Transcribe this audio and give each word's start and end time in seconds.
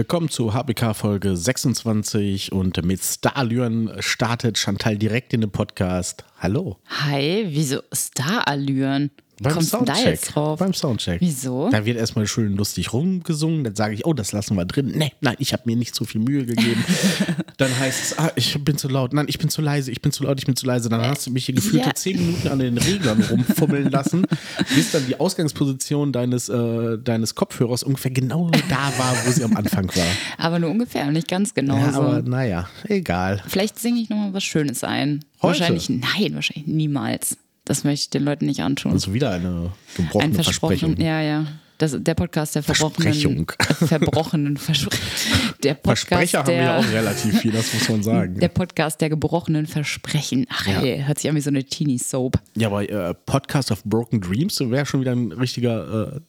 Willkommen 0.00 0.30
zu 0.30 0.54
HBK 0.54 0.96
Folge 0.96 1.36
26 1.36 2.52
und 2.52 2.82
mit 2.86 3.02
Starallüren 3.02 3.92
startet 3.98 4.56
Chantal 4.56 4.96
direkt 4.96 5.34
in 5.34 5.42
den 5.42 5.50
Podcast. 5.50 6.24
Hallo. 6.38 6.78
Hi, 6.86 7.44
wieso 7.50 7.82
Starallüren? 7.92 9.10
Beim 9.42 9.54
Kommst 9.54 9.72
du 9.72 9.78
da 9.78 9.94
Soundcheck. 9.94 10.06
jetzt 10.06 10.34
drauf? 10.34 10.58
Beim 10.58 10.74
Soundcheck. 10.74 11.20
Wieso? 11.22 11.70
Da 11.70 11.86
wird 11.86 11.96
erstmal 11.96 12.26
schön 12.26 12.56
lustig 12.56 12.92
rumgesungen. 12.92 13.64
Dann 13.64 13.74
sage 13.74 13.94
ich, 13.94 14.04
oh, 14.04 14.12
das 14.12 14.32
lassen 14.32 14.54
wir 14.54 14.66
drin. 14.66 14.92
Nee, 14.94 15.12
nein, 15.22 15.36
ich 15.38 15.54
habe 15.54 15.62
mir 15.64 15.76
nicht 15.76 15.94
so 15.94 16.04
viel 16.04 16.20
Mühe 16.20 16.44
gegeben. 16.44 16.84
dann 17.56 17.78
heißt 17.78 18.02
es, 18.02 18.18
ah, 18.18 18.30
ich 18.36 18.62
bin 18.62 18.76
zu 18.76 18.88
laut. 18.88 19.14
Nein, 19.14 19.24
ich 19.28 19.38
bin 19.38 19.48
zu 19.48 19.62
leise. 19.62 19.90
Ich 19.90 20.02
bin 20.02 20.12
zu 20.12 20.24
laut. 20.24 20.38
Ich 20.38 20.44
bin 20.44 20.56
zu 20.56 20.66
leise. 20.66 20.90
Dann 20.90 21.00
hast 21.00 21.26
du 21.26 21.30
mich 21.30 21.46
hier 21.46 21.54
gefühlte 21.54 21.88
ja. 21.88 21.94
zehn 21.94 22.18
Minuten 22.18 22.48
an 22.48 22.58
den 22.58 22.76
Reglern 22.76 23.22
rumfummeln 23.22 23.90
lassen, 23.90 24.26
bis 24.74 24.90
dann 24.90 25.06
die 25.06 25.18
Ausgangsposition 25.18 26.12
deines, 26.12 26.50
äh, 26.50 26.98
deines 26.98 27.34
Kopfhörers 27.34 27.82
ungefähr 27.82 28.10
genau 28.10 28.50
da 28.68 28.92
war, 28.98 29.16
wo 29.24 29.30
sie 29.30 29.42
am 29.42 29.56
Anfang 29.56 29.86
war. 29.96 30.06
Aber 30.36 30.58
nur 30.58 30.70
ungefähr, 30.70 31.10
nicht 31.10 31.28
ganz 31.28 31.54
genau 31.54 31.76
Ja, 31.78 31.92
so. 31.94 32.02
aber 32.02 32.20
naja, 32.22 32.68
egal. 32.88 33.42
Vielleicht 33.48 33.78
singe 33.78 34.00
ich 34.02 34.10
nochmal 34.10 34.34
was 34.34 34.44
Schönes 34.44 34.84
ein. 34.84 35.24
Heute? 35.40 35.60
Wahrscheinlich, 35.60 35.88
nein, 35.88 36.34
wahrscheinlich 36.34 36.66
niemals. 36.66 37.38
Das 37.70 37.84
möchte 37.84 38.02
ich 38.06 38.10
den 38.10 38.24
Leuten 38.24 38.46
nicht 38.46 38.62
antun. 38.62 38.90
Also 38.90 39.14
wieder 39.14 39.30
eine 39.30 39.70
gebrochene 39.96 40.24
Ein 40.24 40.34
Versprechung. 40.34 40.96
Versprochen, 40.96 41.00
ja, 41.06 41.20
ja. 41.22 41.46
Das, 41.78 41.96
der 41.96 42.14
Podcast 42.16 42.56
der 42.56 42.64
verbrochenen, 42.64 43.12
Versprechung. 43.12 43.52
äh, 43.60 43.86
verbrochenen 43.86 44.56
Verspre 44.56 44.90
der 45.62 45.74
Podcast 45.74 46.08
Versprecher 46.08 46.38
haben 46.40 46.48
wir 46.48 46.54
ja 46.56 46.78
auch 46.78 46.88
relativ 46.92 47.38
viel, 47.38 47.52
das 47.52 47.72
muss 47.72 47.88
man 47.88 48.02
sagen. 48.02 48.40
der 48.40 48.48
Podcast 48.48 49.00
der 49.00 49.08
gebrochenen 49.08 49.66
Versprechen. 49.68 50.46
Ach, 50.50 50.66
Ja. 50.66 50.82
ey, 50.82 51.04
hört 51.06 51.20
sich 51.20 51.30
an 51.30 51.36
wie 51.36 51.40
so 51.40 51.50
eine 51.50 51.62
Teenie-Soap. 51.62 52.40
Ja, 52.56 52.66
aber 52.66 52.90
äh, 52.90 53.14
Podcast 53.14 53.70
of 53.70 53.84
Broken 53.84 54.20
Dreams 54.20 54.58
wäre 54.58 54.84
schon 54.84 55.00
wieder 55.00 55.12
ein 55.12 55.30
richtiger 55.30 56.16
äh, 56.16 56.20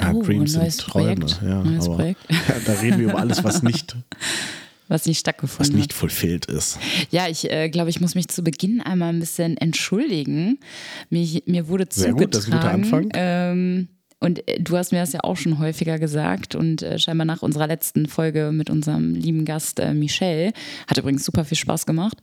ja, 0.00 0.12
Oh, 0.12 0.22
Dreams 0.22 0.54
ein 0.54 0.60
neues 0.62 0.76
Träume. 0.76 1.16
Projekt. 1.16 1.40
Ja, 1.42 1.64
Neues 1.64 1.86
aber, 1.86 1.96
Projekt. 1.96 2.20
Ja, 2.30 2.38
da 2.66 2.72
reden 2.74 2.98
wir 3.00 3.08
über 3.10 3.18
alles, 3.18 3.42
was 3.42 3.62
nicht, 3.64 3.96
Was 4.94 5.06
nicht 5.06 5.16
was 5.16 5.20
stattgefunden 5.20 5.76
nicht 5.76 5.90
hat. 5.90 5.98
fulfilled 5.98 6.46
ist. 6.46 6.78
Ja, 7.10 7.26
ich 7.28 7.50
äh, 7.50 7.68
glaube, 7.68 7.90
ich 7.90 8.00
muss 8.00 8.14
mich 8.14 8.28
zu 8.28 8.42
Beginn 8.44 8.80
einmal 8.80 9.08
ein 9.12 9.18
bisschen 9.18 9.56
entschuldigen. 9.56 10.60
Mir, 11.10 11.42
mir 11.46 11.66
wurde 11.66 11.86
Sehr 11.90 12.10
zugetragen. 12.10 12.16
gut, 12.18 12.34
das 12.34 12.44
ist 12.44 12.52
ein 12.52 12.58
guter 12.60 12.70
Anfang. 12.70 13.08
Ähm, 13.14 13.88
und 14.20 14.48
äh, 14.48 14.60
du 14.60 14.76
hast 14.76 14.92
mir 14.92 15.00
das 15.00 15.12
ja 15.12 15.20
auch 15.24 15.36
schon 15.36 15.58
häufiger 15.58 15.98
gesagt 15.98 16.54
und 16.54 16.82
äh, 16.82 16.98
scheinbar 16.98 17.24
nach 17.24 17.42
unserer 17.42 17.66
letzten 17.66 18.06
Folge 18.06 18.52
mit 18.52 18.70
unserem 18.70 19.14
lieben 19.14 19.44
Gast 19.44 19.80
äh, 19.80 19.92
Michelle, 19.94 20.52
hat 20.86 20.96
übrigens 20.96 21.24
super 21.24 21.44
viel 21.44 21.58
Spaß 21.58 21.86
gemacht, 21.86 22.18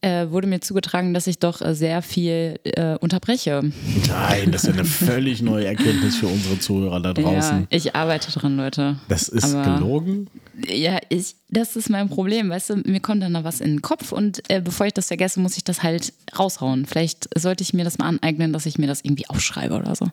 äh, 0.00 0.30
wurde 0.30 0.46
mir 0.46 0.60
zugetragen, 0.60 1.12
dass 1.12 1.26
ich 1.26 1.38
doch 1.40 1.60
äh, 1.60 1.74
sehr 1.74 2.02
viel 2.02 2.60
äh, 2.62 2.96
unterbreche. 2.98 3.72
Nein, 4.08 4.52
das 4.52 4.64
ist 4.64 4.74
eine 4.74 4.84
völlig 4.84 5.42
neue 5.42 5.66
Erkenntnis 5.66 6.16
für 6.16 6.28
unsere 6.28 6.58
Zuhörer 6.60 7.00
da 7.00 7.12
draußen. 7.14 7.60
Ja, 7.62 7.66
ich 7.76 7.96
arbeite 7.96 8.30
dran, 8.30 8.56
Leute. 8.56 8.96
Das 9.08 9.28
ist 9.28 9.54
Aber- 9.54 9.74
gelogen. 9.74 10.28
Ja, 10.68 10.98
ich, 11.08 11.34
das 11.50 11.76
ist 11.76 11.88
mein 11.90 12.08
Problem. 12.08 12.50
Weißt 12.50 12.70
du, 12.70 12.76
mir 12.84 13.00
kommt 13.00 13.22
dann 13.22 13.34
da 13.34 13.42
was 13.44 13.60
in 13.60 13.70
den 13.70 13.82
Kopf 13.82 14.12
und 14.12 14.42
äh, 14.50 14.60
bevor 14.60 14.86
ich 14.86 14.92
das 14.92 15.06
vergesse, 15.08 15.40
muss 15.40 15.56
ich 15.56 15.64
das 15.64 15.82
halt 15.82 16.12
raushauen. 16.38 16.86
Vielleicht 16.86 17.28
sollte 17.38 17.62
ich 17.62 17.74
mir 17.74 17.84
das 17.84 17.98
mal 17.98 18.06
aneignen, 18.06 18.52
dass 18.52 18.66
ich 18.66 18.78
mir 18.78 18.86
das 18.86 19.00
irgendwie 19.04 19.28
aufschreibe 19.28 19.74
oder 19.76 19.94
so. 19.94 20.06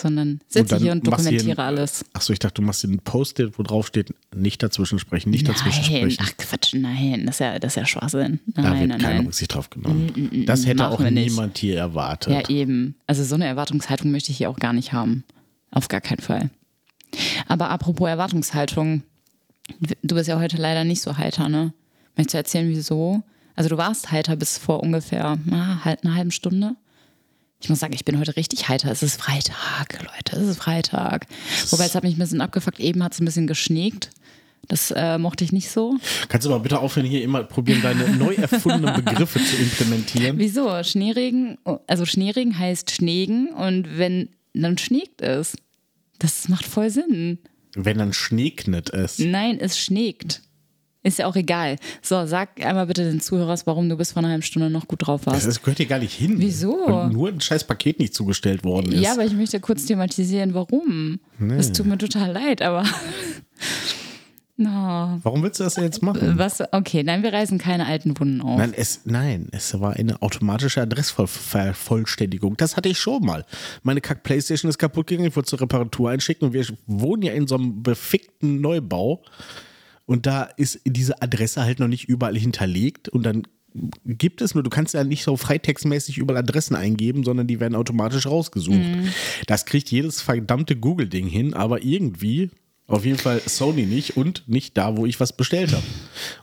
Sondern 0.00 0.40
sitze 0.46 0.76
hier 0.78 0.92
und 0.92 1.04
dokumentiere 1.04 1.60
alles. 1.62 2.04
Achso, 2.12 2.32
ich 2.32 2.38
dachte, 2.38 2.54
du 2.54 2.62
machst 2.62 2.84
dir 2.84 2.88
ein 2.88 3.00
Post-it, 3.00 3.58
wo 3.58 3.64
drauf 3.64 3.88
steht, 3.88 4.14
nicht 4.34 4.62
dazwischen 4.62 5.00
sprechen, 5.00 5.30
nicht 5.30 5.48
dazwischen 5.48 5.82
Nein, 5.92 6.10
sprechen. 6.10 6.24
ach 6.24 6.36
Quatsch, 6.36 6.74
nein, 6.74 7.26
das 7.26 7.36
ist 7.36 7.40
ja, 7.40 7.58
das 7.58 7.72
ist 7.72 7.76
ja 7.76 7.86
Schwachsinn. 7.86 8.38
da 8.46 8.62
Nein, 8.62 8.78
wird 8.80 8.88
nein, 8.90 9.00
keine 9.00 9.14
nein. 9.16 9.26
Rücksicht 9.26 9.52
drauf 9.54 9.70
genommen. 9.70 10.44
Das 10.46 10.66
hätte 10.66 10.76
machen 10.84 10.92
auch 10.94 11.00
wir 11.00 11.10
nicht. 11.10 11.30
niemand 11.30 11.58
hier 11.58 11.76
erwartet. 11.78 12.32
Ja, 12.32 12.48
eben. 12.48 12.94
Also 13.08 13.24
so 13.24 13.34
eine 13.34 13.46
Erwartungshaltung 13.46 14.12
möchte 14.12 14.30
ich 14.30 14.36
hier 14.38 14.50
auch 14.50 14.58
gar 14.58 14.72
nicht 14.72 14.92
haben. 14.92 15.24
Auf 15.72 15.88
gar 15.88 16.00
keinen 16.00 16.20
Fall. 16.20 16.50
Aber 17.48 17.70
apropos 17.70 18.08
Erwartungshaltung, 18.08 19.02
du 19.80 20.14
bist 20.14 20.28
ja 20.28 20.38
heute 20.38 20.56
leider 20.58 20.84
nicht 20.84 21.02
so 21.02 21.16
heiter, 21.16 21.48
ne? 21.48 21.72
Möchtest 22.16 22.34
du 22.34 22.38
erzählen, 22.38 22.68
wieso? 22.68 23.22
Also 23.56 23.68
du 23.68 23.76
warst 23.76 24.12
heiter 24.12 24.36
bis 24.36 24.58
vor 24.58 24.80
ungefähr 24.82 25.38
na, 25.44 25.84
halt 25.84 26.04
einer 26.04 26.14
halben 26.14 26.30
Stunde. 26.30 26.76
Ich 27.60 27.68
muss 27.68 27.80
sagen, 27.80 27.92
ich 27.92 28.04
bin 28.04 28.18
heute 28.18 28.36
richtig 28.36 28.68
heiter. 28.68 28.90
Es 28.90 29.02
ist 29.02 29.20
Freitag, 29.20 29.98
Leute. 30.00 30.36
Es 30.36 30.48
ist 30.48 30.58
Freitag. 30.58 31.26
Wobei 31.70 31.86
es 31.86 31.94
hat 31.94 32.04
mich 32.04 32.14
ein 32.16 32.18
bisschen 32.20 32.40
abgefuckt. 32.40 32.78
Eben 32.78 33.02
hat 33.02 33.14
es 33.14 33.20
ein 33.20 33.24
bisschen 33.24 33.48
geschneegt. 33.48 34.10
Das 34.68 34.92
äh, 34.94 35.18
mochte 35.18 35.44
ich 35.44 35.50
nicht 35.52 35.70
so. 35.70 35.96
Kannst 36.28 36.46
du 36.46 36.50
mal 36.50 36.58
bitte 36.58 36.78
aufhören, 36.78 37.06
hier 37.06 37.22
immer 37.22 37.42
probieren, 37.42 37.80
deine 37.82 38.10
neu 38.16 38.34
erfundenen 38.34 39.02
Begriffe 39.02 39.42
zu 39.42 39.56
implementieren? 39.56 40.38
Wieso? 40.38 40.82
Schneeregen, 40.84 41.58
also 41.86 42.04
Schneeregen 42.04 42.58
heißt 42.58 42.90
Schneegen 42.90 43.48
und 43.48 43.98
wenn 43.98 44.28
dann 44.52 44.76
schneegt 44.78 45.22
es. 45.22 45.56
Das 46.18 46.48
macht 46.48 46.66
voll 46.66 46.90
Sinn. 46.90 47.38
Wenn 47.74 47.98
dann 47.98 48.12
schneeknet 48.12 48.90
es. 48.90 49.18
Nein, 49.18 49.58
es 49.60 49.78
schneegt. 49.78 50.42
Ist 51.04 51.18
ja 51.20 51.26
auch 51.26 51.36
egal. 51.36 51.76
So, 52.02 52.26
sag 52.26 52.64
einmal 52.64 52.86
bitte 52.86 53.04
den 53.04 53.20
Zuhörern, 53.20 53.58
warum 53.64 53.88
du 53.88 53.96
bis 53.96 54.12
vor 54.12 54.20
einer 54.20 54.30
halben 54.30 54.42
Stunde 54.42 54.68
noch 54.68 54.88
gut 54.88 55.06
drauf 55.06 55.26
warst. 55.26 55.46
Das 55.46 55.60
gehört 55.62 55.78
hier 55.78 55.86
gar 55.86 56.00
nicht 56.00 56.14
hin. 56.14 56.34
Wieso? 56.38 56.74
Und 56.74 57.12
nur 57.12 57.28
ein 57.28 57.40
scheiß 57.40 57.64
Paket 57.64 58.00
nicht 58.00 58.14
zugestellt 58.14 58.64
worden 58.64 58.92
ist. 58.92 59.00
Ja, 59.00 59.12
aber 59.12 59.24
ich 59.24 59.32
möchte 59.32 59.60
kurz 59.60 59.86
thematisieren, 59.86 60.54
warum. 60.54 61.20
Es 61.56 61.72
tut 61.72 61.86
mir 61.86 61.98
total 61.98 62.32
leid, 62.32 62.62
aber. 62.62 62.84
No. 64.60 65.20
Warum 65.22 65.44
willst 65.44 65.60
du 65.60 65.64
das 65.64 65.74
denn 65.74 65.84
jetzt 65.84 66.02
machen? 66.02 66.36
Was? 66.36 66.60
Okay, 66.72 67.04
nein, 67.04 67.22
wir 67.22 67.32
reißen 67.32 67.58
keine 67.58 67.86
alten 67.86 68.18
Wunden 68.18 68.40
auf. 68.42 68.58
Nein 68.58 68.74
es, 68.76 69.02
nein, 69.04 69.46
es 69.52 69.78
war 69.78 69.92
eine 69.92 70.20
automatische 70.20 70.82
Adressvervollständigung. 70.82 72.56
Das 72.56 72.76
hatte 72.76 72.88
ich 72.88 72.98
schon 72.98 73.24
mal. 73.24 73.46
Meine 73.84 74.00
Kack-Playstation 74.00 74.68
ist 74.68 74.78
kaputt 74.78 75.06
gegangen, 75.06 75.28
ich 75.28 75.36
wollte 75.36 75.50
zur 75.50 75.60
Reparatur 75.60 76.10
einschicken 76.10 76.48
und 76.48 76.54
wir 76.54 76.66
wohnen 76.88 77.22
ja 77.22 77.34
in 77.34 77.46
so 77.46 77.54
einem 77.54 77.84
befickten 77.84 78.60
Neubau. 78.60 79.22
Und 80.08 80.24
da 80.24 80.44
ist 80.44 80.80
diese 80.86 81.20
Adresse 81.20 81.62
halt 81.62 81.80
noch 81.80 81.86
nicht 81.86 82.08
überall 82.08 82.36
hinterlegt 82.36 83.10
und 83.10 83.24
dann 83.24 83.42
gibt 84.06 84.40
es 84.40 84.54
nur, 84.54 84.64
du 84.64 84.70
kannst 84.70 84.94
ja 84.94 85.04
nicht 85.04 85.22
so 85.22 85.36
freitextmäßig 85.36 86.16
überall 86.16 86.38
Adressen 86.38 86.74
eingeben, 86.74 87.24
sondern 87.24 87.46
die 87.46 87.60
werden 87.60 87.74
automatisch 87.74 88.26
rausgesucht. 88.26 88.80
Das 89.46 89.66
kriegt 89.66 89.90
jedes 89.90 90.22
verdammte 90.22 90.76
Google-Ding 90.76 91.26
hin, 91.26 91.52
aber 91.52 91.84
irgendwie, 91.84 92.50
auf 92.86 93.04
jeden 93.04 93.18
Fall 93.18 93.42
Sony 93.44 93.84
nicht 93.84 94.16
und 94.16 94.44
nicht 94.46 94.78
da, 94.78 94.96
wo 94.96 95.04
ich 95.04 95.20
was 95.20 95.36
bestellt 95.36 95.72
habe. 95.72 95.84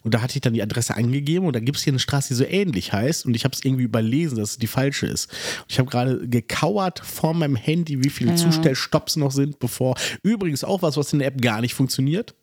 Und 0.03 0.13
da 0.13 0.21
hatte 0.21 0.35
ich 0.35 0.41
dann 0.41 0.53
die 0.53 0.61
Adresse 0.61 0.95
angegeben 0.95 1.47
und 1.47 1.55
da 1.55 1.59
gibt 1.59 1.79
es 1.79 1.83
hier 1.83 1.93
eine 1.93 1.99
Straße, 1.99 2.27
die 2.27 2.35
so 2.35 2.45
ähnlich 2.45 2.93
heißt 2.93 3.25
und 3.25 3.35
ich 3.35 3.45
habe 3.45 3.55
es 3.55 3.65
irgendwie 3.65 3.85
überlesen, 3.85 4.37
dass 4.37 4.51
es 4.51 4.57
die 4.59 4.67
falsche 4.67 5.07
ist. 5.07 5.31
Und 5.61 5.71
ich 5.71 5.79
habe 5.79 5.89
gerade 5.89 6.29
gekauert 6.29 6.99
vor 6.99 7.33
meinem 7.33 7.55
Handy, 7.55 8.03
wie 8.03 8.11
viele 8.11 8.35
Zustellstopps 8.35 9.15
noch 9.15 9.31
sind, 9.31 9.57
bevor. 9.57 9.95
Übrigens 10.21 10.63
auch 10.63 10.83
was, 10.83 10.97
was 10.97 11.11
in 11.13 11.19
der 11.19 11.29
App 11.29 11.41
gar 11.41 11.61
nicht 11.61 11.73
funktioniert. 11.73 12.35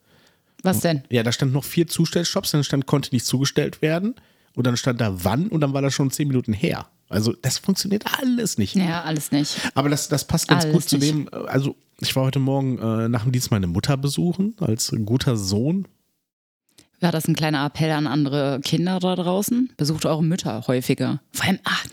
Was 0.62 0.80
denn? 0.80 1.02
Ja, 1.10 1.22
da 1.22 1.32
stand 1.32 1.52
noch 1.52 1.64
vier 1.64 1.86
Zustellstops, 1.86 2.52
dann 2.52 2.64
stand, 2.64 2.86
konnte 2.86 3.10
nicht 3.12 3.26
zugestellt 3.26 3.82
werden. 3.82 4.14
Und 4.54 4.66
dann 4.66 4.76
stand 4.76 5.00
da 5.00 5.24
wann 5.24 5.48
und 5.48 5.60
dann 5.60 5.72
war 5.72 5.80
das 5.82 5.94
schon 5.94 6.10
zehn 6.10 6.28
Minuten 6.28 6.52
her. 6.52 6.86
Also 7.08 7.32
das 7.32 7.58
funktioniert 7.58 8.04
alles 8.18 8.58
nicht. 8.58 8.74
Ja, 8.74 9.02
alles 9.02 9.32
nicht. 9.32 9.56
Aber 9.74 9.88
das, 9.88 10.08
das 10.08 10.26
passt 10.26 10.48
ganz 10.48 10.64
Alles 10.64 10.74
gut 10.74 10.88
zu 10.88 10.98
dem, 10.98 11.28
äh, 11.32 11.36
also 11.46 11.76
ich 12.00 12.14
war 12.16 12.24
heute 12.24 12.38
Morgen 12.38 12.78
äh, 12.78 13.08
nach 13.08 13.22
dem 13.22 13.32
Dienst 13.32 13.50
meine 13.50 13.66
Mutter 13.66 13.96
besuchen, 13.96 14.54
als 14.60 14.94
guter 15.04 15.36
Sohn. 15.36 15.86
War 17.00 17.12
das 17.12 17.26
ein 17.26 17.34
kleiner 17.34 17.64
Appell 17.66 17.90
an 17.90 18.06
andere 18.06 18.60
Kinder 18.62 19.00
da 19.00 19.16
draußen? 19.16 19.72
Besucht 19.76 20.06
eure 20.06 20.22
Mütter 20.22 20.66
häufiger. 20.66 21.20
Vor 21.32 21.46
allem, 21.46 21.58
ach, 21.64 21.84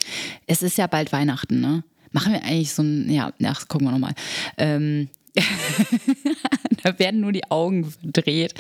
es 0.46 0.62
ist 0.62 0.78
ja 0.78 0.88
bald 0.88 1.12
Weihnachten, 1.12 1.62
ne? 1.62 1.84
Machen 2.12 2.34
wir 2.34 2.44
eigentlich 2.44 2.74
so 2.74 2.81
ein, 2.81 3.09
ja, 3.09 3.31
ach, 3.44 3.68
gucken 3.68 3.88
wir 3.88 3.91
nochmal. 3.91 4.13
Ähm, 4.57 5.09
da 6.84 7.00
werden 7.00 7.22
nur 7.22 7.32
die 7.32 7.50
Augen 7.50 7.92
verdreht. 7.92 8.54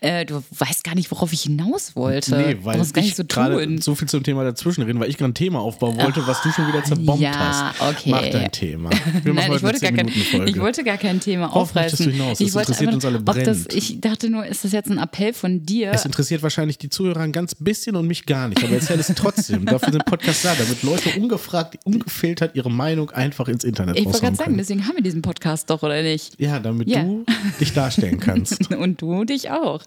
Äh, 0.00 0.24
du 0.26 0.42
weißt 0.56 0.84
gar 0.84 0.94
nicht, 0.94 1.10
worauf 1.10 1.32
ich 1.32 1.42
hinaus 1.42 1.94
wollte. 1.96 2.36
Nee, 2.36 2.56
weil 2.62 2.74
du 2.74 2.78
brauchst 2.80 2.94
gar 2.94 3.00
ich 3.02 3.08
nicht 3.08 3.16
so 3.16 3.24
gerade 3.24 3.64
tun. 3.64 3.78
so 3.80 3.94
viel 3.94 4.08
zum 4.08 4.22
Thema 4.22 4.44
dazwischen 4.44 4.82
reden, 4.82 5.00
weil 5.00 5.08
ich 5.10 5.16
gerade 5.16 5.30
ein 5.32 5.34
Thema 5.34 5.60
aufbauen 5.60 5.96
wollte, 5.98 6.26
was 6.26 6.42
du 6.42 6.50
schon 6.52 6.68
wieder 6.68 6.82
zerbombt 6.84 7.22
ja, 7.22 7.72
hast. 7.78 7.80
okay. 7.82 8.10
Mach 8.10 8.22
dein 8.28 8.50
Thema. 8.52 8.90
Wir 9.22 9.32
Nein, 9.38 9.52
ich 9.52 9.62
wollte, 9.62 9.80
gar 9.80 9.92
kein, 9.92 10.06
10-Minuten-Folge. 10.08 10.50
ich 10.50 10.58
wollte 10.60 10.84
gar 10.84 10.96
kein 10.98 11.20
Thema 11.20 11.48
Worauf 11.48 11.70
aufreißen. 11.70 12.06
du 12.06 12.12
hinaus? 12.12 12.40
Ich 12.40 12.46
Das 12.48 12.54
wollte 12.54 12.72
interessiert 12.72 12.94
uns 12.94 13.04
alle 13.04 13.18
ob 13.18 13.44
das. 13.44 13.66
Ich 13.74 14.00
dachte 14.00 14.30
nur, 14.30 14.46
ist 14.46 14.64
das 14.64 14.72
jetzt 14.72 14.90
ein 14.90 14.98
Appell 14.98 15.32
von 15.32 15.64
dir? 15.64 15.92
Es 15.92 16.04
interessiert 16.04 16.42
wahrscheinlich 16.42 16.78
die 16.78 16.88
Zuhörer 16.90 17.20
ein 17.20 17.32
ganz 17.32 17.54
bisschen 17.54 17.96
und 17.96 18.06
mich 18.06 18.26
gar 18.26 18.48
nicht, 18.48 18.62
aber 18.62 18.74
erzähl 18.74 18.98
es 18.98 19.08
trotzdem. 19.14 19.66
Dafür 19.66 19.92
sind 19.92 20.04
Podcasts 20.04 20.42
da, 20.42 20.54
damit 20.54 20.82
Leute 20.82 21.10
ungefragt, 21.20 21.78
ungefiltert 21.84 22.54
ihre 22.54 22.70
Meinung 22.70 23.10
einfach 23.10 23.48
ins 23.48 23.64
Internet 23.64 23.98
ich 23.98 24.04
wollte 24.04 24.20
gerade 24.20 24.36
sagen, 24.36 24.46
können. 24.50 24.58
deswegen 24.58 24.86
haben 24.86 24.96
wir 24.96 25.02
diesen 25.02 25.22
Podcast 25.22 25.70
doch, 25.70 25.82
oder 25.82 26.02
nicht? 26.02 26.40
Ja, 26.40 26.60
damit 26.60 26.88
Ja. 26.88 27.02
du 27.02 27.24
dich 27.60 27.72
darstellen 27.72 28.20
kannst. 28.20 28.72
Und 28.78 29.00
du 29.02 29.24
dich 29.24 29.50
auch. 29.50 29.82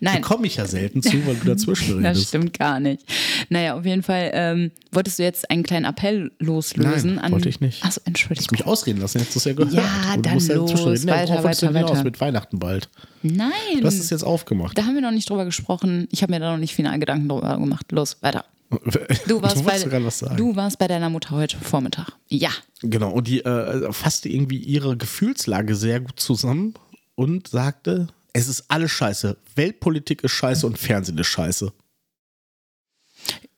Da 0.00 0.12
Nein, 0.12 0.22
komme 0.22 0.46
ich 0.46 0.56
ja 0.56 0.66
selten 0.66 1.02
zu, 1.02 1.26
weil 1.26 1.36
du 1.36 1.46
dazwischen 1.46 2.02
das 2.02 2.16
redest. 2.16 2.28
stimmt 2.28 2.58
gar 2.58 2.80
nicht. 2.80 3.02
Naja, 3.50 3.76
auf 3.76 3.84
jeden 3.84 4.02
Fall 4.02 4.30
ähm, 4.32 4.70
wolltest 4.92 5.18
du 5.18 5.22
jetzt 5.22 5.50
einen 5.50 5.62
kleinen 5.62 5.84
Appell 5.84 6.32
loslösen. 6.38 7.16
Nein, 7.16 7.24
an, 7.24 7.32
wollte 7.32 7.48
ich 7.48 7.60
nicht. 7.60 7.84
Achso, 7.84 8.00
Entschuldigung. 8.04 8.48
mich 8.52 8.66
ausreden 8.66 9.00
lassen, 9.00 9.18
hättest 9.18 9.34
du 9.36 9.38
es 9.38 9.44
ja 9.44 9.52
gehört. 9.52 9.74
Ja, 9.74 10.16
du 10.16 10.22
dann 10.22 10.34
musst 10.34 10.48
los, 10.48 10.70
weiter, 10.72 10.84
wolltest 10.84 11.04
du 11.06 11.66
weiter, 11.66 11.66
denn 11.66 11.76
hinaus 11.76 11.90
weiter. 11.90 12.04
mit 12.04 12.20
Weihnachten 12.20 12.58
bald. 12.58 12.88
Nein, 13.22 13.50
Du 13.80 13.86
hast 13.86 13.98
es 13.98 14.10
jetzt 14.10 14.22
aufgemacht. 14.24 14.76
da 14.78 14.84
haben 14.84 14.94
wir 14.94 15.02
noch 15.02 15.10
nicht 15.10 15.28
drüber 15.28 15.44
gesprochen. 15.44 16.08
Ich 16.10 16.22
habe 16.22 16.32
mir 16.32 16.40
da 16.40 16.52
noch 16.52 16.58
nicht 16.58 16.74
final 16.74 16.98
Gedanken 16.98 17.28
drüber 17.28 17.56
gemacht. 17.58 17.90
Los, 17.92 18.16
weiter. 18.22 18.44
Du 19.28 19.40
warst, 19.42 19.56
du 19.58 19.62
bei, 19.62 19.78
sogar 19.78 20.04
was 20.04 20.18
sagen. 20.18 20.36
du 20.36 20.56
warst 20.56 20.78
bei 20.78 20.88
deiner 20.88 21.08
Mutter 21.08 21.30
heute 21.30 21.56
Vormittag. 21.56 22.08
Ja. 22.28 22.50
Genau, 22.82 23.10
und 23.12 23.28
die 23.28 23.44
äh, 23.44 23.92
fasste 23.92 24.28
irgendwie 24.28 24.58
ihre 24.58 24.96
Gefühlslage 24.96 25.76
sehr 25.76 26.00
gut 26.00 26.18
zusammen 26.18 26.74
und 27.14 27.46
sagte, 27.48 28.08
es 28.36 28.48
ist 28.48 28.64
alles 28.68 28.90
scheiße. 28.90 29.36
Weltpolitik 29.54 30.22
ist 30.22 30.32
scheiße 30.32 30.66
und 30.66 30.78
Fernsehen 30.78 31.16
ist 31.16 31.28
scheiße. 31.28 31.72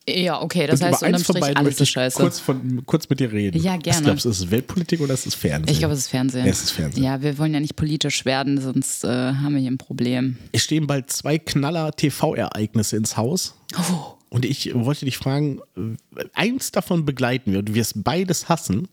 Ja, 0.09 0.41
okay, 0.41 0.67
das 0.67 0.81
und 0.81 0.87
heißt 0.87 1.03
über 1.03 1.15
eins 1.15 1.23
von 1.27 1.39
beiden 1.39 1.57
alles 1.57 1.67
möchte 1.67 1.83
ich 1.83 1.91
scheiße. 1.91 2.17
kurz, 2.17 2.39
von, 2.39 2.87
kurz 2.87 3.09
mit 3.11 3.21
dir 3.21 3.31
reden. 3.31 3.61
Ja, 3.61 3.77
gerne. 3.77 3.99
Was 3.99 4.05
glaubst 4.05 4.25
du, 4.25 4.31
ist 4.31 4.41
es 4.41 4.51
Weltpolitik 4.51 5.01
oder 5.01 5.13
ist 5.13 5.27
es 5.27 5.35
Fernsehen? 5.35 5.71
Ich 5.71 5.81
glaube, 5.81 5.93
es 5.93 6.01
ist 6.01 6.09
Fernsehen. 6.09 6.47
Ja, 6.47 6.51
es 6.53 6.63
ist 6.63 6.71
Fernsehen. 6.71 7.03
Ja, 7.05 7.21
wir 7.21 7.37
wollen 7.37 7.53
ja 7.53 7.61
nicht 7.61 7.77
politisch 7.77 8.25
werden, 8.25 8.59
sonst 8.59 9.05
äh, 9.05 9.09
haben 9.09 9.53
wir 9.53 9.61
hier 9.61 9.71
ein 9.71 9.79
Problem. 9.79 10.39
Es 10.53 10.63
stehen 10.63 10.87
bald 10.87 11.11
zwei 11.11 11.39
Knaller 11.39 11.93
TV-Ereignisse 11.93 12.97
ins 12.97 13.17
Haus. 13.17 13.55
Oh. 13.77 14.15
Und 14.31 14.45
ich 14.45 14.73
wollte 14.75 15.05
dich 15.05 15.19
fragen, 15.19 15.61
äh, 15.77 16.25
eins 16.33 16.71
davon 16.71 17.05
begleiten 17.05 17.53
wir 17.53 17.59
und 17.59 17.69
du 17.69 17.75
wirst 17.75 18.03
beides 18.03 18.49
hassen. 18.49 18.89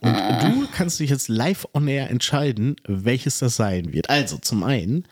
Und 0.00 0.14
du 0.14 0.66
kannst 0.72 1.00
dich 1.00 1.10
jetzt 1.10 1.28
live 1.28 1.66
on 1.74 1.88
air 1.88 2.10
entscheiden, 2.10 2.76
welches 2.86 3.38
das 3.40 3.56
sein 3.56 3.92
wird. 3.92 4.10
Also 4.10 4.38
zum 4.38 4.62
einen 4.62 5.04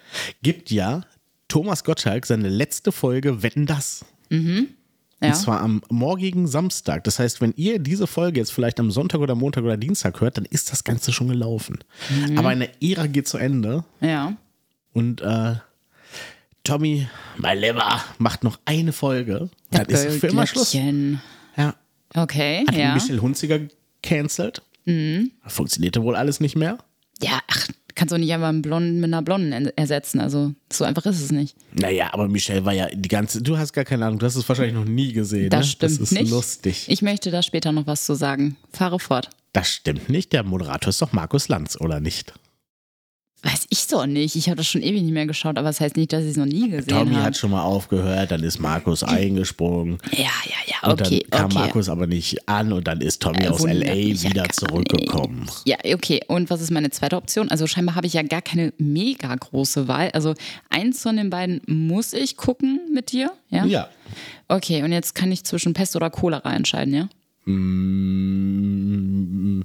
gibt 0.43 0.71
ja 0.71 1.03
Thomas 1.49 1.85
Gottschalk 1.85 2.27
seine 2.27 2.49
letzte 2.49 2.93
Folge 2.93 3.43
Wetten 3.43 3.67
das. 3.67 4.05
Ja. 5.21 5.29
Und 5.29 5.35
zwar 5.37 5.61
am 5.61 5.83
morgigen 5.89 6.47
Samstag. 6.47 7.05
Das 7.05 7.19
heißt, 7.19 7.41
wenn 7.41 7.55
ihr 7.57 7.79
diese 7.79 8.07
Folge 8.07 8.39
jetzt 8.41 8.53
vielleicht 8.53 8.79
am 8.81 8.91
Sonntag 8.91 9.21
oder 9.21 9.35
Montag 9.35 9.65
oder 9.65 9.77
Dienstag 9.77 10.21
hört, 10.21 10.37
dann 10.37 10.45
ist 10.45 10.71
das 10.71 10.85
Ganze 10.85 11.13
schon 11.13 11.29
gelaufen. 11.29 11.79
Mhm. 12.11 12.39
Aber 12.39 12.51
eine 12.51 12.69
Ära 12.83 13.07
geht 13.07 13.29
zu 13.29 13.39
Ende. 13.39 13.85
ja. 14.01 14.37
Und 14.93 15.21
äh, 15.21 15.57
Tommy, 16.65 17.07
mein 17.37 17.59
Lieber, 17.59 18.03
macht 18.19 18.43
noch 18.43 18.59
eine 18.65 18.93
Folge. 18.93 19.51
Dann 19.71 19.87
ist 19.87 20.21
für 20.21 20.29
immer 20.29 20.47
Schluss. 20.47 20.73
Ja. 20.73 21.75
Okay, 22.15 22.65
Hat 22.67 22.75
ja. 22.75 22.89
Mhm. 22.89 22.95
Michel 22.95 23.21
Hunziger 23.21 23.61
gecancelt. 24.03 24.63
Funktionierte 25.47 26.03
wohl 26.03 26.17
alles 26.17 26.41
nicht 26.41 26.57
mehr. 26.57 26.79
Ja, 27.23 27.41
ach, 27.49 27.69
kannst 27.95 28.13
du 28.13 28.19
nicht 28.19 28.33
einfach 28.33 28.49
einen 28.49 28.63
Blonden 28.63 28.97
mit 29.01 29.09
einer 29.09 29.23
Blonden 29.23 29.53
en- 29.53 29.77
ersetzen. 29.77 30.21
Also, 30.21 30.53
so 30.73 30.85
einfach 30.85 31.07
ist 31.07 31.21
es 31.21 31.33
nicht. 31.33 31.57
Naja, 31.73 32.13
aber 32.13 32.29
Michelle 32.29 32.65
war 32.65 32.73
ja 32.75 32.89
die 32.93 33.09
ganze. 33.09 33.43
Du 33.43 33.57
hast 33.59 33.73
gar 33.73 33.85
keine 33.85 34.05
Ahnung, 34.07 34.19
du 34.19 34.27
hast 34.27 34.37
es 34.37 34.49
wahrscheinlich 34.49 34.75
noch 34.75 34.85
nie 34.85 35.13
gesehen. 35.13 35.51
Das 35.51 35.67
ne? 35.67 35.71
stimmt 35.73 35.93
Das 35.93 35.99
ist 36.01 36.13
nicht. 36.13 36.31
lustig. 36.31 36.85
Ich 36.89 37.03
möchte 37.03 37.31
da 37.31 37.43
später 37.43 37.73
noch 37.73 37.87
was 37.87 38.05
zu 38.05 38.15
sagen. 38.15 38.57
Fahre 38.73 38.99
fort. 39.01 39.31
das 39.53 39.71
stimmt 39.71 40.09
nicht. 40.11 40.33
Der 40.35 40.43
Moderator 40.43 40.91
ist 40.91 41.01
doch 41.01 41.13
Markus 41.13 41.49
Lanz, 41.49 41.81
oder 41.81 41.99
nicht? 42.01 42.35
Weiß 43.43 43.67
ich 43.69 43.81
so 43.85 44.07
nicht. 44.07 44.35
Ich 44.35 44.47
habe 44.49 44.57
das 44.57 44.67
schon 44.67 44.83
ewig 44.83 45.03
nicht 45.03 45.13
mehr 45.13 45.27
geschaut, 45.27 45.57
aber 45.59 45.69
das 45.69 45.79
heißt 45.81 45.97
nicht, 45.97 46.13
dass 46.13 46.25
ich 46.25 46.31
es 46.31 46.37
noch 46.37 46.47
nie 46.47 46.69
gesehen 46.71 46.89
Tommy 46.89 47.13
habe. 47.13 47.23
hat 47.25 47.37
schon 47.37 47.51
mal 47.53 47.63
aufgehört, 47.63 48.31
dann 48.33 48.43
ist 48.43 48.59
Markus 48.59 49.05
eingesprungen. 49.05 49.99
Ja, 50.11 50.19
ja, 50.45 50.57
ja, 50.67 50.91
Und 50.91 51.01
okay, 51.01 51.25
dann 51.31 51.41
kam 51.41 51.51
okay. 51.51 51.59
Markus 51.59 51.89
aber 51.89 52.07
nicht 52.09 52.49
an 52.49 52.73
und 52.73 52.89
dann 52.89 53.01
ist 53.01 53.23
Tommy 53.23 53.45
Äh, 53.45 53.49
aus 53.49 53.63
LA 53.63 53.95
mich 53.95 54.23
ja 54.23 54.31
wieder 54.31 54.43
gar 54.45 54.53
zurückgekommen. 54.53 55.49
Ja, 55.65 55.77
okay. 55.85 56.23
Und 56.27 56.51
was 56.51 56.61
ist 56.61 56.71
meine 56.73 56.91
zweite 56.91 57.17
Option? 57.17 57.49
Also 57.51 57.67
scheinbar 57.67 57.95
habe 57.95 58.07
ich 58.09 58.15
ja 58.15 58.23
gar 58.23 58.43
keine 58.43 58.73
mega 58.79 59.33
große 59.35 59.87
Wahl. 59.87 60.11
Also 60.13 60.35
eins 60.71 61.03
von 61.03 61.17
den 61.17 61.31
beiden 61.31 61.61
muss 61.67 62.15
ich 62.15 62.37
gucken 62.37 62.81
mit 62.93 63.13
dir, 63.13 63.33
ja? 63.51 63.65
Ja. 63.67 63.89
Okay, 64.49 64.83
und 64.83 64.93
jetzt 64.93 65.15
kann 65.15 65.31
ich 65.31 65.45
zwischen 65.45 65.73
Pest 65.75 65.95
oder 65.95 66.11
Cholera 66.11 66.53
entscheiden, 66.55 66.95
ja? 66.95 67.09
Mm, 68.37 69.63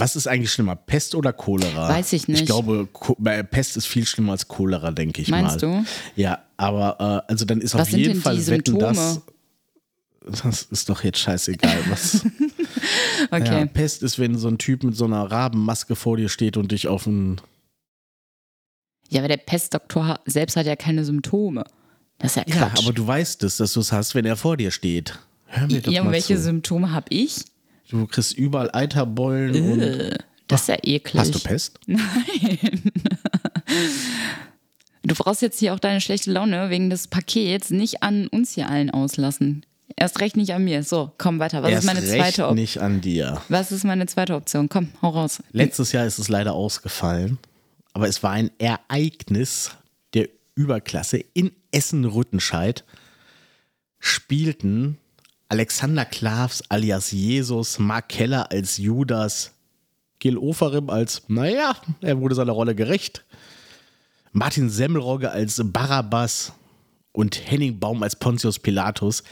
Was 0.00 0.16
ist 0.16 0.26
eigentlich 0.26 0.52
schlimmer, 0.52 0.76
Pest 0.76 1.14
oder 1.14 1.32
Cholera? 1.32 1.88
Weiß 1.88 2.12
ich 2.12 2.28
nicht. 2.28 2.40
Ich 2.40 2.46
glaube, 2.46 2.88
äh, 3.24 3.44
Pest 3.44 3.76
ist 3.76 3.86
viel 3.86 4.06
schlimmer 4.06 4.32
als 4.32 4.48
Cholera, 4.48 4.90
denke 4.90 5.22
ich 5.22 5.28
Meinst 5.28 5.62
mal. 5.62 5.82
du? 5.82 6.20
Ja, 6.20 6.40
aber 6.56 7.24
äh, 7.26 7.30
also 7.30 7.44
dann 7.44 7.60
ist 7.60 7.74
Was 7.74 7.82
auf 7.82 7.88
jeden 7.90 8.20
Fall 8.20 8.36
Wetten 8.46 8.78
das. 8.78 8.96
Symptome? 8.96 9.22
Das 10.42 10.62
ist 10.64 10.88
doch 10.90 11.04
jetzt 11.04 11.18
scheißegal. 11.20 11.78
Was, 11.88 12.24
Okay. 13.30 13.60
ja, 13.60 13.66
Pest 13.66 14.02
ist, 14.02 14.18
wenn 14.18 14.36
so 14.36 14.48
ein 14.48 14.58
Typ 14.58 14.82
mit 14.84 14.94
so 14.96 15.04
einer 15.06 15.22
Rabenmaske 15.30 15.96
vor 15.96 16.16
dir 16.16 16.28
steht 16.28 16.56
und 16.56 16.70
dich 16.72 16.86
auf 16.86 17.06
ein. 17.06 17.40
Ja, 19.08 19.20
aber 19.20 19.28
der 19.28 19.38
Pestdoktor 19.38 20.20
selbst 20.26 20.56
hat 20.56 20.66
ja 20.66 20.76
keine 20.76 21.04
Symptome. 21.04 21.64
Das 22.18 22.36
ist 22.36 22.36
ja 22.36 22.54
Ja, 22.54 22.68
Quatsch. 22.68 22.84
aber 22.84 22.92
du 22.92 23.06
weißt 23.06 23.42
es, 23.44 23.56
dass 23.56 23.72
du 23.72 23.80
es 23.80 23.90
hast, 23.92 24.14
wenn 24.14 24.26
er 24.26 24.36
vor 24.36 24.56
dir 24.58 24.70
steht. 24.70 25.18
Hör 25.46 25.66
mir 25.66 25.80
doch 25.80 25.90
ja, 25.90 26.00
und 26.02 26.08
mal 26.08 26.12
welche 26.12 26.36
zu. 26.36 26.42
Symptome 26.42 26.92
habe 26.92 27.06
ich? 27.08 27.44
Du 27.90 28.06
kriegst 28.06 28.36
überall 28.36 28.70
Eiterbeulen 28.72 29.72
und. 29.72 29.80
Äh, 29.80 30.18
Das 30.46 30.62
ist 30.62 30.68
ja 30.68 30.76
eklig. 30.82 31.20
Hast 31.20 31.34
du 31.34 31.40
Pest? 31.40 31.78
Du 35.02 35.14
brauchst 35.14 35.40
jetzt 35.42 35.58
hier 35.58 35.72
auch 35.74 35.78
deine 35.78 36.00
schlechte 36.00 36.30
Laune 36.30 36.68
wegen 36.70 36.90
des 36.90 37.06
Pakets 37.08 37.70
nicht 37.70 38.02
an 38.02 38.26
uns 38.26 38.52
hier 38.52 38.68
allen 38.68 38.90
auslassen. 38.90 39.64
Erst 39.96 40.20
recht 40.20 40.36
nicht 40.36 40.52
an 40.52 40.64
mir. 40.64 40.82
So, 40.82 41.12
komm 41.18 41.38
weiter. 41.38 41.62
Was 41.62 41.70
Erst 41.70 41.84
ist 41.84 41.94
meine 41.94 42.00
recht 42.06 42.10
zweite 42.12 42.42
Option? 42.44 42.54
nicht 42.56 42.78
an 42.78 43.00
dir. 43.00 43.40
Was 43.48 43.72
ist 43.72 43.84
meine 43.84 44.06
zweite 44.06 44.34
Option? 44.34 44.68
Komm, 44.68 44.90
hau 45.00 45.08
raus. 45.10 45.42
Letztes 45.52 45.92
Jahr 45.92 46.04
ist 46.04 46.18
es 46.18 46.28
leider 46.28 46.52
ausgefallen, 46.52 47.38
aber 47.94 48.06
es 48.08 48.22
war 48.22 48.32
ein 48.32 48.50
Ereignis 48.58 49.70
der 50.14 50.28
Überklasse. 50.54 51.24
In 51.32 51.52
Essen-Rüttenscheid 51.70 52.84
spielten 53.98 54.98
Alexander 55.48 56.04
Klavs 56.04 56.62
alias 56.68 57.10
Jesus, 57.10 57.78
Mark 57.78 58.08
Keller 58.10 58.50
als 58.50 58.76
Judas, 58.76 59.52
Gil 60.18 60.36
Oferim 60.36 60.90
als, 60.90 61.22
naja, 61.28 61.76
er 62.00 62.20
wurde 62.20 62.34
seiner 62.34 62.52
Rolle 62.52 62.74
gerecht, 62.74 63.24
Martin 64.32 64.68
Semmelrogge 64.68 65.30
als 65.30 65.60
Barabbas 65.64 66.52
und 67.12 67.50
Henning 67.50 67.78
Baum 67.78 68.02
als 68.02 68.14
Pontius 68.16 68.58
Pilatus 68.58 69.22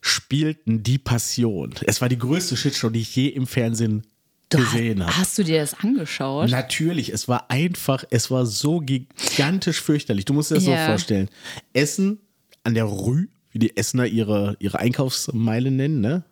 spielten 0.00 0.82
die 0.82 0.96
Passion. 0.98 1.74
Es 1.86 2.00
war 2.00 2.08
die 2.08 2.18
größte 2.18 2.56
Shitshow, 2.56 2.88
die 2.88 3.00
ich 3.02 3.14
je 3.14 3.28
im 3.28 3.46
Fernsehen 3.46 4.06
gesehen 4.48 5.04
habe. 5.04 5.14
Hast 5.16 5.36
du 5.38 5.44
dir 5.44 5.60
das 5.60 5.74
angeschaut? 5.74 6.50
Natürlich, 6.50 7.10
es 7.12 7.28
war 7.28 7.50
einfach, 7.50 8.02
es 8.10 8.30
war 8.30 8.46
so 8.46 8.80
gigantisch 8.80 9.80
fürchterlich. 9.82 10.24
Du 10.24 10.32
musst 10.32 10.50
dir 10.50 10.54
das 10.56 10.64
Ja. 10.64 10.86
so 10.86 10.92
vorstellen. 10.92 11.28
Essen 11.74 12.18
an 12.64 12.74
der 12.74 12.84
Rue, 12.84 13.28
wie 13.50 13.58
die 13.58 13.76
Essener 13.76 14.06
ihre, 14.06 14.56
ihre 14.60 14.78
Einkaufsmeile 14.78 15.70
nennen, 15.70 16.00
ne? 16.00 16.24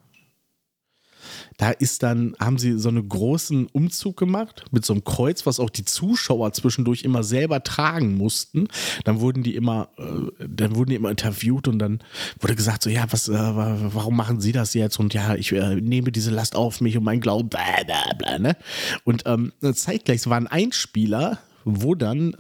Da 1.57 1.71
ist 1.73 2.05
dann, 2.05 2.37
haben 2.39 2.59
sie 2.59 2.79
so 2.79 2.89
einen 2.89 3.09
großen 3.09 3.67
Umzug 3.67 4.17
gemacht 4.17 4.65
mit 4.71 4.85
so 4.85 4.93
einem 4.93 5.03
Kreuz, 5.03 5.45
was 5.45 5.59
auch 5.59 5.71
die 5.71 5.85
Zuschauer 5.85 6.53
zwischendurch 6.53 7.03
immer 7.03 7.25
selber 7.25 7.65
tragen 7.65 8.17
mussten. 8.17 8.69
Dann 9.05 9.19
wurden 9.21 9.43
die 9.43 9.57
immer, 9.57 9.89
äh, 9.99 10.47
dann 10.47 10.77
wurden 10.77 10.91
die 10.91 10.97
immer 10.97 11.11
interviewt 11.11 11.67
und 11.67 11.81
dann 11.81 12.01
wurde 12.39 12.55
gesagt 12.55 12.85
so, 12.85 12.91
ja, 12.91 13.05
was, 13.11 13.29
äh, 13.29 13.33
wa- 13.33 13.91
warum 13.93 14.17
machen 14.17 14.41
Sie 14.41 14.53
das 14.53 14.73
jetzt? 14.75 15.01
Und 15.01 15.13
ja, 15.15 15.35
ich 15.35 15.51
äh, 15.53 15.75
nehme 15.75 16.13
diese 16.13 16.31
Last 16.31 16.55
auf 16.55 16.81
mich 16.81 16.97
und 16.97 17.03
mein 17.05 17.21
Glauben, 17.21 17.49
bla 17.49 17.83
bla 17.85 18.15
bla, 18.17 18.39
ne? 18.39 18.57
Und 19.03 19.25
ähm, 19.27 19.53
zeitgleich 19.75 20.25
war 20.29 20.37
ein 20.37 20.47
Einspieler, 20.47 21.41
wo 21.65 21.97
dann 21.97 22.37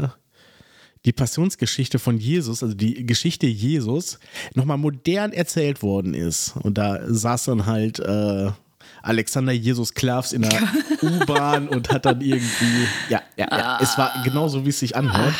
die 1.08 1.12
Passionsgeschichte 1.14 1.98
von 1.98 2.18
Jesus, 2.18 2.62
also 2.62 2.74
die 2.74 3.06
Geschichte 3.06 3.46
Jesus, 3.46 4.18
nochmal 4.54 4.76
modern 4.76 5.32
erzählt 5.32 5.82
worden 5.82 6.12
ist. 6.12 6.54
Und 6.62 6.76
da 6.76 7.00
saß 7.02 7.46
dann 7.46 7.64
halt 7.64 7.98
äh, 7.98 8.50
Alexander 9.00 9.52
Jesus 9.52 9.94
Klavs 9.94 10.32
in 10.32 10.42
der 10.42 10.52
U-Bahn 11.02 11.66
und 11.68 11.88
hat 11.88 12.04
dann 12.04 12.20
irgendwie, 12.20 12.86
ja, 13.08 13.22
ja, 13.38 13.48
ja, 13.50 13.78
es 13.80 13.96
war 13.96 14.22
genauso, 14.22 14.66
wie 14.66 14.68
es 14.68 14.80
sich 14.80 14.96
anhört. 14.96 15.34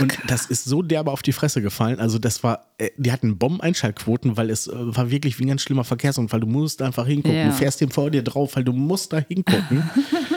und 0.00 0.18
das 0.26 0.44
ist 0.44 0.66
so 0.66 0.82
derbe 0.82 1.10
auf 1.10 1.22
die 1.22 1.32
Fresse 1.32 1.62
gefallen. 1.62 1.98
Also 1.98 2.18
das 2.18 2.42
war, 2.42 2.66
äh, 2.76 2.90
die 2.98 3.10
hatten 3.10 3.38
Bombeneinschaltquoten, 3.38 4.36
weil 4.36 4.50
es 4.50 4.66
äh, 4.66 4.72
war 4.74 5.10
wirklich 5.10 5.38
wie 5.38 5.44
ein 5.44 5.48
ganz 5.48 5.62
schlimmer 5.62 5.84
Verkehrsunfall. 5.84 6.40
Du 6.40 6.46
musst 6.46 6.82
einfach 6.82 7.06
hingucken. 7.06 7.38
Ja. 7.38 7.46
Du 7.46 7.52
fährst 7.52 7.80
dem 7.80 7.90
vor 7.90 8.10
dir 8.10 8.22
drauf, 8.22 8.54
weil 8.54 8.64
du 8.64 8.74
musst 8.74 9.14
da 9.14 9.18
hingucken. 9.18 9.90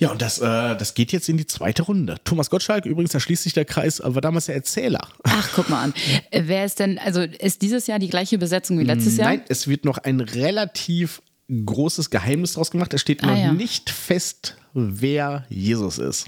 Ja, 0.00 0.12
und 0.12 0.22
das, 0.22 0.38
äh, 0.38 0.76
das 0.76 0.94
geht 0.94 1.10
jetzt 1.12 1.28
in 1.28 1.36
die 1.36 1.46
zweite 1.46 1.82
Runde. 1.82 2.16
Thomas 2.24 2.50
Gottschalk, 2.50 2.86
übrigens, 2.86 3.10
da 3.12 3.18
schließt 3.20 3.42
sich 3.42 3.52
der 3.52 3.64
Kreis, 3.64 4.00
war 4.04 4.20
damals 4.20 4.46
der 4.46 4.54
Erzähler. 4.54 5.00
Ach, 5.24 5.50
guck 5.54 5.68
mal 5.68 5.82
an. 5.82 5.94
Wer 6.32 6.64
ist 6.64 6.78
denn, 6.78 6.98
also 6.98 7.20
ist 7.22 7.62
dieses 7.62 7.86
Jahr 7.88 7.98
die 7.98 8.08
gleiche 8.08 8.38
Besetzung 8.38 8.78
wie 8.78 8.84
letztes 8.84 9.16
Jahr? 9.16 9.28
Nein, 9.30 9.42
es 9.48 9.66
wird 9.66 9.84
noch 9.84 9.98
ein 9.98 10.20
relativ 10.20 11.20
großes 11.50 12.10
Geheimnis 12.10 12.52
draus 12.52 12.70
gemacht. 12.70 12.94
Es 12.94 13.00
steht 13.00 13.24
Ah, 13.24 13.28
noch 13.28 13.36
ja. 13.36 13.52
nicht 13.52 13.90
fest, 13.90 14.56
wer 14.72 15.44
Jesus 15.48 15.98
ist. 15.98 16.26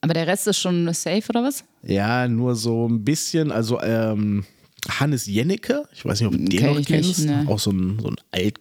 Aber 0.00 0.12
der 0.14 0.26
Rest 0.26 0.46
ist 0.48 0.58
schon 0.58 0.92
safe 0.92 1.22
oder 1.28 1.42
was? 1.44 1.64
Ja, 1.82 2.26
nur 2.28 2.56
so 2.56 2.88
ein 2.88 3.04
bisschen, 3.04 3.52
also 3.52 3.80
ähm, 3.80 4.44
Hannes 4.88 5.26
Jennecke, 5.26 5.84
ich 5.94 6.04
weiß 6.04 6.20
nicht, 6.20 6.26
ob 6.26 6.32
du 6.32 6.38
den 6.38 6.48
Kenn 6.48 6.66
noch 6.74 6.78
ich 6.80 6.88
nicht, 6.88 7.04
kennst, 7.16 7.26
ne. 7.26 7.46
auch 7.48 7.58
so 7.58 7.70
ein, 7.70 7.98
so 8.00 8.08
ein 8.08 8.16
alt, 8.32 8.58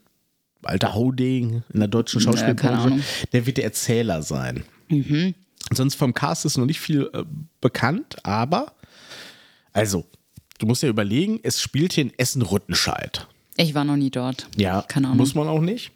alter 0.66 0.94
Hauding 0.94 1.64
in 1.74 1.80
der 1.80 1.88
deutschen 1.88 2.22
Schauspielbranche. 2.22 2.90
Mhm. 2.90 3.04
der 3.32 3.46
wird 3.46 3.58
der 3.58 3.66
Erzähler 3.66 4.22
sein. 4.22 4.64
Sonst 5.72 5.96
vom 5.96 6.14
Cast 6.14 6.46
ist 6.46 6.58
noch 6.58 6.66
nicht 6.66 6.80
viel 6.80 7.10
äh, 7.14 7.24
bekannt, 7.62 8.18
aber 8.24 8.74
also, 9.74 10.06
du 10.60 10.68
musst 10.68 10.84
ja 10.84 10.90
überlegen, 10.90 11.40
es 11.42 11.60
spielt 11.60 11.94
hier 11.94 12.04
in 12.04 12.14
Essen-Rüttenscheid. 12.18 13.28
Ich 13.58 13.74
war 13.74 13.84
noch 13.84 13.96
nie 13.96 14.12
dort. 14.12 14.48
Ja, 14.56 14.84
Keine 14.84 15.08
Ahnung. 15.08 15.18
Mhm. 15.18 15.22
muss 15.22 15.36
man 15.36 15.48
auch 15.48 15.62
nicht. 15.62 15.92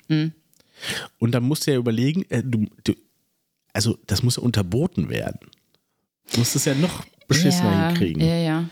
Und 1.19 1.31
dann 1.31 1.43
musst 1.43 1.67
du 1.67 1.71
ja 1.71 1.77
überlegen, 1.77 2.25
äh, 2.29 2.43
du, 2.43 2.65
du, 2.83 2.93
also 3.73 3.97
das 4.07 4.23
muss 4.23 4.37
ja 4.37 4.43
unterboten 4.43 5.09
werden. 5.09 5.39
Du 6.33 6.39
musst 6.39 6.55
es 6.55 6.65
ja 6.65 6.75
noch 6.75 7.05
beschissener 7.27 7.71
ja, 7.71 7.87
hinkriegen. 7.89 8.21
Ja, 8.21 8.37
ja. 8.37 8.69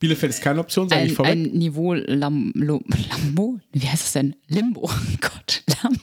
Bielefeld 0.00 0.30
ist 0.30 0.42
keine 0.42 0.58
Option, 0.60 0.88
sage 0.88 1.04
ich 1.06 1.12
vorweg. 1.12 1.32
ein 1.32 1.42
Niveau 1.42 1.94
Lam, 1.94 2.50
Lo, 2.56 2.82
Lambo? 3.10 3.60
Wie 3.72 3.86
heißt 3.86 4.02
das 4.02 4.12
denn? 4.14 4.34
Limbo. 4.48 4.90
Gott, 5.20 5.62
Lambo. 5.82 6.00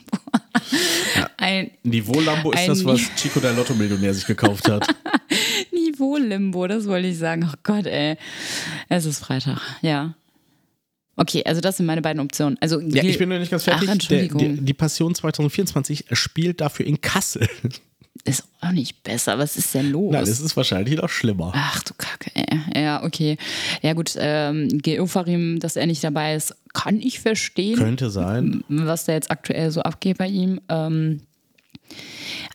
Ein 1.36 1.70
Niveau-Lambo 1.82 2.52
ist 2.52 2.60
Ein- 2.60 2.68
das, 2.68 2.84
was 2.84 3.00
Chico 3.16 3.40
der 3.40 3.52
Lotto-Millionär 3.54 4.12
sich 4.14 4.26
gekauft 4.26 4.68
hat. 4.68 4.86
Niveau-Limbo, 5.72 6.66
das 6.66 6.86
wollte 6.86 7.08
ich 7.08 7.18
sagen. 7.18 7.48
Oh 7.50 7.54
Gott, 7.62 7.86
ey. 7.86 8.16
Es 8.88 9.04
ist 9.04 9.18
Freitag, 9.20 9.60
ja. 9.82 10.14
Okay, 11.16 11.42
also 11.44 11.60
das 11.60 11.76
sind 11.78 11.86
meine 11.86 12.02
beiden 12.02 12.20
Optionen. 12.20 12.56
Also, 12.60 12.80
Ja, 12.80 13.02
ich 13.02 13.18
bin 13.18 13.28
noch 13.28 13.38
nicht 13.38 13.50
ganz 13.50 13.64
fertig. 13.64 13.82
Ach, 13.82 13.86
der, 13.86 13.92
Entschuldigung. 13.94 14.38
der, 14.56 14.64
die 14.64 14.74
Passion 14.74 15.14
2024 15.14 16.04
spielt 16.12 16.60
dafür 16.60 16.86
in 16.86 17.00
Kassel. 17.00 17.48
Ist 18.24 18.44
auch 18.60 18.72
nicht 18.72 19.02
besser. 19.02 19.38
Was 19.38 19.56
ist 19.56 19.74
denn 19.74 19.90
los? 19.90 20.12
Nein, 20.12 20.22
es 20.22 20.40
ist 20.40 20.56
wahrscheinlich 20.56 20.96
noch 20.96 21.08
schlimmer. 21.08 21.52
Ach 21.54 21.82
du 21.82 21.94
Kacke, 21.96 22.30
ey. 22.34 22.82
Ja, 22.82 23.02
okay. 23.02 23.36
Ja 23.82 23.94
gut, 23.94 24.14
ähm, 24.18 24.68
Geofarim, 24.82 25.60
dass 25.60 25.76
er 25.76 25.86
nicht 25.86 26.02
dabei 26.04 26.34
ist, 26.34 26.54
kann 26.72 27.00
ich 27.00 27.20
verstehen. 27.20 27.78
Könnte 27.78 28.10
sein. 28.10 28.64
was 28.68 29.04
da 29.04 29.12
jetzt 29.12 29.30
aktuell 29.30 29.70
so 29.70 29.82
abgeht 29.82 30.18
bei 30.18 30.28
ihm. 30.28 30.60
Ähm, 30.68 31.22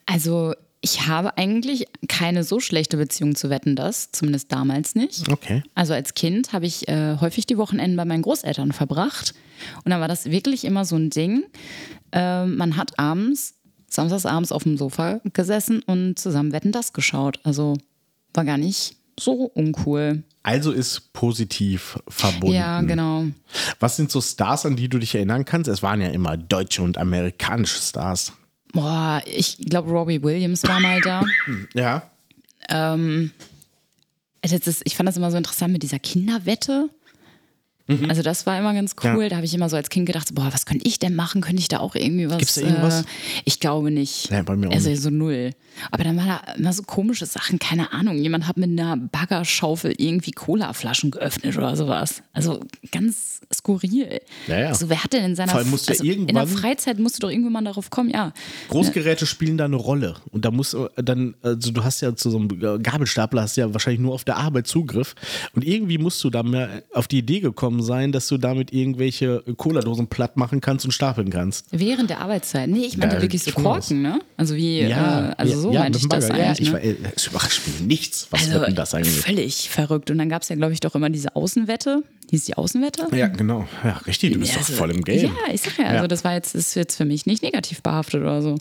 also 0.05 0.53
ich 0.81 1.07
habe 1.07 1.37
eigentlich 1.37 1.85
keine 2.09 2.43
so 2.43 2.59
schlechte 2.59 2.97
Beziehung 2.97 3.35
zu 3.35 3.49
Wetten, 3.49 3.77
das 3.77 4.11
zumindest 4.11 4.51
damals 4.51 4.95
nicht. 4.95 5.29
Okay. 5.29 5.63
Also 5.75 5.93
als 5.93 6.13
Kind 6.13 6.51
habe 6.51 6.65
ich 6.65 6.89
äh, 6.89 7.17
häufig 7.21 7.45
die 7.45 7.57
Wochenenden 7.57 7.95
bei 7.95 8.03
meinen 8.03 8.21
Großeltern 8.21 8.73
verbracht 8.73 9.33
und 9.85 9.91
dann 9.91 10.01
war 10.01 10.09
das 10.09 10.25
wirklich 10.25 10.65
immer 10.65 10.83
so 10.83 10.97
ein 10.97 11.09
Ding. 11.09 11.45
Ähm, 12.11 12.57
man 12.57 12.75
hat 12.75 12.99
abends, 12.99 13.55
samstags 13.95 14.25
abends 14.25 14.51
auf 14.51 14.63
dem 14.63 14.77
Sofa 14.77 15.21
gesessen 15.33 15.81
und 15.83 16.17
zusammen 16.19 16.51
Wetten 16.51 16.71
das 16.71 16.93
geschaut. 16.93 17.39
Also 17.43 17.77
war 18.33 18.45
gar 18.45 18.57
nicht 18.57 18.95
so 19.19 19.51
uncool. 19.53 20.23
Also 20.41 20.71
ist 20.71 21.13
positiv 21.13 21.99
verbunden. 22.07 22.55
Ja, 22.55 22.81
genau. 22.81 23.25
Was 23.79 23.95
sind 23.95 24.11
so 24.11 24.19
Stars, 24.19 24.65
an 24.65 24.75
die 24.75 24.89
du 24.89 24.97
dich 24.97 25.15
erinnern 25.15 25.45
kannst? 25.45 25.69
Es 25.69 25.83
waren 25.83 26.01
ja 26.01 26.09
immer 26.09 26.35
deutsche 26.35 26.81
und 26.81 26.97
amerikanische 26.97 27.79
Stars. 27.79 28.33
Boah, 28.73 29.21
ich 29.25 29.57
glaube, 29.59 29.91
Robbie 29.91 30.21
Williams 30.23 30.63
war 30.63 30.79
mal 30.79 30.99
da. 31.01 31.23
Ja. 31.73 32.09
Das 34.41 34.51
ist, 34.67 34.81
ich 34.83 34.97
fand 34.97 35.07
das 35.07 35.15
immer 35.15 35.31
so 35.31 35.37
interessant 35.37 35.71
mit 35.71 35.83
dieser 35.83 35.99
Kinderwette. 35.99 36.89
Also 38.07 38.21
das 38.21 38.45
war 38.45 38.57
immer 38.57 38.73
ganz 38.73 38.95
cool. 39.03 39.11
Mhm. 39.13 39.21
Ja. 39.21 39.29
Da 39.29 39.35
habe 39.37 39.45
ich 39.45 39.53
immer 39.53 39.69
so 39.69 39.75
als 39.75 39.89
Kind 39.89 40.05
gedacht, 40.05 40.33
boah, 40.33 40.49
was 40.53 40.65
könnte 40.65 40.87
ich 40.87 40.99
denn 40.99 41.15
machen? 41.15 41.41
Könnte 41.41 41.59
ich 41.59 41.67
da 41.67 41.79
auch 41.79 41.95
irgendwie 41.95 42.29
was? 42.29 42.37
Gibt's 42.37 42.55
da 42.55 42.61
irgendwas? 42.61 43.01
Äh, 43.01 43.05
ich 43.45 43.59
glaube 43.59 43.91
nicht. 43.91 44.29
Ja, 44.29 44.41
bei 44.43 44.55
mir 44.55 44.69
auch 44.69 44.73
also 44.73 44.89
nicht. 44.89 45.01
so 45.01 45.09
null. 45.09 45.51
Aber 45.91 46.03
dann 46.03 46.15
war 46.17 46.25
da 46.25 46.53
immer 46.53 46.71
so 46.71 46.83
komische 46.83 47.25
Sachen, 47.25 47.59
keine 47.59 47.91
Ahnung. 47.91 48.17
Jemand 48.17 48.47
hat 48.47 48.57
mit 48.57 48.69
einer 48.69 48.95
Baggerschaufel 48.95 49.95
irgendwie 49.97 50.31
Colaflaschen 50.31 51.11
geöffnet 51.11 51.57
oder 51.57 51.75
sowas. 51.75 52.23
Also 52.31 52.61
ganz 52.91 53.41
skurril. 53.53 54.21
Ja, 54.47 54.59
ja. 54.59 54.67
Also 54.67 54.89
wer 54.89 55.03
hat 55.03 55.13
denn 55.13 55.25
in 55.25 55.35
seiner 55.35 55.63
musst 55.65 55.89
also 55.89 56.03
in 56.03 56.27
der 56.27 56.35
irgendwann- 56.35 56.47
Freizeit 56.47 56.99
musst 56.99 57.17
du 57.17 57.21
doch 57.21 57.31
irgendwann 57.31 57.65
darauf 57.65 57.89
kommen, 57.89 58.09
ja. 58.09 58.33
Großgeräte 58.69 59.25
spielen 59.25 59.57
da 59.57 59.65
eine 59.65 59.75
Rolle. 59.75 60.15
Und 60.31 60.45
da 60.45 60.51
musst 60.51 60.73
du 60.73 60.87
dann, 60.95 61.35
also 61.41 61.71
du 61.71 61.83
hast 61.83 62.01
ja 62.01 62.15
zu 62.15 62.29
so 62.29 62.37
einem 62.37 62.81
Gabelstapler, 62.81 63.41
hast 63.41 63.57
ja 63.57 63.73
wahrscheinlich 63.73 64.01
nur 64.01 64.13
auf 64.13 64.23
der 64.23 64.37
Arbeit 64.37 64.67
Zugriff. 64.67 65.15
Und 65.53 65.65
irgendwie 65.65 65.97
musst 65.97 66.23
du 66.23 66.29
da 66.29 66.43
mehr 66.43 66.83
auf 66.93 67.07
die 67.07 67.19
Idee 67.19 67.39
gekommen 67.39 67.81
sein, 67.83 68.11
dass 68.11 68.27
du 68.27 68.37
damit 68.37 68.73
irgendwelche 68.73 69.43
Cola-Dosen 69.57 70.07
platt 70.07 70.37
machen 70.37 70.61
kannst 70.61 70.85
und 70.85 70.91
stapeln 70.91 71.29
kannst. 71.29 71.67
Während 71.71 72.09
der 72.09 72.21
Arbeitszeit. 72.21 72.69
Nee, 72.69 72.85
ich 72.85 72.97
meinte 72.97 73.17
Ja, 73.17 73.21
wirklich 73.21 73.43
so. 73.43 73.51
Korken, 73.51 74.01
ne? 74.01 74.19
Also 74.37 74.55
wie, 74.55 74.79
äh, 74.79 74.93
also 74.93 75.53
ja, 75.53 75.59
so 75.59 75.71
ja, 75.71 75.79
meinte 75.81 75.99
ich 75.99 76.07
das. 76.07 76.27
Ja, 76.29 76.33
eigentlich. 76.35 76.59
ich 76.61 76.67
ne? 76.67 76.73
war, 76.73 76.81
äh, 76.83 76.95
es 77.15 77.27
überrascht 77.27 77.61
mich 77.67 77.81
nichts, 77.81 78.27
was 78.31 78.47
Also 78.47 78.61
Wetten 78.61 78.75
das 78.75 78.93
eigentlich. 78.93 79.19
völlig 79.19 79.69
verrückt. 79.69 80.09
Und 80.09 80.17
dann 80.17 80.29
gab 80.29 80.41
es 80.41 80.49
ja, 80.49 80.55
glaube 80.55 80.73
ich, 80.73 80.79
doch 80.79 80.95
immer 80.95 81.09
diese 81.09 81.35
Außenwette. 81.35 82.03
Hieß 82.31 82.45
die 82.45 82.55
Außenwette? 82.57 83.07
Ja, 83.15 83.27
genau. 83.27 83.67
Ja, 83.83 83.97
richtig, 84.07 84.33
du 84.33 84.39
bist 84.39 84.57
Also, 84.57 84.71
doch 84.73 84.79
voll 84.79 84.91
im 84.91 85.03
Game. 85.03 85.25
Ja, 85.25 85.53
ich 85.53 85.61
sag 85.61 85.77
ja, 85.77 85.85
also 85.85 86.01
Ja. 86.03 86.07
das 86.07 86.23
war 86.23 86.33
jetzt, 86.33 86.55
ist 86.55 86.73
jetzt 86.75 86.95
für 86.95 87.05
mich 87.05 87.25
nicht 87.25 87.43
negativ 87.43 87.81
behaftet 87.83 88.21
oder 88.21 88.41
so. 88.41 88.57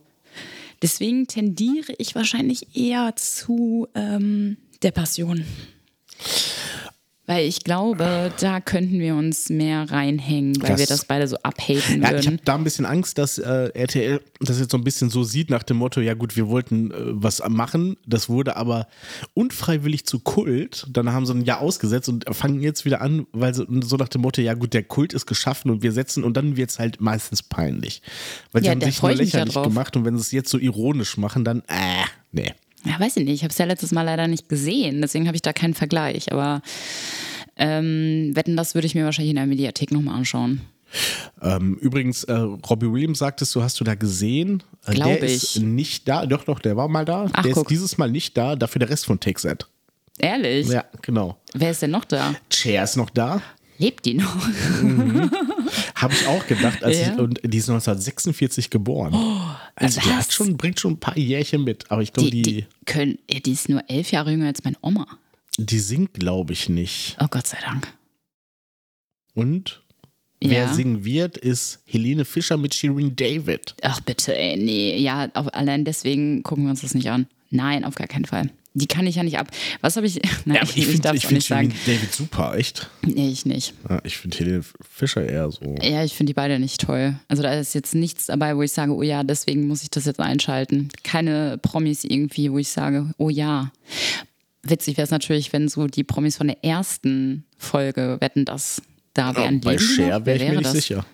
Deswegen 0.83 1.26
tendiere 1.29 1.93
ich 1.99 2.14
wahrscheinlich 2.17 2.76
eher 2.76 3.14
zu 3.17 3.87
ähm, 3.95 4.57
der 4.83 4.91
Passion. 4.91 5.45
Weil 7.25 7.47
ich 7.47 7.62
glaube, 7.62 8.33
da 8.41 8.61
könnten 8.61 8.99
wir 8.99 9.14
uns 9.14 9.49
mehr 9.49 9.88
reinhängen, 9.88 10.61
weil 10.61 10.71
Das- 10.71 10.81
wir 10.81 10.87
das 10.87 11.05
beide 11.05 11.29
so 11.29 11.37
abhaten 11.45 12.02
Ja, 12.02 12.09
ich 12.09 12.14
würden. 12.17 12.26
habe 12.26 12.38
da 12.45 12.55
ein 12.57 12.64
bisschen 12.64 12.85
Angst, 12.85 13.17
dass 13.17 13.38
äh, 13.38 13.71
RTL 13.75 14.21
das 14.41 14.59
jetzt 14.59 14.73
so 14.73 14.76
ein 14.76 14.83
bisschen 14.83 15.09
so 15.09 15.23
sieht 15.23 15.49
nach 15.49 15.62
dem 15.62 15.76
Motto, 15.76 16.00
ja 16.00 16.14
gut, 16.14 16.35
wir 16.37 16.49
wollten 16.49 16.91
äh, 16.91 16.95
was 16.99 17.41
machen, 17.49 17.97
das 18.07 18.29
wurde 18.29 18.57
aber 18.57 18.88
unfreiwillig 19.35 20.05
zu 20.05 20.19
Kult, 20.19 20.87
dann 20.91 21.12
haben 21.12 21.25
sie 21.26 21.33
ein 21.35 21.45
Jahr 21.45 21.61
ausgesetzt 21.61 22.09
und 22.09 22.25
fangen 22.35 22.61
jetzt 22.61 22.85
wieder 22.85 23.00
an, 23.00 23.26
weil 23.33 23.55
sie 23.55 23.67
so 23.85 23.97
nach 23.97 24.09
dem 24.09 24.23
Motto, 24.23 24.41
ja 24.41 24.55
gut, 24.55 24.75
der 24.75 24.83
Kult 24.83 25.12
ist 25.12 25.26
geschaffen 25.26 25.71
und 25.71 25.83
wir 25.83 25.93
setzen 25.93 26.25
und 26.25 26.37
dann 26.37 26.57
wird 26.57 26.71
es 26.71 26.79
halt 26.81 27.00
meistens 27.00 27.43
peinlich. 27.43 28.02
Weil 28.50 28.62
sie 28.62 28.67
Ja, 28.67 28.73
haben 28.73 28.81
sich 28.81 29.00
nur 29.00 29.12
ich 29.12 29.19
lächerlich 29.19 29.55
gemacht 29.55 29.97
und 29.97 30.05
wenn 30.05 30.17
sie 30.17 30.23
es 30.23 30.33
jetzt 30.33 30.50
so 30.50 30.59
ironisch 30.59 31.17
machen, 31.17 31.45
dann 31.45 31.61
äh, 31.69 32.05
nee. 32.33 32.52
Ja, 32.84 32.98
weiß 32.98 33.16
ich 33.18 33.24
nicht. 33.24 33.34
Ich 33.34 33.42
habe 33.44 33.52
es 33.52 33.58
ja 33.58 33.64
letztes 33.64 33.92
Mal 33.92 34.02
leider 34.02 34.26
nicht 34.28 34.48
gesehen, 34.48 35.00
deswegen 35.02 35.26
habe 35.26 35.36
ich 35.36 35.42
da 35.42 35.52
keinen 35.52 35.74
Vergleich. 35.74 36.32
Aber 36.32 36.62
ähm, 37.56 38.32
wetten, 38.34 38.56
das 38.56 38.74
würde 38.74 38.86
ich 38.86 38.94
mir 38.94 39.04
wahrscheinlich 39.04 39.30
in 39.30 39.36
der 39.36 39.46
Mediathek 39.46 39.92
nochmal 39.92 40.16
anschauen. 40.16 40.62
Ähm, 41.40 41.78
übrigens, 41.80 42.24
äh, 42.24 42.32
Robbie 42.34 42.90
Williams 42.92 43.18
sagtest 43.20 43.54
du, 43.54 43.62
hast 43.62 43.80
du 43.80 43.84
da 43.84 43.94
gesehen? 43.94 44.62
Äh, 44.86 44.92
Glaub 44.94 45.20
der 45.20 45.22
ist 45.28 45.56
ich. 45.56 45.62
nicht 45.62 46.06
da. 46.08 46.26
Doch, 46.26 46.44
doch, 46.44 46.58
der 46.58 46.76
war 46.76 46.88
mal 46.88 47.04
da. 47.04 47.28
Ach, 47.32 47.42
der 47.42 47.52
guck. 47.52 47.64
ist 47.64 47.70
dieses 47.70 47.96
Mal 47.98 48.10
nicht 48.10 48.36
da, 48.36 48.56
dafür 48.56 48.80
der 48.80 48.90
Rest 48.90 49.06
von 49.06 49.18
Take-Set. 49.18 49.66
Ehrlich? 50.18 50.68
Ja, 50.68 50.84
genau. 51.00 51.38
Wer 51.54 51.70
ist 51.70 51.80
denn 51.82 51.92
noch 51.92 52.04
da? 52.04 52.34
Cher 52.52 52.84
ist 52.84 52.96
noch 52.96 53.08
da. 53.10 53.40
Lebt 53.78 54.04
die 54.04 54.14
noch? 54.14 54.36
Habe 55.94 56.12
ich 56.12 56.26
auch 56.26 56.46
gedacht. 56.46 56.84
Als 56.84 56.98
Ja. 57.00 57.12
ich, 57.14 57.18
und 57.18 57.40
die 57.42 57.56
ist 57.58 57.70
1946 57.70 58.68
geboren. 58.70 59.14
Also 59.75 60.00
die 60.00 60.07
was? 60.09 60.14
hat 60.17 60.33
schon, 60.33 60.57
bringt 60.57 60.79
schon 60.81 60.93
ein 60.95 61.00
paar 61.00 61.17
Jährchen 61.17 61.64
mit. 61.64 61.91
Aber 61.91 62.02
ich 62.02 62.12
glaube, 62.12 62.31
Die, 62.31 62.43
die, 62.43 62.52
die, 62.61 62.67
können, 62.87 63.19
die 63.29 63.50
ist 63.52 63.69
nur 63.69 63.83
elf 63.88 64.11
Jahre 64.12 64.31
jünger 64.31 64.47
als 64.47 64.62
meine 64.64 64.76
Oma. 64.83 65.07
die 65.59 65.79
singt, 65.79 66.14
glaube 66.14 66.52
ich, 66.52 66.69
nicht. 66.69 67.17
Oh 67.21 67.26
Gott 67.31 67.47
sei 67.47 67.59
Dank. 67.64 67.93
Und 69.35 69.83
wer 70.41 70.64
Ja. 70.67 70.75
singen 70.75 71.05
wird, 71.05 71.38
ist 71.38 71.81
Helene 71.87 72.25
Fischer 72.25 72.57
mit 72.57 72.75
Shirin 72.75 73.17
David. 73.17 73.75
Ach 73.83 74.00
bitte, 74.00 74.37
ey, 74.37 74.57
nee. 74.57 74.99
Ja, 74.99 75.31
auf, 75.35 75.52
allein 75.55 75.85
deswegen 75.85 76.43
gucken 76.43 76.64
wir 76.64 76.71
uns 76.71 76.83
das 76.83 76.95
nicht 76.95 77.11
an. 77.11 77.26
Nein, 77.50 77.85
auf 77.85 77.95
gar 77.95 78.07
keinen 78.09 78.25
Fall. 78.25 78.50
Die 78.75 78.87
kann 78.87 79.07
ich 79.07 79.17
ja 79.17 79.23
nicht 79.23 79.38
ab. 79.38 79.49
Was 79.81 79.97
habe 79.97 80.07
ich. 80.07 80.21
Nein, 80.45 80.57
Ja, 80.57 80.62
ich, 80.62 80.76
ich 80.79 80.87
finde 80.87 81.02
darf 81.02 81.14
ich 81.14 81.23
find 81.23 81.35
nicht 81.35 81.49
sagen. 81.49 81.75
David 81.87 82.12
super, 82.12 82.55
echt. 82.57 82.88
Nee, 83.05 83.29
ich 83.29 83.45
nicht. 83.45 83.75
Ja, 83.88 84.00
ich 84.05 84.17
finde 84.17 84.38
Helene 84.38 84.64
Fischer 84.88 85.25
eher 85.26 85.50
so. 85.50 85.76
Ja, 85.83 86.05
ich 86.05 86.14
finde 86.14 86.31
die 86.31 86.35
beide 86.35 86.59
nicht 86.59 86.81
toll. 86.81 87.14
Also 87.29 87.43
da 87.43 87.52
ist 87.52 87.75
jetzt 87.75 87.95
nichts 87.95 88.26
dabei, 88.26 88.57
wo 88.57 88.62
ich 88.62 88.73
sage, 88.73 88.95
oh 88.95 89.02
ja, 89.02 89.25
deswegen 89.25 89.67
muss 89.67 89.83
ich 89.83 89.91
das 89.91 90.07
jetzt 90.07 90.21
einschalten. 90.21 90.88
Keine 91.05 91.59
Promis 91.59 92.05
irgendwie, 92.05 92.50
wo 92.50 92.59
ich 92.59 92.69
sage, 92.69 93.12
oh 93.19 93.29
ja. 93.29 93.73
Witzig 94.62 94.97
wäre 94.97 95.05
es 95.05 95.11
natürlich, 95.11 95.52
wenn 95.52 95.69
so 95.69 95.87
die 95.87 96.05
Promis 96.05 96.37
von 96.37 96.47
der 96.47 96.64
ersten 96.64 97.45
Folge 97.59 98.17
wetten, 98.21 98.45
dass 98.45 98.81
da 99.12 99.35
wären. 99.37 99.61
Bei 99.61 99.73
Leben 99.73 99.83
die 99.87 99.95
Cher 99.95 100.25
wäre 100.26 100.37
ich 100.38 100.45
mir 100.45 100.57
nicht 100.57 100.64
das? 100.67 100.73
sicher. 100.73 101.07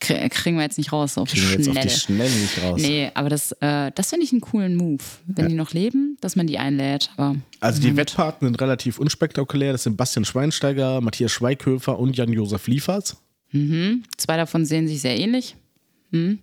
Krie- 0.00 0.28
Kriegen 0.28 0.56
wir 0.56 0.62
jetzt 0.62 0.78
nicht 0.78 0.92
raus 0.92 1.18
auf 1.18 1.30
die 1.30 1.38
Kriegen 1.40 1.50
wir 1.50 1.58
jetzt 1.58 1.68
auf 1.68 1.74
die 1.74 1.88
Schnelle. 1.90 2.28
Schnelle 2.28 2.40
nicht 2.42 2.62
raus. 2.62 2.80
Nee, 2.80 3.10
aber 3.14 3.28
das, 3.28 3.52
äh, 3.60 3.90
das 3.94 4.10
finde 4.10 4.24
ich 4.24 4.32
einen 4.32 4.40
coolen 4.40 4.76
Move, 4.76 5.02
wenn 5.26 5.48
die 5.48 5.54
noch 5.54 5.72
leben, 5.72 6.16
dass 6.20 6.36
man 6.36 6.46
die 6.46 6.58
einlädt. 6.58 7.10
Aber 7.16 7.36
Also 7.60 7.80
die 7.82 7.96
Wettpaten 7.96 8.46
sind 8.46 8.60
relativ 8.60 8.98
unspektakulär. 8.98 9.72
Das 9.72 9.82
sind 9.82 9.96
Bastian 9.96 10.24
Schweinsteiger, 10.24 11.00
Matthias 11.00 11.32
Schweighöfer 11.32 11.98
und 11.98 12.16
Jan-Josef 12.16 12.66
Liefers. 12.68 13.16
zwei 14.16 14.36
davon 14.36 14.64
sehen 14.66 14.86
sich 14.88 15.00
sehr 15.00 15.18
ähnlich. 15.18 15.56
Hm? 16.12 16.38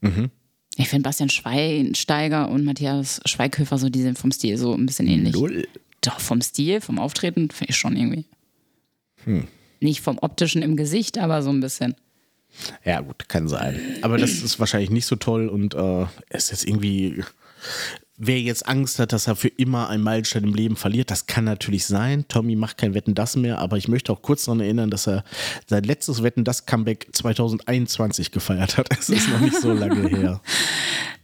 Mhm. 0.00 0.30
Ich 0.76 0.88
finde 0.88 1.02
Bastian 1.08 1.30
Schweinsteiger 1.30 2.48
und 2.48 2.64
Matthias 2.64 3.20
Schweighöfer 3.26 3.78
so, 3.78 3.88
die 3.88 4.02
sind 4.02 4.18
vom 4.18 4.32
Stil 4.32 4.56
so 4.58 4.74
ein 4.74 4.86
bisschen 4.86 5.06
ähnlich. 5.06 5.34
Null. 5.34 5.66
Doch, 6.00 6.20
vom 6.20 6.40
Stil, 6.42 6.80
vom 6.80 6.98
Auftreten 6.98 7.50
finde 7.50 7.70
ich 7.70 7.76
schon 7.76 7.96
irgendwie. 7.96 8.24
Hm. 9.24 9.44
Nicht 9.80 10.00
vom 10.00 10.18
optischen 10.18 10.62
im 10.62 10.76
Gesicht, 10.76 11.18
aber 11.18 11.42
so 11.42 11.50
ein 11.50 11.60
bisschen. 11.60 11.94
Ja, 12.84 13.00
gut, 13.00 13.28
kann 13.28 13.48
sein. 13.48 13.80
Aber 14.02 14.18
das 14.18 14.30
ist 14.42 14.58
wahrscheinlich 14.58 14.90
nicht 14.90 15.06
so 15.06 15.16
toll 15.16 15.48
und 15.48 15.74
äh, 15.74 16.06
es 16.28 16.44
ist 16.44 16.50
jetzt 16.50 16.68
irgendwie. 16.68 17.22
Wer 18.16 18.40
jetzt 18.40 18.68
Angst 18.68 19.00
hat, 19.00 19.12
dass 19.12 19.26
er 19.26 19.34
für 19.34 19.48
immer 19.48 19.88
einen 19.88 20.04
Meilenstein 20.04 20.44
im 20.44 20.54
Leben 20.54 20.76
verliert, 20.76 21.10
das 21.10 21.26
kann 21.26 21.42
natürlich 21.42 21.84
sein. 21.84 22.28
Tommy 22.28 22.54
macht 22.54 22.78
kein 22.78 22.94
Wetten 22.94 23.16
das 23.16 23.34
mehr, 23.34 23.58
aber 23.58 23.76
ich 23.76 23.88
möchte 23.88 24.12
auch 24.12 24.22
kurz 24.22 24.44
daran 24.44 24.60
erinnern, 24.60 24.88
dass 24.88 25.08
er 25.08 25.24
sein 25.66 25.82
letztes 25.82 26.22
Wetten 26.22 26.44
das 26.44 26.64
Comeback 26.64 27.08
2021 27.12 28.30
gefeiert 28.30 28.76
hat. 28.76 28.86
Es 28.96 29.08
ist 29.08 29.28
noch 29.30 29.40
nicht 29.40 29.60
so 29.60 29.72
lange 29.72 30.08
her. 30.16 30.40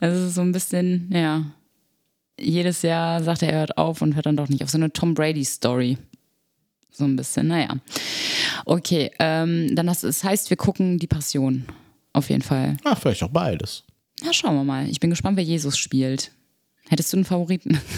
Das 0.01 0.19
ist 0.19 0.35
so 0.35 0.41
ein 0.41 0.51
bisschen, 0.51 1.09
ja. 1.13 1.45
Jedes 2.41 2.83
Jahr 2.83 3.23
sagt 3.23 3.43
er, 3.43 3.53
er 3.53 3.59
hört 3.61 3.79
auf 3.79 4.03
und 4.03 4.17
hört 4.17 4.27
dann 4.27 4.37
doch 4.37 4.49
nicht 4.49 4.65
auf. 4.65 4.71
So 4.71 4.79
eine 4.79 4.93
Tom 4.93 5.15
Brady-Story. 5.15 5.97
So 6.92 7.04
ein 7.04 7.16
bisschen, 7.16 7.47
naja. 7.49 7.76
Okay, 8.64 9.11
ähm, 9.18 9.75
dann 9.75 9.87
das, 9.87 10.00
das 10.02 10.25
heißt, 10.25 10.50
wir 10.50 10.56
gucken 10.56 10.99
die 10.99 11.06
Passion. 11.06 11.64
Auf 12.12 12.28
jeden 12.30 12.42
Fall. 12.42 12.76
Ah, 12.85 12.97
vielleicht 12.97 13.23
auch 13.23 13.28
beides. 13.30 13.85
Ja, 14.25 14.32
schauen 14.32 14.54
wir 14.56 14.64
mal. 14.64 14.88
Ich 14.88 15.00
bin 15.00 15.11
gespannt, 15.11 15.37
wer 15.37 15.44
Jesus 15.44 15.78
spielt. 15.78 16.32
Hättest 16.88 17.12
du 17.12 17.18
einen 17.18 17.25
Favoriten? 17.25 17.80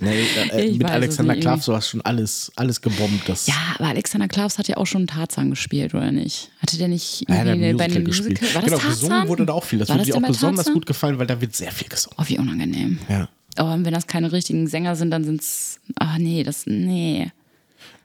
Nee, 0.00 0.24
äh, 0.52 0.64
Ich 0.64 0.78
mit 0.78 0.88
es 0.88 0.92
Alexander 0.92 1.36
Klavs, 1.36 1.66
du 1.66 1.74
hast 1.74 1.88
schon 1.90 2.00
alles, 2.00 2.50
alles 2.56 2.80
gebombt. 2.80 3.28
Das, 3.28 3.46
Ja, 3.46 3.54
aber 3.78 3.86
Alexander 3.90 4.26
Klavs 4.26 4.58
hat 4.58 4.66
ja 4.66 4.76
auch 4.78 4.86
schon 4.86 5.06
Tarzan 5.06 5.50
gespielt, 5.50 5.94
oder 5.94 6.10
nicht? 6.10 6.50
Hatte 6.58 6.76
der 6.76 6.88
nicht 6.88 7.24
er 7.28 7.38
hat 7.38 7.46
irgendwie 7.46 7.68
ein 7.68 7.76
bei 7.76 7.84
einem 7.84 8.02
Musical 8.02 8.30
Musical? 8.30 8.34
gespielt. 8.34 8.54
War 8.54 8.62
das 8.62 8.70
genau, 8.70 8.82
Tarzan? 8.82 8.94
gesungen 9.00 9.28
wurde 9.28 9.46
da 9.46 9.52
auch 9.52 9.62
viel. 9.62 9.78
Das 9.78 9.88
War 9.90 9.98
würde 9.98 10.10
dir 10.10 10.16
auch 10.16 10.22
besonders 10.22 10.64
Tarzan? 10.64 10.74
gut 10.74 10.86
gefallen, 10.86 11.18
weil 11.20 11.28
da 11.28 11.40
wird 11.40 11.54
sehr 11.54 11.70
viel 11.70 11.86
gesungen. 11.88 12.16
Oh, 12.20 12.24
wie 12.26 12.36
unangenehm. 12.36 12.98
Ja. 13.08 13.28
Oh, 13.60 13.64
und 13.64 13.84
wenn 13.84 13.94
das 13.94 14.08
keine 14.08 14.32
richtigen 14.32 14.66
Sänger 14.66 14.96
sind, 14.96 15.12
dann 15.12 15.22
sind's. 15.22 15.78
Ah, 16.00 16.18
nee, 16.18 16.42
das. 16.42 16.66
Nee. 16.66 17.30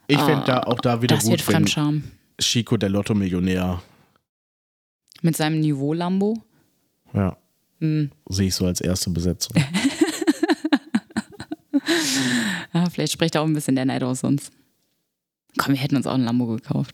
Ich 0.07 0.17
fände 0.19 0.45
da 0.45 0.61
auch 0.63 0.79
da 0.79 1.01
wieder 1.01 1.15
Ah, 1.15 1.17
Das 1.19 1.27
wird 1.29 1.39
gut, 1.41 1.47
wenn 1.47 1.55
Fremdscham. 1.55 2.03
Chico 2.39 2.77
der 2.77 2.89
Lotto-Millionär, 2.89 3.81
Mit 5.21 5.35
seinem 5.35 5.59
Niveau 5.59 5.93
Lambo. 5.93 6.41
ja, 7.13 7.35
Hm. 7.79 8.11
sehe 8.29 8.47
ich 8.47 8.55
so 8.55 8.65
als 8.65 8.81
erste 8.81 9.09
Besetzung. 9.09 9.55
Ah, 12.73 12.89
vielleicht 12.89 13.13
spricht 13.13 13.35
auch 13.37 13.45
ein 13.45 13.53
bisschen 13.53 13.75
der 13.75 13.85
Neid 13.85 14.03
aus 14.03 14.23
uns. 14.23 14.51
Komm, 15.57 15.73
wir 15.73 15.81
hätten 15.81 15.95
uns 15.95 16.05
auch 16.05 16.13
ein 16.13 16.23
Lambo 16.23 16.45
gekauft. 16.47 16.93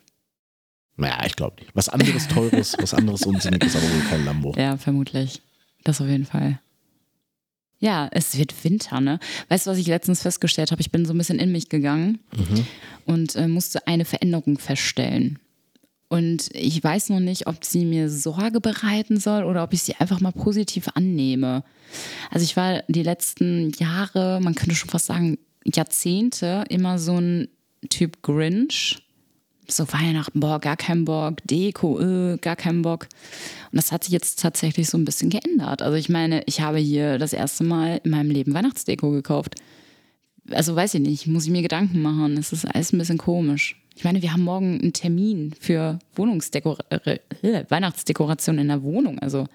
naja, 0.95 1.25
ich 1.25 1.35
glaube 1.35 1.59
nicht. 1.61 1.75
Was 1.75 1.89
anderes 1.89 2.27
Teures, 2.27 2.75
was 2.79 2.93
anderes 2.93 3.21
Unsinniges, 3.25 3.75
aber 3.75 3.83
wohl 3.89 4.01
kein 4.09 4.23
Lambo. 4.25 4.53
Ja, 4.55 4.77
vermutlich. 4.77 5.41
Das 5.83 5.99
auf 5.99 6.07
jeden 6.07 6.25
Fall. 6.25 6.59
Ja, 7.83 8.07
es 8.11 8.37
wird 8.37 8.53
Winter, 8.63 9.01
ne? 9.01 9.19
Weißt 9.49 9.67
du, 9.67 9.71
was 9.71 9.77
ich 9.77 9.87
letztens 9.87 10.21
festgestellt 10.21 10.71
habe? 10.71 10.79
Ich 10.81 10.89
bin 10.89 11.05
so 11.05 11.13
ein 11.13 11.17
bisschen 11.17 11.37
in 11.37 11.51
mich 11.51 11.67
gegangen 11.67 12.19
Mhm. 12.33 12.65
und 13.05 13.35
äh, 13.35 13.49
musste 13.49 13.85
eine 13.87 14.05
Veränderung 14.05 14.57
feststellen. 14.57 15.37
Und 16.07 16.49
ich 16.53 16.81
weiß 16.81 17.09
noch 17.09 17.19
nicht, 17.19 17.45
ob 17.47 17.65
sie 17.65 17.83
mir 17.83 18.09
Sorge 18.09 18.61
bereiten 18.61 19.19
soll 19.19 19.43
oder 19.43 19.63
ob 19.63 19.73
ich 19.73 19.81
sie 19.83 19.95
einfach 19.95 20.21
mal 20.21 20.31
positiv 20.31 20.87
annehme. 20.93 21.63
Also 22.31 22.45
ich 22.45 22.55
war 22.55 22.83
die 22.87 23.03
letzten 23.03 23.71
Jahre, 23.79 24.39
man 24.41 24.55
könnte 24.55 24.75
schon 24.75 24.89
fast 24.89 25.07
sagen 25.07 25.37
Jahrzehnte, 25.65 26.63
immer 26.69 26.99
so 26.99 27.17
ein 27.19 27.49
Typ 27.89 28.21
Grinch. 28.21 28.99
So 29.67 29.85
Weihnachten, 29.91 30.39
boah, 30.39 30.59
gar 30.59 30.77
keinen 30.77 31.05
Bock, 31.05 31.37
Deko, 31.45 31.99
äh, 31.99 32.37
gar 32.37 32.55
keinen 32.55 32.81
Bock. 32.81 33.07
Und 33.71 33.77
das 33.77 33.91
hat 33.91 34.03
sich 34.03 34.13
jetzt 34.13 34.39
tatsächlich 34.39 34.89
so 34.89 34.97
ein 34.97 35.05
bisschen 35.05 35.29
geändert. 35.29 35.81
Also 35.81 35.97
ich 35.97 36.09
meine, 36.09 36.43
ich 36.45 36.61
habe 36.61 36.77
hier 36.77 37.17
das 37.17 37.33
erste 37.33 37.63
Mal 37.63 38.01
in 38.03 38.11
meinem 38.11 38.29
Leben 38.29 38.53
Weihnachtsdeko 38.53 39.11
gekauft. 39.11 39.55
Also 40.51 40.75
weiß 40.75 40.95
ich 40.95 41.01
nicht, 41.01 41.27
muss 41.27 41.45
ich 41.45 41.51
mir 41.51 41.61
Gedanken 41.61 42.01
machen. 42.01 42.37
Es 42.37 42.51
ist 42.51 42.65
alles 42.65 42.91
ein 42.91 42.97
bisschen 42.97 43.17
komisch. 43.17 43.82
Ich 43.95 44.03
meine, 44.03 44.23
wir 44.23 44.33
haben 44.33 44.41
morgen 44.43 44.79
einen 44.81 44.91
Termin 44.93 45.53
für 45.59 45.99
Wohnungsdekor 46.15 46.77
äh, 46.89 47.19
Weihnachtsdekoration 47.69 48.57
in 48.57 48.69
der 48.69 48.81
Wohnung. 48.81 49.19
Also 49.19 49.45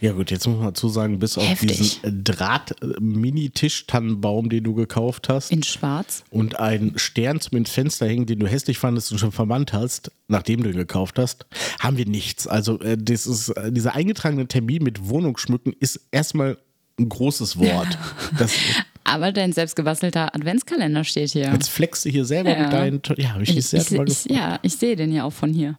Ja 0.00 0.12
gut, 0.12 0.30
jetzt 0.30 0.46
muss 0.46 0.56
man 0.56 0.66
dazu 0.66 0.88
sagen, 0.88 1.18
bis 1.18 1.36
auf 1.36 1.48
Heftig. 1.48 1.76
diesen 1.76 2.04
äh, 2.04 2.12
Draht-Mini-Tisch-Tannenbaum, 2.22 4.48
den 4.48 4.64
du 4.64 4.74
gekauft 4.74 5.28
hast 5.28 5.50
in 5.50 5.62
Schwarz. 5.62 6.24
und 6.30 6.58
einen 6.58 6.98
Stern 6.98 7.40
zum 7.40 7.58
ins 7.58 7.70
Fenster 7.70 8.06
hängen, 8.06 8.26
den 8.26 8.38
du 8.38 8.46
hässlich 8.46 8.78
fandest 8.78 9.10
und 9.12 9.18
schon 9.18 9.32
verbannt 9.32 9.72
hast, 9.72 10.10
nachdem 10.28 10.62
du 10.62 10.70
ihn 10.70 10.76
gekauft 10.76 11.18
hast, 11.18 11.46
haben 11.80 11.96
wir 11.96 12.06
nichts. 12.06 12.46
Also 12.46 12.80
äh, 12.80 12.96
das 12.96 13.26
ist, 13.26 13.48
äh, 13.50 13.72
dieser 13.72 13.94
eingetragene 13.94 14.46
Termin 14.46 14.82
mit 14.84 15.08
Wohnungsschmücken 15.08 15.72
ist 15.78 16.00
erstmal 16.12 16.58
ein 16.98 17.08
großes 17.08 17.58
Wort. 17.58 17.98
Das, 18.38 18.52
Aber 19.08 19.32
dein 19.32 19.52
selbstgebastelter 19.52 20.34
Adventskalender 20.34 21.04
steht 21.04 21.30
hier. 21.30 21.50
jetzt 21.52 21.70
flexst 21.70 22.04
du 22.04 22.10
hier 22.10 22.24
selber 22.24 22.50
Ja. 22.50 22.62
mit 22.64 22.72
deinen... 22.72 23.02
Ja, 23.16 23.30
habe 23.34 23.42
ich, 23.42 23.56
Ich, 23.56 23.66
sehr 23.66 23.80
ich, 23.80 23.90
ich, 23.92 24.24
ja, 24.30 24.58
ich 24.62 24.76
sehe 24.76 24.96
den 24.96 25.12
ja 25.12 25.24
auch 25.24 25.32
von 25.32 25.52
hier. 25.52 25.78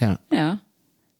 Ja. 0.00 0.18
Ja. 0.32 0.60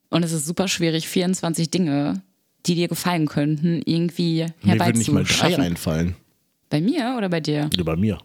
Und 0.09 0.23
es 0.23 0.31
ist 0.31 0.45
super 0.45 0.67
schwierig, 0.67 1.07
24 1.07 1.71
Dinge, 1.71 2.21
die 2.65 2.75
dir 2.75 2.87
gefallen 2.87 3.27
könnten, 3.27 3.81
irgendwie 3.85 4.45
Mir 4.63 4.79
würden 4.79 4.97
nicht 4.97 5.11
mal 5.11 5.23
drei 5.23 5.57
einfallen. 5.57 6.15
Bei 6.69 6.81
mir 6.81 7.15
oder 7.17 7.29
bei 7.29 7.39
dir? 7.39 7.69
Oder 7.73 7.83
bei 7.85 7.95
mir. 7.95 8.17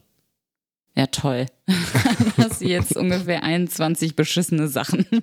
Ja, 0.97 1.07
toll. 1.07 1.47
Hast 2.37 2.61
du 2.63 2.67
jetzt 2.67 2.97
ungefähr 2.97 3.43
21 3.45 4.17
beschissene 4.17 4.69
Sachen. 4.69 5.07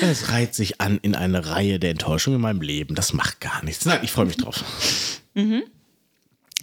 Das 0.00 0.30
reiht 0.30 0.54
sich 0.54 0.80
an 0.80 0.98
in 1.02 1.14
eine 1.14 1.48
Reihe 1.50 1.78
der 1.78 1.90
Enttäuschungen 1.90 2.36
in 2.36 2.42
meinem 2.42 2.60
Leben. 2.60 2.94
Das 2.94 3.12
macht 3.12 3.40
gar 3.40 3.64
nichts. 3.64 3.84
Nein, 3.86 4.00
ich 4.02 4.12
freue 4.12 4.26
mich 4.26 4.36
drauf. 4.36 4.62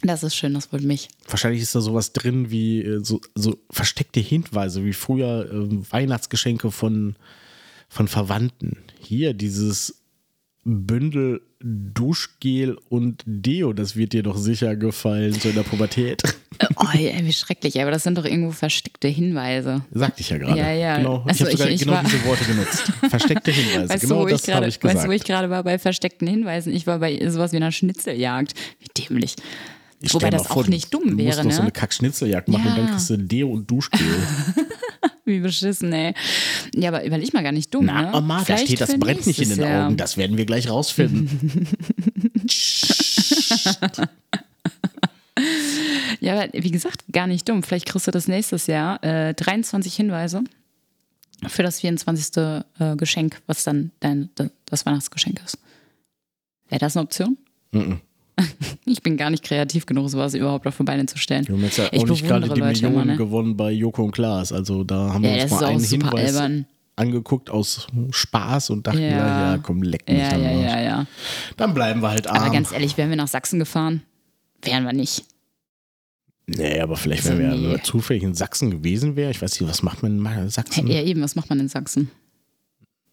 Das 0.03 0.23
ist 0.23 0.35
schön, 0.35 0.53
das 0.53 0.65
freut 0.67 0.83
mich. 0.83 1.07
Wahrscheinlich 1.27 1.61
ist 1.61 1.75
da 1.75 1.81
sowas 1.81 2.13
drin 2.13 2.51
wie 2.51 2.81
äh, 2.81 3.03
so, 3.03 3.21
so 3.35 3.57
versteckte 3.71 4.19
Hinweise, 4.19 4.83
wie 4.83 4.93
früher 4.93 5.49
ähm, 5.51 5.83
Weihnachtsgeschenke 5.89 6.71
von, 6.71 7.15
von 7.89 8.07
Verwandten. 8.07 8.77
Hier 8.99 9.33
dieses 9.33 10.01
Bündel 10.65 11.41
Duschgel 11.65 12.77
und 12.89 13.23
Deo, 13.25 13.71
das 13.71 13.95
wird 13.95 14.11
dir 14.11 14.21
doch 14.23 14.35
sicher 14.35 14.75
gefallen, 14.75 15.33
so 15.33 15.49
in 15.49 15.55
der 15.55 15.63
Pubertät. 15.63 16.21
Oh, 16.75 16.85
ey, 16.93 17.19
wie 17.23 17.31
schrecklich, 17.33 17.81
aber 17.81 17.89
das 17.91 18.03
sind 18.03 18.17
doch 18.17 18.25
irgendwo 18.25 18.51
versteckte 18.51 19.07
Hinweise. 19.07 19.83
Sagte 19.91 20.21
ich 20.21 20.29
ja 20.29 20.37
gerade. 20.37 20.59
Ja, 20.59 20.71
ja. 20.71 20.97
Genau. 20.97 21.23
Also 21.25 21.45
ich 21.47 21.51
habe 21.51 21.51
sogar 21.51 21.69
ich- 21.69 21.79
genau 21.81 22.01
diese 22.03 22.25
Worte 22.25 22.45
genutzt. 22.45 22.91
Versteckte 23.09 23.51
Hinweise. 23.51 23.89
Weißt, 23.89 24.01
genau 24.01 24.25
du, 24.25 24.31
das 24.31 24.47
habe 24.49 24.67
ich 24.67 24.79
gesagt. 24.79 24.95
weißt 24.97 25.05
du, 25.05 25.09
wo 25.09 25.13
ich 25.13 25.23
gerade 25.23 25.49
war 25.49 25.63
bei 25.63 25.79
versteckten 25.79 26.27
Hinweisen? 26.27 26.73
Ich 26.73 26.85
war 26.85 26.99
bei 26.99 27.29
sowas 27.29 27.53
wie 27.53 27.57
einer 27.57 27.71
Schnitzeljagd. 27.71 28.53
Wie 28.79 29.01
dämlich. 29.01 29.35
Ich 30.05 30.13
Wobei 30.13 30.29
das 30.29 30.47
vor, 30.47 30.63
auch 30.63 30.67
nicht 30.67 30.93
du, 30.93 30.99
dumm 30.99 31.17
du 31.17 31.23
musst 31.23 31.37
wäre, 31.37 31.45
noch 31.47 31.51
so 31.53 31.57
ne? 31.59 31.63
eine 31.63 31.71
Kack-Schnitzeljagd 31.71 32.49
machen 32.49 32.67
und 32.67 32.75
Ja. 32.75 32.75
dann 32.81 32.91
kriegst 32.91 33.09
du 33.09 33.17
Deo 33.17 33.49
und 33.51 33.71
Duschgel. 33.71 33.99
Wie 35.25 35.39
beschissen, 35.39 35.93
ey. 35.93 36.13
Ja, 36.75 36.89
aber 36.89 37.05
überleg 37.05 37.33
mal 37.33 37.41
gar 37.41 37.53
nicht 37.53 37.73
dumm, 37.73 37.85
Na, 37.85 38.01
ne? 38.11 38.13
Oma, 38.17 38.39
da 38.39 38.43
Vielleicht 38.43 38.65
steht, 38.67 38.81
das 38.81 38.97
brennt 38.99 39.25
nicht 39.25 39.39
in 39.41 39.47
den 39.49 39.59
Jahr. 39.59 39.87
Augen. 39.87 39.95
Das 39.95 40.17
werden 40.17 40.35
wir 40.37 40.45
gleich 40.45 40.69
rausfinden. 40.69 41.67
Ja, 46.19 46.39
aber 46.39 46.53
wie 46.53 46.71
gesagt, 46.71 47.03
gar 47.11 47.27
nicht 47.27 47.49
dumm. 47.49 47.63
Vielleicht 47.63 47.85
kriegst 47.87 48.07
du 48.07 48.11
das 48.11 48.27
nächstes 48.27 48.67
Jahr 48.67 49.03
äh, 49.03 49.33
23 49.33 49.93
Hinweise 49.93 50.43
für 51.47 51.63
das 51.63 51.81
24. 51.81 52.37
Äh, 52.79 52.95
Geschenk, 52.95 53.41
was 53.47 53.63
dann 53.65 53.91
dein, 53.99 54.29
das 54.65 54.85
Weihnachtsgeschenk 54.85 55.41
ist. 55.43 55.57
Wäre 56.69 56.79
das 56.79 56.95
eine 56.95 57.03
Option? 57.03 57.37
Mhm. 57.71 57.99
Ich 58.85 59.01
bin 59.01 59.15
gar 59.15 59.29
nicht 59.29 59.43
kreativ 59.43 59.85
genug, 59.85 60.09
sowas 60.09 60.33
überhaupt 60.33 60.67
auf 60.67 60.75
die 60.77 60.83
Beine 60.83 61.05
zu 61.05 61.17
stellen. 61.17 61.47
Wir 61.47 61.55
haben 61.55 61.63
jetzt 61.63 61.77
ja 61.77 61.85
Ich 61.91 62.01
auch 62.01 62.07
nicht 62.07 62.27
gerade 62.27 62.49
die 62.49 62.59
Leute 62.59 62.63
Millionen 62.83 62.93
immer, 62.93 63.05
ne? 63.05 63.15
gewonnen 63.17 63.55
bei 63.55 63.71
Joko 63.71 64.03
und 64.03 64.11
Klaas. 64.11 64.51
Also 64.51 64.83
da 64.83 65.13
haben 65.13 65.23
wir 65.23 65.29
Ja, 65.35 65.43
uns 65.43 65.51
das 65.51 65.51
ist 65.53 65.61
mal 65.61 65.69
einen 65.69 65.83
Hinweis 65.83 66.35
albern. 66.35 66.65
angeguckt 66.97 67.49
aus 67.49 67.87
Spaß 68.11 68.71
und 68.71 68.85
dachten, 68.85 68.99
ja, 69.01 69.09
Ja. 69.09 69.51
ja, 69.53 69.57
komm, 69.59 69.83
leck 69.83 70.07
mich 70.09 70.17
Ja, 70.19 70.31
am 70.33 70.41
ja, 70.43 70.51
ja, 70.51 70.81
ja. 70.81 71.05
Dann 71.57 71.73
bleiben 71.73 72.01
wir 72.01 72.09
halt 72.09 72.27
Aber 72.27 72.41
arm. 72.41 72.51
ganz 72.53 72.71
ehrlich, 72.73 72.97
wären 72.97 73.09
wir 73.09 73.15
nach 73.17 73.27
Sachsen 73.29 73.59
gefahren? 73.59 74.01
Wären 74.61 74.83
wir 74.85 74.93
nicht. 74.93 75.23
nee, 76.47 76.79
aber 76.81 76.97
vielleicht, 76.97 77.25
Also 77.25 77.37
wenn 77.37 77.49
wir 77.49 77.55
nee. 77.55 77.67
nur 77.67 77.83
zufällig 77.83 78.23
in 78.23 78.33
Sachsen 78.33 78.69
gewesen 78.69 79.15
wären, 79.15 79.31
ich 79.31 79.41
weiß 79.41 79.59
nicht, 79.59 79.69
was 79.69 79.81
macht 79.81 80.03
man 80.03 80.25
in 80.25 80.49
Sachsen? 80.49 80.87
Ja, 80.87 81.01
eben, 81.01 81.21
was 81.21 81.35
macht 81.35 81.49
man 81.49 81.59
in 81.61 81.69
Sachsen? 81.69 82.11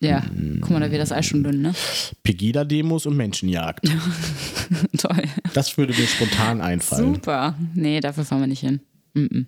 Ja, 0.02 0.24
guck 0.62 0.70
mal, 0.70 0.80
da 0.80 0.90
wird 0.90 1.02
das 1.02 1.12
Eis 1.12 1.26
schon 1.26 1.44
dünn, 1.44 1.60
ne? 1.60 1.74
Pegida-Demos 2.22 3.04
und 3.04 3.16
Menschenjagd. 3.18 3.86
Toll. 4.96 5.22
Das 5.52 5.76
würde 5.76 5.92
mir 5.92 6.06
spontan 6.06 6.62
einfallen. 6.62 7.14
Super. 7.14 7.54
Nee, 7.74 8.00
dafür 8.00 8.24
fahren 8.24 8.40
wir 8.40 8.46
nicht 8.46 8.60
hin. 8.60 8.80
Mm 9.12 9.20
-mm. 9.20 9.46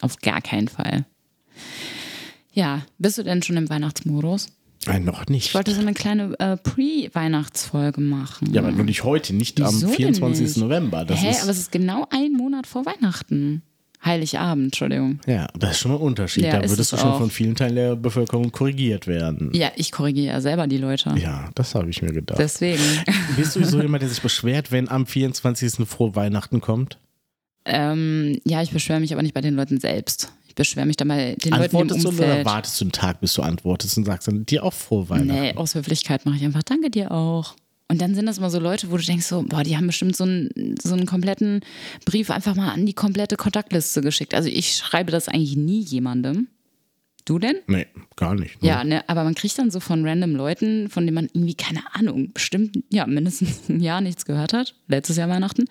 Auf 0.00 0.18
gar 0.18 0.40
keinen 0.42 0.66
Fall. 0.66 1.04
Ja, 2.52 2.82
bist 2.98 3.18
du 3.18 3.22
denn 3.22 3.42
schon 3.42 3.56
im 3.56 3.70
Weihnachtsmodus? 3.70 4.48
Nein, 4.86 5.04
noch 5.04 5.26
nicht. 5.26 5.46
Ich 5.46 5.54
wollte 5.54 5.74
so 5.74 5.80
eine 5.80 5.94
kleine 5.94 6.38
äh, 6.38 6.56
Pre-Weihnachtsfolge 6.56 8.00
machen. 8.00 8.52
ja, 8.52 8.60
aber 8.60 8.72
nur 8.72 8.84
nicht 8.84 9.04
heute, 9.04 9.34
nicht 9.34 9.60
am 9.60 9.74
Wieso 9.74 9.86
denn 9.86 9.96
24. 9.96 10.42
nicht? 10.42 10.56
November. 10.58 11.04
Das 11.04 11.22
Hä, 11.22 11.30
ist, 11.30 11.42
aber 11.42 11.52
es 11.52 11.58
ist 11.58 11.72
genau 11.72 12.06
ein 12.10 12.32
Monat 12.32 12.66
vor 12.66 12.84
Weihnachten. 12.84 13.62
Heiligabend, 14.04 14.66
Entschuldigung. 14.66 15.20
ja, 15.26 15.46
das 15.58 15.72
ist 15.72 15.78
schon 15.80 15.92
mal 15.92 15.96
ein 15.98 16.02
Unterschied. 16.02 16.44
Ja, 16.44 16.60
da 16.60 16.68
würdest 16.68 16.92
du 16.92 16.96
schon 16.96 17.08
auch. 17.10 17.18
von 17.18 17.30
vielen 17.30 17.54
Teilen 17.54 17.74
der 17.76 17.96
Bevölkerung 17.96 18.52
korrigiert 18.52 19.06
werden. 19.06 19.50
Ja, 19.54 19.70
ich 19.76 19.90
korrigiere 19.92 20.34
ja 20.34 20.40
selber 20.40 20.66
die 20.66 20.78
Leute. 20.78 21.14
Ja, 21.16 21.48
das 21.54 21.74
habe 21.74 21.88
ich 21.90 22.02
mir 22.02 22.12
gedacht. 22.12 22.38
Deswegen. 22.38 22.82
Bist 23.36 23.56
du 23.56 23.64
so 23.64 23.80
jemand, 23.80 24.02
der 24.02 24.08
sich 24.10 24.20
beschwert, 24.20 24.70
wenn 24.70 24.88
am 24.88 25.06
24. 25.06 25.88
frohe 25.88 26.14
Weihnachten 26.14 26.60
kommt? 26.60 26.98
ähm, 27.66 28.38
ja, 28.44 28.62
ich 28.62 28.70
beschwere 28.70 29.00
mich 29.00 29.12
aber 29.12 29.22
nicht 29.22 29.34
bei 29.34 29.40
den 29.40 29.54
Leuten 29.54 29.80
selbst. 29.80 30.32
Ich 30.46 30.54
beschwere 30.54 30.86
mich 30.86 30.96
dann 30.96 31.08
bei 31.08 31.34
den 31.42 31.52
Leuten 31.54 31.78
im 31.78 31.88
du 31.88 31.94
oder 31.96 32.08
Umfeld. 32.10 32.44
wartest 32.46 32.80
du 32.80 32.84
einen 32.84 32.92
Tag, 32.92 33.20
bis 33.20 33.32
du 33.34 33.42
antwortest 33.42 33.96
und 33.96 34.04
sagst 34.04 34.28
dann 34.28 34.44
dir 34.44 34.62
auch 34.62 34.72
frohe 34.74 35.08
Weihnachten? 35.08 35.40
Nee, 35.40 35.54
aus 35.54 35.74
Höflichkeit 35.74 36.26
mache 36.26 36.36
ich 36.36 36.44
einfach 36.44 36.62
Danke 36.62 36.90
dir 36.90 37.10
auch. 37.10 37.54
Und 37.94 38.00
dann 38.00 38.16
sind 38.16 38.26
das 38.26 38.38
immer 38.38 38.50
so 38.50 38.58
Leute, 38.58 38.90
wo 38.90 38.96
du 38.96 39.04
denkst 39.04 39.26
so, 39.26 39.44
boah, 39.44 39.62
die 39.62 39.76
haben 39.76 39.86
bestimmt 39.86 40.16
so 40.16 40.24
einen, 40.24 40.74
so 40.82 40.94
einen 40.94 41.06
kompletten 41.06 41.60
Brief 42.04 42.28
einfach 42.28 42.56
mal 42.56 42.72
an 42.72 42.86
die 42.86 42.92
komplette 42.92 43.36
Kontaktliste 43.36 44.00
geschickt. 44.00 44.34
Also 44.34 44.48
ich 44.48 44.74
schreibe 44.74 45.12
das 45.12 45.28
eigentlich 45.28 45.54
nie 45.54 45.78
jemandem. 45.78 46.48
Du 47.24 47.38
denn? 47.38 47.54
Nee, 47.68 47.86
gar 48.16 48.34
nicht. 48.34 48.60
ne? 48.60 48.68
Ja, 48.68 48.82
ne, 48.82 49.08
aber 49.08 49.22
man 49.22 49.36
kriegt 49.36 49.56
dann 49.60 49.70
so 49.70 49.78
von 49.78 50.04
random 50.04 50.34
Leuten, 50.34 50.90
von 50.90 51.06
denen 51.06 51.14
man 51.14 51.28
irgendwie, 51.32 51.54
keine 51.54 51.82
Ahnung, 51.94 52.32
bestimmt, 52.32 52.80
ja, 52.90 53.06
mindestens 53.06 53.68
ein 53.68 53.78
Jahr 53.78 54.00
nichts 54.00 54.24
gehört 54.24 54.52
hat, 54.52 54.74
letztes 54.88 55.16
Jahr 55.16 55.28
Weihnachten, 55.28 55.66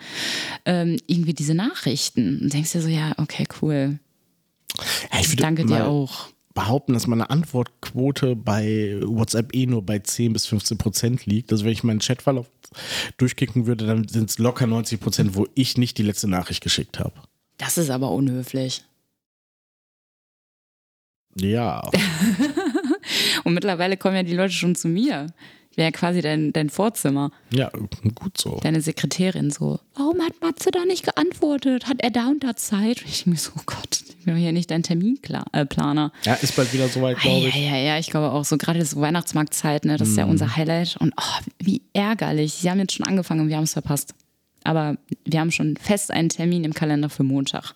ähm, 0.64 0.96
irgendwie 1.06 1.34
diese 1.34 1.56
Nachrichten. 1.56 2.40
Und 2.42 2.54
denkst 2.54 2.72
dir 2.72 2.82
so, 2.82 2.88
ja, 2.88 3.12
okay, 3.18 3.46
cool. 3.62 4.00
Ja, 5.12 5.20
Danke 5.36 5.66
mal 5.66 5.80
dir 5.80 5.88
auch. 5.88 6.30
Behaupten, 6.54 6.94
dass 6.94 7.08
meine 7.08 7.30
Antwortquote 7.30 8.36
bei 8.36 9.00
WhatsApp 9.04 9.56
eh 9.56 9.66
nur 9.66 9.84
bei 9.84 10.00
10 10.00 10.34
bis 10.34 10.46
15 10.46 10.78
Prozent 10.78 11.26
liegt. 11.26 11.52
Also 11.52 11.66
wenn 11.66 11.72
ich 11.72 11.84
meinen 11.84 12.00
Chatverlauf 12.00 12.50
durchkicken 13.18 13.66
würde, 13.66 13.86
dann 13.86 14.08
sind 14.08 14.30
es 14.30 14.38
locker 14.38 14.68
90 14.68 15.00
Prozent, 15.00 15.36
wo 15.36 15.48
ich 15.56 15.78
nicht 15.78 15.98
die 15.98 16.04
letzte 16.04 16.28
Nachricht 16.28 16.64
geschickt 16.64 17.00
habe. 17.00 17.14
Das 17.58 17.78
ist 17.78 17.90
aber 17.90 18.12
unhöflich. 18.12 18.84
Ja. 21.36 21.90
Und 23.44 23.54
mittlerweile 23.54 23.98
kommen 23.98 24.16
ja 24.16 24.24
die 24.24 24.36
Leute 24.36 24.54
schon 24.54 24.76
zu 24.76 24.88
mir. 24.88 25.28
Wäre 25.76 25.88
ja 25.88 25.92
quasi 25.92 26.22
dein, 26.22 26.54
dein 26.54 26.70
Vorzimmer, 26.70 27.32
Ja, 27.52 27.72
gut 28.14 28.38
so. 28.38 28.60
deine 28.62 28.82
Sekretärin 28.82 29.50
so. 29.50 29.80
Warum 29.96 30.22
hat 30.22 30.34
Matze 30.42 30.70
da 30.70 30.86
nicht 30.86 31.04
geantwortet? 31.04 31.88
Hat 31.88 31.98
er 32.00 32.12
da 32.12 32.28
und 32.28 32.44
da 32.44 32.56
Zeit? 32.56 33.02
Ich 33.08 33.26
mir 33.26 33.38
so, 33.38 33.52
oh 33.58 33.62
Gott, 33.66 34.04
ich 34.08 34.24
bin 34.26 34.36
hier 34.36 34.52
nicht 34.52 34.70
dein 34.70 34.84
Terminplaner. 34.84 36.12
Ja, 36.26 36.34
ist 36.36 36.56
bald 36.56 36.72
wieder 36.74 36.88
soweit, 36.90 37.18
glaube 37.20 37.40
Ja, 37.40 37.48
ich. 37.48 37.56
ja, 37.56 37.78
ja, 37.78 37.98
ich 37.98 38.12
glaube 38.12 38.32
auch 38.32 38.46
so 38.46 38.58
gerade 38.58 38.86
so 38.86 39.02
Weihnachtsmarktzeit, 39.02 39.86
ne, 39.86 39.98
das 39.98 40.10
ist 40.10 40.18
ja 40.18 40.26
unser 40.26 40.56
Highlight. 40.56 40.98
Und 41.00 41.14
oh, 41.18 41.44
wie 41.60 41.82
ärgerlich. 41.94 42.54
Sie 42.54 42.70
haben 42.70 42.80
jetzt 42.80 42.94
schon 42.94 43.08
angefangen 43.08 43.42
und 43.42 43.48
wir 43.50 43.58
haben 43.58 43.64
es 43.64 43.74
verpasst. 43.74 44.14
Aber 44.64 44.98
wir 45.26 45.40
haben 45.40 45.52
schon 45.52 45.76
fest 45.78 46.12
einen 46.12 46.30
Termin 46.30 46.64
im 46.64 46.74
Kalender 46.74 47.10
für 47.10 47.24
Montag. 47.24 47.74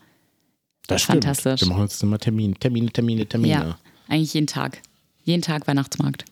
Das 0.87 1.01
stimmt. 1.01 1.25
Fantastisch. 1.25 1.61
Wir 1.61 1.67
machen 1.69 1.81
jetzt 1.83 2.01
immer 2.03 2.17
Termine, 2.19 2.53
Termine, 2.53 2.91
Termine, 2.91 3.25
Termine. 3.27 3.49
Ja, 3.53 3.77
eigentlich 4.07 4.33
jeden 4.35 4.47
Tag. 4.47 4.81
Jeden 5.23 5.41
Tag 5.41 5.67
Weihnachtsmarkt. 5.67 6.23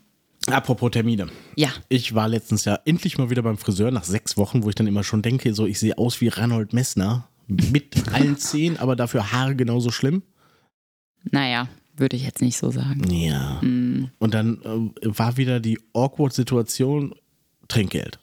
Apropos 0.47 0.91
Termine. 0.91 1.27
Ja. 1.55 1.69
Ich 1.89 2.13
war 2.13 2.27
letztens 2.27 2.65
ja 2.65 2.79
endlich 2.85 3.17
mal 3.17 3.29
wieder 3.29 3.41
beim 3.41 3.57
Friseur 3.57 3.91
nach 3.91 4.03
sechs 4.03 4.37
Wochen, 4.37 4.63
wo 4.63 4.69
ich 4.69 4.75
dann 4.75 4.87
immer 4.87 5.03
schon 5.03 5.21
denke, 5.21 5.53
so 5.53 5.65
ich 5.65 5.79
sehe 5.79 5.97
aus 5.97 6.21
wie 6.21 6.27
Reinhold 6.27 6.73
Messner. 6.73 7.27
Mit 7.47 8.07
allen 8.13 8.37
Zehen, 8.37 8.77
aber 8.77 8.95
dafür 8.95 9.31
Haare 9.31 9.55
genauso 9.55 9.91
schlimm. 9.91 10.23
Naja, 11.31 11.67
würde 11.95 12.15
ich 12.15 12.23
jetzt 12.23 12.41
nicht 12.41 12.57
so 12.57 12.71
sagen. 12.71 13.03
Ja. 13.11 13.59
Und 13.61 14.33
dann 14.33 14.93
äh, 15.01 15.07
war 15.07 15.37
wieder 15.37 15.59
die 15.59 15.79
awkward 15.93 16.33
Situation 16.33 17.15
Trinkgeld. 17.67 18.19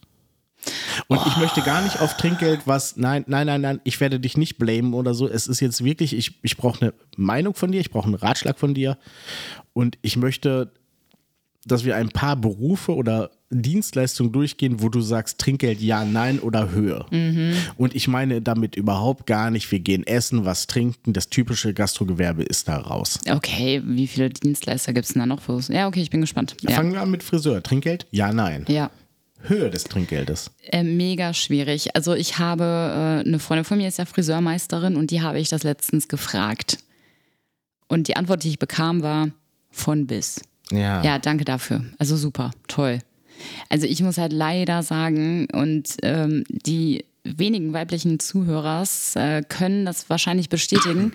Und 1.07 1.19
ich 1.27 1.37
möchte 1.37 1.61
gar 1.61 1.81
nicht 1.81 1.99
auf 1.99 2.15
Trinkgeld 2.15 2.61
was, 2.65 2.95
nein, 2.95 3.25
nein, 3.27 3.47
nein, 3.47 3.61
nein, 3.61 3.81
ich 3.83 3.99
werde 3.99 4.19
dich 4.19 4.37
nicht 4.37 4.57
blamen 4.57 4.93
oder 4.93 5.13
so. 5.13 5.27
Es 5.27 5.47
ist 5.47 5.59
jetzt 5.59 5.83
wirklich, 5.83 6.15
ich, 6.15 6.39
ich 6.41 6.55
brauche 6.55 6.81
eine 6.81 6.93
Meinung 7.17 7.53
von 7.53 7.71
dir, 7.71 7.81
ich 7.81 7.91
brauche 7.91 8.05
einen 8.05 8.15
Ratschlag 8.15 8.57
von 8.57 8.73
dir 8.73 8.97
und 9.73 9.97
ich 10.01 10.15
möchte, 10.15 10.71
dass 11.65 11.85
wir 11.85 11.95
ein 11.95 12.09
paar 12.09 12.35
Berufe 12.35 12.93
oder 12.95 13.31
Dienstleistungen 13.49 14.31
durchgehen, 14.31 14.81
wo 14.81 14.89
du 14.89 14.99
sagst 15.01 15.39
Trinkgeld 15.39 15.79
ja, 15.79 16.03
nein 16.05 16.39
oder 16.39 16.71
Höhe. 16.71 17.05
Und 17.77 17.95
ich 17.95 18.07
meine 18.07 18.41
damit 18.41 18.75
überhaupt 18.75 19.27
gar 19.27 19.51
nicht, 19.51 19.71
wir 19.71 19.79
gehen 19.79 20.05
essen, 20.05 20.43
was 20.43 20.67
trinken, 20.67 21.13
das 21.13 21.29
typische 21.29 21.73
Gastrogewerbe 21.73 22.43
ist 22.43 22.67
da 22.67 22.77
raus. 22.77 23.19
Okay, 23.29 23.81
wie 23.85 24.07
viele 24.07 24.29
Dienstleister 24.29 24.91
gibt 24.93 25.05
es 25.05 25.13
denn 25.13 25.19
da 25.21 25.25
noch? 25.25 25.47
Es- 25.49 25.67
Ja, 25.67 25.87
okay, 25.87 26.01
ich 26.01 26.09
bin 26.09 26.21
gespannt. 26.21 26.55
Ja, 26.61 26.71
Fangen 26.71 26.93
wir 26.93 27.01
an 27.01 27.11
mit 27.11 27.23
Friseur. 27.23 27.61
Trinkgeld? 27.63 28.07
Ja, 28.11 28.33
nein. 28.33 28.65
ja. 28.67 28.89
Höhe 29.45 29.69
des 29.69 29.83
Trinkgeldes. 29.83 30.51
Äh, 30.71 30.83
mega 30.83 31.33
schwierig. 31.33 31.95
Also 31.97 32.13
ich 32.13 32.39
habe, 32.39 32.63
äh, 33.23 33.27
eine 33.27 33.39
Freundin 33.39 33.65
von 33.65 33.77
mir 33.77 33.89
ist 33.89 33.97
ja 33.97 34.05
Friseurmeisterin 34.05 34.95
und 34.95 35.11
die 35.11 35.21
habe 35.21 35.37
ich 35.37 35.49
das 35.49 35.63
letztens 35.63 36.07
gefragt. 36.07 36.77
Und 37.89 38.07
die 38.07 38.15
Antwort, 38.15 38.45
die 38.45 38.49
ich 38.49 38.57
bekam, 38.59 39.01
war 39.03 39.27
von 39.69 40.07
bis. 40.07 40.39
Ja. 40.71 41.03
Ja, 41.03 41.19
danke 41.19 41.45
dafür. 41.45 41.83
Also 41.99 42.15
super, 42.17 42.51
toll. 42.67 42.99
Also 43.69 43.85
ich 43.87 44.01
muss 44.01 44.17
halt 44.17 44.31
leider 44.33 44.83
sagen, 44.83 45.47
und 45.51 45.97
ähm, 46.03 46.43
die 46.49 47.05
wenigen 47.23 47.73
weiblichen 47.73 48.19
Zuhörers 48.19 49.15
äh, 49.15 49.41
können 49.47 49.85
das 49.85 50.09
wahrscheinlich 50.09 50.49
bestätigen. 50.49 51.13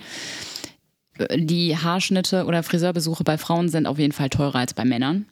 Äh, 1.19 1.39
Die 1.41 1.77
Haarschnitte 1.77 2.45
oder 2.45 2.63
Friseurbesuche 2.63 3.25
bei 3.25 3.39
Frauen 3.39 3.69
sind 3.69 3.87
auf 3.87 3.99
jeden 3.99 4.13
Fall 4.13 4.29
teurer 4.31 4.57
als 4.57 4.75
bei 4.75 4.85
Männern. 4.85 5.27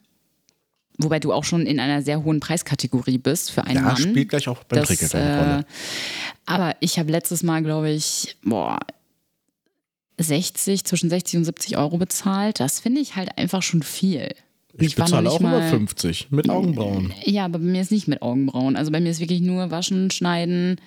Wobei 0.99 1.19
du 1.19 1.31
auch 1.31 1.43
schon 1.43 1.67
in 1.67 1.79
einer 1.79 2.01
sehr 2.01 2.23
hohen 2.23 2.39
Preiskategorie 2.39 3.19
bist 3.19 3.51
für 3.51 3.63
einen 3.65 3.75
Ja, 3.75 3.81
Mann. 3.83 3.97
spielt 3.97 4.29
gleich 4.29 4.47
auch 4.47 4.63
beim 4.63 4.79
Das, 4.79 4.87
Trinkgeld 4.87 5.13
eine 5.15 5.37
Rolle. 5.39 5.59
äh, 5.59 5.63
aber 6.47 6.75
ich 6.79 6.97
habe 6.97 7.11
letztes 7.11 7.43
Mal, 7.43 7.61
glaube 7.61 7.91
ich, 7.91 8.35
boah, 8.43 8.79
60, 10.19 10.83
zwischen 10.83 11.09
60 11.09 11.37
und 11.37 11.45
70 11.45 11.77
Euro 11.77 11.97
bezahlt. 11.97 12.59
Das 12.59 12.79
finde 12.79 13.01
ich 13.01 13.15
halt 13.15 13.37
einfach 13.37 13.61
schon 13.61 13.83
viel. 13.83 14.31
Ich 14.79 14.97
noch 14.97 15.05
bezahle 15.05 15.29
auch 15.29 15.39
mal- 15.39 15.69
50 15.69 16.27
mit 16.31 16.49
Augenbrauen. 16.49 17.13
Ja, 17.23 17.45
aber 17.45 17.59
bei 17.59 17.65
mir 17.65 17.81
ist 17.81 17.91
nicht 17.91 18.07
mit 18.07 18.21
Augenbrauen. 18.21 18.75
Also 18.75 18.91
bei 18.91 18.99
mir 18.99 19.09
ist 19.09 19.19
wirklich 19.19 19.41
nur 19.41 19.71
waschen, 19.71 20.11
schneiden 20.11 20.79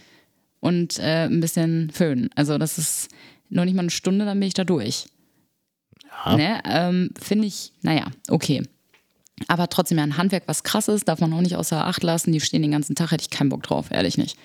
und 0.61 0.99
äh, 0.99 1.25
ein 1.27 1.41
bisschen 1.41 1.91
föhnen. 1.91 2.31
Also 2.37 2.59
das 2.59 2.79
ist 2.79 3.09
noch 3.49 3.65
nicht 3.65 3.75
mal 3.75 3.83
eine 3.83 3.91
Stunde, 3.91 4.25
dann 4.25 4.39
bin 4.39 4.47
ich 4.49 4.55
da 4.55 4.65
durch. 4.65 5.07
Ja. 6.25 6.37
Ne? 6.37 6.61
Ähm, 6.65 7.11
Finde 7.21 7.47
ich, 7.49 7.73
naja, 7.83 8.07
okay. 8.29 8.63
Aber 9.49 9.69
trotzdem 9.69 9.99
ja 9.99 10.05
ein 10.05 10.17
Handwerk, 10.19 10.45
was 10.47 10.63
krass 10.65 10.89
ist, 10.89 11.09
darf 11.09 11.21
man 11.21 11.33
auch 11.33 11.41
nicht 11.41 11.57
außer 11.57 11.87
Acht 11.87 12.03
lassen. 12.03 12.33
Die 12.33 12.41
stehen 12.41 12.63
den 12.63 12.73
ganzen 12.73 12.95
Tag, 12.95 13.11
hätte 13.11 13.23
ich 13.23 13.31
keinen 13.31 13.49
Bock 13.49 13.63
drauf, 13.63 13.91
ehrlich 13.91 14.19
nicht. 14.19 14.37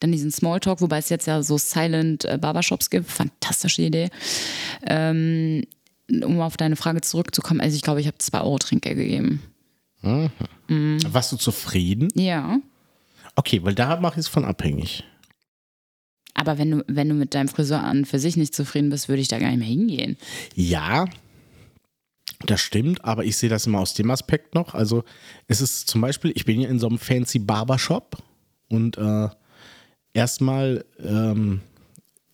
Dann 0.00 0.12
diesen 0.12 0.30
Smalltalk, 0.30 0.80
wobei 0.80 0.98
es 0.98 1.08
jetzt 1.08 1.26
ja 1.26 1.42
so 1.42 1.58
Silent 1.58 2.24
äh, 2.24 2.38
Barbershops 2.40 2.90
gibt. 2.90 3.10
Fantastische 3.10 3.82
Idee. 3.82 4.10
Ähm, 4.86 5.64
um 6.08 6.40
auf 6.40 6.56
deine 6.56 6.76
Frage 6.76 7.00
zurückzukommen, 7.00 7.60
also 7.60 7.74
ich 7.74 7.82
glaube, 7.82 8.00
ich 8.00 8.06
habe 8.06 8.18
2 8.18 8.40
Euro 8.40 8.58
Trinkgeld 8.58 8.96
gegeben. 8.96 9.42
Warst 10.68 11.32
du 11.32 11.36
zufrieden? 11.36 12.08
Ja. 12.14 12.60
Okay, 13.34 13.62
weil 13.64 13.74
da 13.74 13.98
mache 14.00 14.14
ich 14.14 14.26
es 14.26 14.28
von 14.28 14.44
abhängig. 14.44 15.04
Aber 16.34 16.58
wenn 16.58 16.70
du, 16.70 16.84
wenn 16.86 17.08
du 17.08 17.14
mit 17.14 17.34
deinem 17.34 17.48
Friseur 17.48 17.82
an 17.82 18.04
für 18.04 18.18
sich 18.18 18.36
nicht 18.36 18.54
zufrieden 18.54 18.90
bist, 18.90 19.08
würde 19.08 19.22
ich 19.22 19.28
da 19.28 19.38
gar 19.38 19.48
nicht 19.48 19.58
mehr 19.58 19.68
hingehen. 19.68 20.16
Ja, 20.54 21.06
das 22.44 22.60
stimmt, 22.60 23.04
aber 23.04 23.24
ich 23.24 23.36
sehe 23.36 23.48
das 23.48 23.66
immer 23.66 23.80
aus 23.80 23.94
dem 23.94 24.10
Aspekt 24.10 24.54
noch. 24.54 24.74
Also 24.74 25.04
es 25.48 25.60
ist 25.60 25.88
zum 25.88 26.02
Beispiel, 26.02 26.32
ich 26.34 26.44
bin 26.44 26.60
ja 26.60 26.68
in 26.68 26.78
so 26.78 26.88
einem 26.88 26.98
fancy 26.98 27.38
Barbershop 27.38 28.22
und 28.68 28.98
äh, 28.98 29.28
erstmal, 30.16 30.84
ähm, 31.04 31.60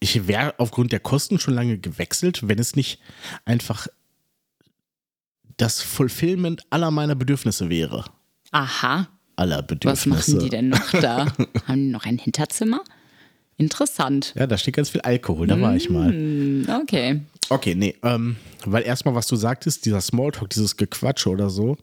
ich 0.01 0.27
wäre 0.29 0.55
aufgrund 0.59 0.93
der 0.93 1.01
Kosten 1.01 1.39
schon 1.39 1.55
lange 1.55 1.79
gewechselt, 1.79 2.49
wenn 2.49 2.59
es 2.59 2.77
nicht 2.77 3.01
einfach 3.45 3.89
das 5.57 5.81
Fulfillment 5.83 6.63
aller 6.71 6.91
meiner 6.91 7.15
Bedürfnisse 7.15 7.69
wäre. 7.69 8.05
Aha. 8.53 9.09
Aller 9.37 9.59
Was 9.59 9.67
Bedürfnisse. 9.67 10.31
machen 10.37 10.45
die 10.45 10.49
denn 10.51 10.69
noch 10.71 10.91
da? 10.93 11.27
Haben 11.67 11.77
die 11.87 11.91
noch 11.91 12.05
ein 12.05 12.19
Hinterzimmer? 12.19 12.83
Interessant. 13.59 14.35
Ja, 14.37 14.47
da 14.47 14.57
steht 14.57 14.75
ganz 14.77 14.91
viel 14.91 15.03
Alkohol, 15.03 15.47
da 15.47 15.61
war 15.61 15.77
ich 15.77 15.89
mal. 15.91 16.11
Hm, 16.11 16.67
Okay. 16.83 17.21
Okay, 17.49 17.75
nee, 17.75 17.95
ähm, 18.03 18.37
weil 18.65 18.83
erstmal, 18.83 19.15
was 19.15 19.27
du 19.27 19.37
sagtest, 19.37 19.85
dieser 19.85 20.01
Smalltalk, 20.01 20.49
dieses 20.51 20.77
Gequatsche 20.77 21.29
oder 21.29 21.51
so, 21.51 21.77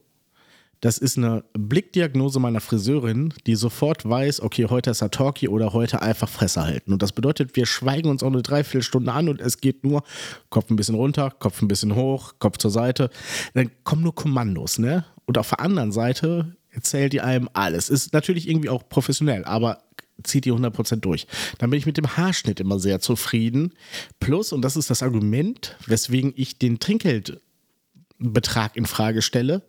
das 0.81 0.97
ist 0.97 1.17
eine 1.17 1.43
Blickdiagnose 1.53 2.39
meiner 2.39 2.61
Friseurin, 2.61 3.33
die 3.45 3.55
sofort 3.55 4.07
weiß, 4.07 4.41
okay, 4.41 4.67
heute 4.69 4.91
ist 4.91 5.01
er 5.01 5.11
Talkie 5.11 5.49
oder 5.49 5.73
heute 5.73 6.01
einfach 6.01 6.29
Fresse 6.29 6.63
halten. 6.63 6.93
Und 6.93 7.01
das 7.01 7.11
bedeutet, 7.11 7.55
wir 7.55 7.65
schweigen 7.65 8.09
uns 8.09 8.23
auch 8.23 8.27
eine 8.27 8.41
Dreiviertelstunde 8.41 9.11
an 9.11 9.27
und 9.27 9.41
es 9.41 9.59
geht 9.59 9.83
nur 9.83 10.03
Kopf 10.49 10.69
ein 10.69 10.77
bisschen 10.77 10.95
runter, 10.95 11.31
Kopf 11.31 11.61
ein 11.61 11.67
bisschen 11.67 11.95
hoch, 11.95 12.35
Kopf 12.39 12.57
zur 12.57 12.71
Seite. 12.71 13.09
Dann 13.53 13.71
kommen 13.83 14.03
nur 14.03 14.15
Kommandos, 14.15 14.79
ne? 14.79 15.05
Und 15.25 15.37
auf 15.37 15.49
der 15.49 15.59
anderen 15.59 15.91
Seite 15.91 16.55
erzählt 16.71 17.13
die 17.13 17.21
einem 17.21 17.49
alles. 17.53 17.89
Ist 17.89 18.13
natürlich 18.13 18.47
irgendwie 18.47 18.69
auch 18.69 18.87
professionell, 18.87 19.43
aber 19.43 19.83
zieht 20.23 20.45
die 20.45 20.53
100% 20.53 20.97
durch. 20.97 21.27
Dann 21.57 21.69
bin 21.69 21.79
ich 21.79 21.85
mit 21.85 21.97
dem 21.97 22.17
Haarschnitt 22.17 22.59
immer 22.59 22.79
sehr 22.79 22.99
zufrieden. 22.99 23.73
Plus, 24.19 24.51
und 24.53 24.61
das 24.61 24.75
ist 24.75 24.89
das 24.89 25.03
Argument, 25.03 25.75
weswegen 25.85 26.33
ich 26.35 26.57
den 26.57 26.79
Trinkgeldbetrag 26.79 28.75
in 28.75 28.85
Frage 28.85 29.21
stelle, 29.21 29.61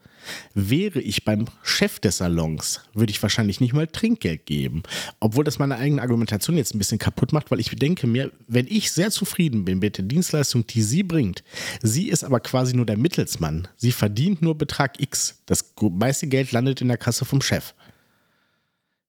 wäre 0.55 1.01
ich 1.01 1.25
beim 1.25 1.47
Chef 1.63 2.01
des 2.01 2.19
Salons, 2.19 2.81
würde 2.95 3.11
ich 3.11 3.23
wahrscheinlich 3.23 3.61
nicht 3.61 3.73
mal 3.73 3.87
Trinkgeld 3.87 4.47
geben. 4.47 4.83
Obwohl 5.21 5.45
das 5.45 5.59
meine 5.59 5.77
eigene 5.77 6.03
Argumentation 6.03 6.57
jetzt 6.57 6.75
ein 6.75 6.79
bisschen 6.79 6.99
kaputt 6.99 7.33
macht, 7.33 7.51
weil 7.51 7.61
ich 7.61 7.71
denke 7.71 8.07
mir, 8.07 8.31
wenn 8.47 8.67
ich 8.67 8.91
sehr 8.91 9.11
zufrieden 9.11 9.65
bin 9.65 9.79
mit 9.79 9.99
der 9.99 10.05
Dienstleistung, 10.05 10.67
die 10.67 10.83
sie 10.83 11.03
bringt, 11.03 11.43
sie 11.83 12.09
ist 12.09 12.25
aber 12.25 12.41
quasi 12.41 12.75
nur 12.75 12.87
der 12.87 12.97
Mittelsmann. 12.97 13.69
Sie 13.77 13.93
verdient 13.93 14.43
nur 14.43 14.57
Betrag 14.57 15.01
X. 15.01 15.43
Das 15.47 15.73
meiste 15.81 16.27
Geld 16.27 16.53
landet 16.53 16.81
in 16.81 16.89
der 16.89 16.99
Kasse 16.99 17.25
vom 17.25 17.43
Chef. 17.43 17.75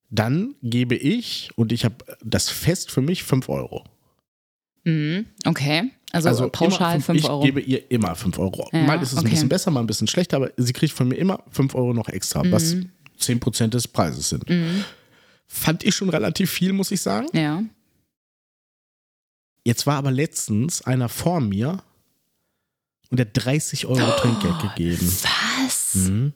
Dann 0.09 0.55
gebe 0.61 0.95
ich, 0.95 1.49
und 1.55 1.71
ich 1.71 1.85
habe 1.85 1.95
das 2.23 2.49
fest 2.49 2.91
für 2.91 3.01
mich, 3.01 3.23
5 3.23 3.47
Euro. 3.47 3.85
Mhm. 4.83 5.25
Okay. 5.45 5.91
Also, 6.13 6.29
Also 6.29 6.49
pauschal 6.49 6.95
immer 6.95 7.03
5 7.03 7.19
ich 7.19 7.29
Euro. 7.29 7.41
gebe 7.43 7.61
ihr 7.61 7.89
immer 7.91 8.15
5 8.15 8.37
Euro. 8.39 8.69
Ja, 8.73 8.81
mal 8.83 9.01
ist 9.01 9.11
es 9.13 9.17
okay. 9.17 9.27
ein 9.27 9.31
bisschen 9.31 9.49
besser, 9.49 9.71
mal 9.71 9.79
ein 9.79 9.87
bisschen 9.87 10.07
schlechter, 10.07 10.37
aber 10.37 10.51
sie 10.57 10.73
kriegt 10.73 10.93
von 10.93 11.07
mir 11.07 11.15
immer 11.15 11.43
5 11.51 11.73
Euro 11.75 11.93
noch 11.93 12.09
extra, 12.09 12.43
was 12.51 12.75
10% 13.19 13.67
des 13.67 13.87
Preises 13.87 14.29
sind. 14.29 14.45
Fand 15.47 15.83
ich 15.83 15.95
schon 15.95 16.09
relativ 16.09 16.49
viel, 16.51 16.73
muss 16.73 16.91
ich 16.91 17.01
sagen. 17.01 17.27
Ja. 17.33 17.63
Jetzt 19.63 19.85
war 19.85 19.95
aber 19.97 20.11
letztens 20.11 20.81
einer 20.81 21.07
vor 21.07 21.39
mir 21.39 21.83
und 23.09 23.17
der 23.17 23.27
hat 23.27 23.31
30 23.45 23.85
Euro 23.85 24.11
Trinkgeld 24.19 24.59
gegeben. 24.59 25.07
Was? 25.65 25.95
Mhm. 25.95 26.33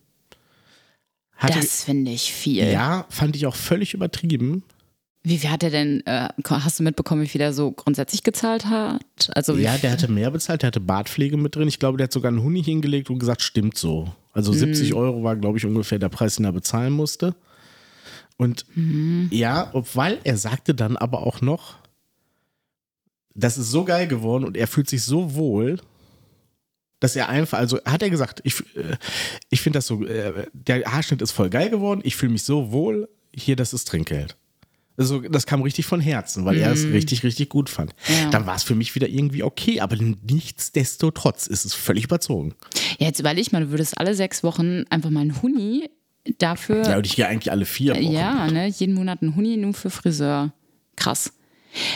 Hatte, 1.38 1.60
Das 1.60 1.84
finde 1.84 2.12
ich 2.12 2.32
viel. 2.32 2.66
ja, 2.66 3.06
fand 3.10 3.36
ich 3.36 3.46
auch 3.46 3.56
völlig 3.56 3.94
übertrieben. 3.94 4.64
Wie 5.28 5.40
viel 5.40 5.50
hat 5.50 5.64
er 5.64 5.72
denn, 5.72 6.06
äh, 6.06 6.30
hast 6.48 6.80
du 6.80 6.84
mitbekommen, 6.84 7.24
wie 7.24 7.28
viel 7.28 7.42
er 7.42 7.52
so 7.52 7.72
grundsätzlich 7.72 8.22
gezahlt 8.24 8.66
hat? 8.68 9.02
Also 9.34 9.56
Ja, 9.58 9.76
der 9.78 9.92
hatte 9.92 10.08
mehr 10.12 10.30
bezahlt, 10.30 10.62
der 10.62 10.68
hatte 10.68 10.80
Bartpflege 10.80 11.36
mit 11.36 11.56
drin. 11.56 11.68
Ich 11.68 11.80
glaube, 11.80 11.98
der 11.98 12.06
hat 12.06 12.12
sogar 12.14 12.30
einen 12.30 12.44
Huni 12.44 12.64
hingelegt 12.64 13.10
und 13.10 13.18
gesagt, 13.20 13.42
stimmt 13.42 13.76
so. 13.78 14.14
Also 14.34 14.54
70 14.54 14.94
Euro 14.94 15.24
war, 15.24 15.36
glaube 15.36 15.58
ich, 15.58 15.66
ungefähr 15.66 15.98
der 15.98 16.10
Preis, 16.10 16.36
den 16.36 16.46
er 16.46 16.52
bezahlen 16.52 16.94
musste. 16.94 17.36
Und 18.38 18.66
ja, 19.32 19.70
ob- 19.74 19.96
weil 19.96 20.20
er 20.24 20.38
sagte 20.38 20.76
dann 20.76 20.96
aber 20.96 21.26
auch 21.26 21.42
noch, 21.42 21.76
das 23.34 23.58
ist 23.58 23.72
so 23.72 23.84
geil 23.84 24.08
geworden 24.08 24.44
und 24.46 24.56
er 24.58 24.68
fühlt 24.68 24.90
sich 24.90 25.04
so 25.04 25.36
wohl, 25.36 25.80
dass 27.00 27.16
er 27.16 27.30
einfach, 27.30 27.58
also 27.58 27.80
hat 27.86 28.02
er 28.02 28.10
gesagt, 28.10 28.42
ich, 28.44 28.60
äh, 28.78 28.96
ich 29.50 29.62
finde 29.62 29.78
das 29.78 29.88
so, 29.88 30.06
äh, 30.06 30.48
der 30.54 30.84
Haarschnitt 30.86 31.22
ist 31.22 31.32
voll 31.32 31.50
geil 31.50 31.70
geworden, 31.70 32.02
ich 32.04 32.16
fühle 32.16 32.32
mich 32.32 32.44
so 32.44 32.72
wohl, 32.72 33.10
hier, 33.34 33.56
das 33.56 33.74
ist 33.74 33.88
Trinkgeld. 33.88 34.38
Also, 34.98 35.20
das 35.20 35.46
kam 35.46 35.62
richtig 35.62 35.86
von 35.86 36.00
Herzen, 36.00 36.46
weil 36.46 36.58
er 36.58 36.72
es 36.72 36.86
richtig, 36.86 37.24
richtig 37.24 37.50
gut 37.50 37.70
fand. 37.70 37.94
Ja. 38.08 38.30
Dann 38.30 38.46
war 38.46 38.56
es 38.56 38.64
für 38.64 38.76
mich 38.76 38.96
wieder 38.96 39.10
irgendwie 39.10 39.44
okay, 39.44 39.82
aber 39.82 39.98
nichtsdestotrotz 39.98 41.48
ist 41.48 41.66
es 41.66 41.74
völlig 41.74 42.06
überzogen. 42.06 42.56
Ja, 43.00 43.08
jetzt 43.08 43.20
überleg 43.20 43.52
mal, 43.52 43.62
du 43.62 43.72
würdest 43.72 43.98
alle 44.00 44.16
sechs 44.16 44.44
Wochen 44.44 44.86
einfach 44.90 45.10
mal 45.10 45.22
einen 45.22 45.42
Huni 45.42 45.90
dafür. 46.38 46.84
Ja, 46.84 46.98
und 46.98 47.06
ich 47.06 47.16
gehe 47.16 47.28
eigentlich 47.28 47.52
alle 47.52 47.66
vier 47.66 47.96
Wochen. 47.96 48.12
Ja, 48.12 48.50
ne? 48.50 48.68
Jeden 48.68 48.94
Monat 48.94 49.22
ein 49.22 49.36
Huni 49.36 49.58
nur 49.58 49.74
für 49.74 49.90
Friseur. 49.90 50.54
Krass. 50.96 51.34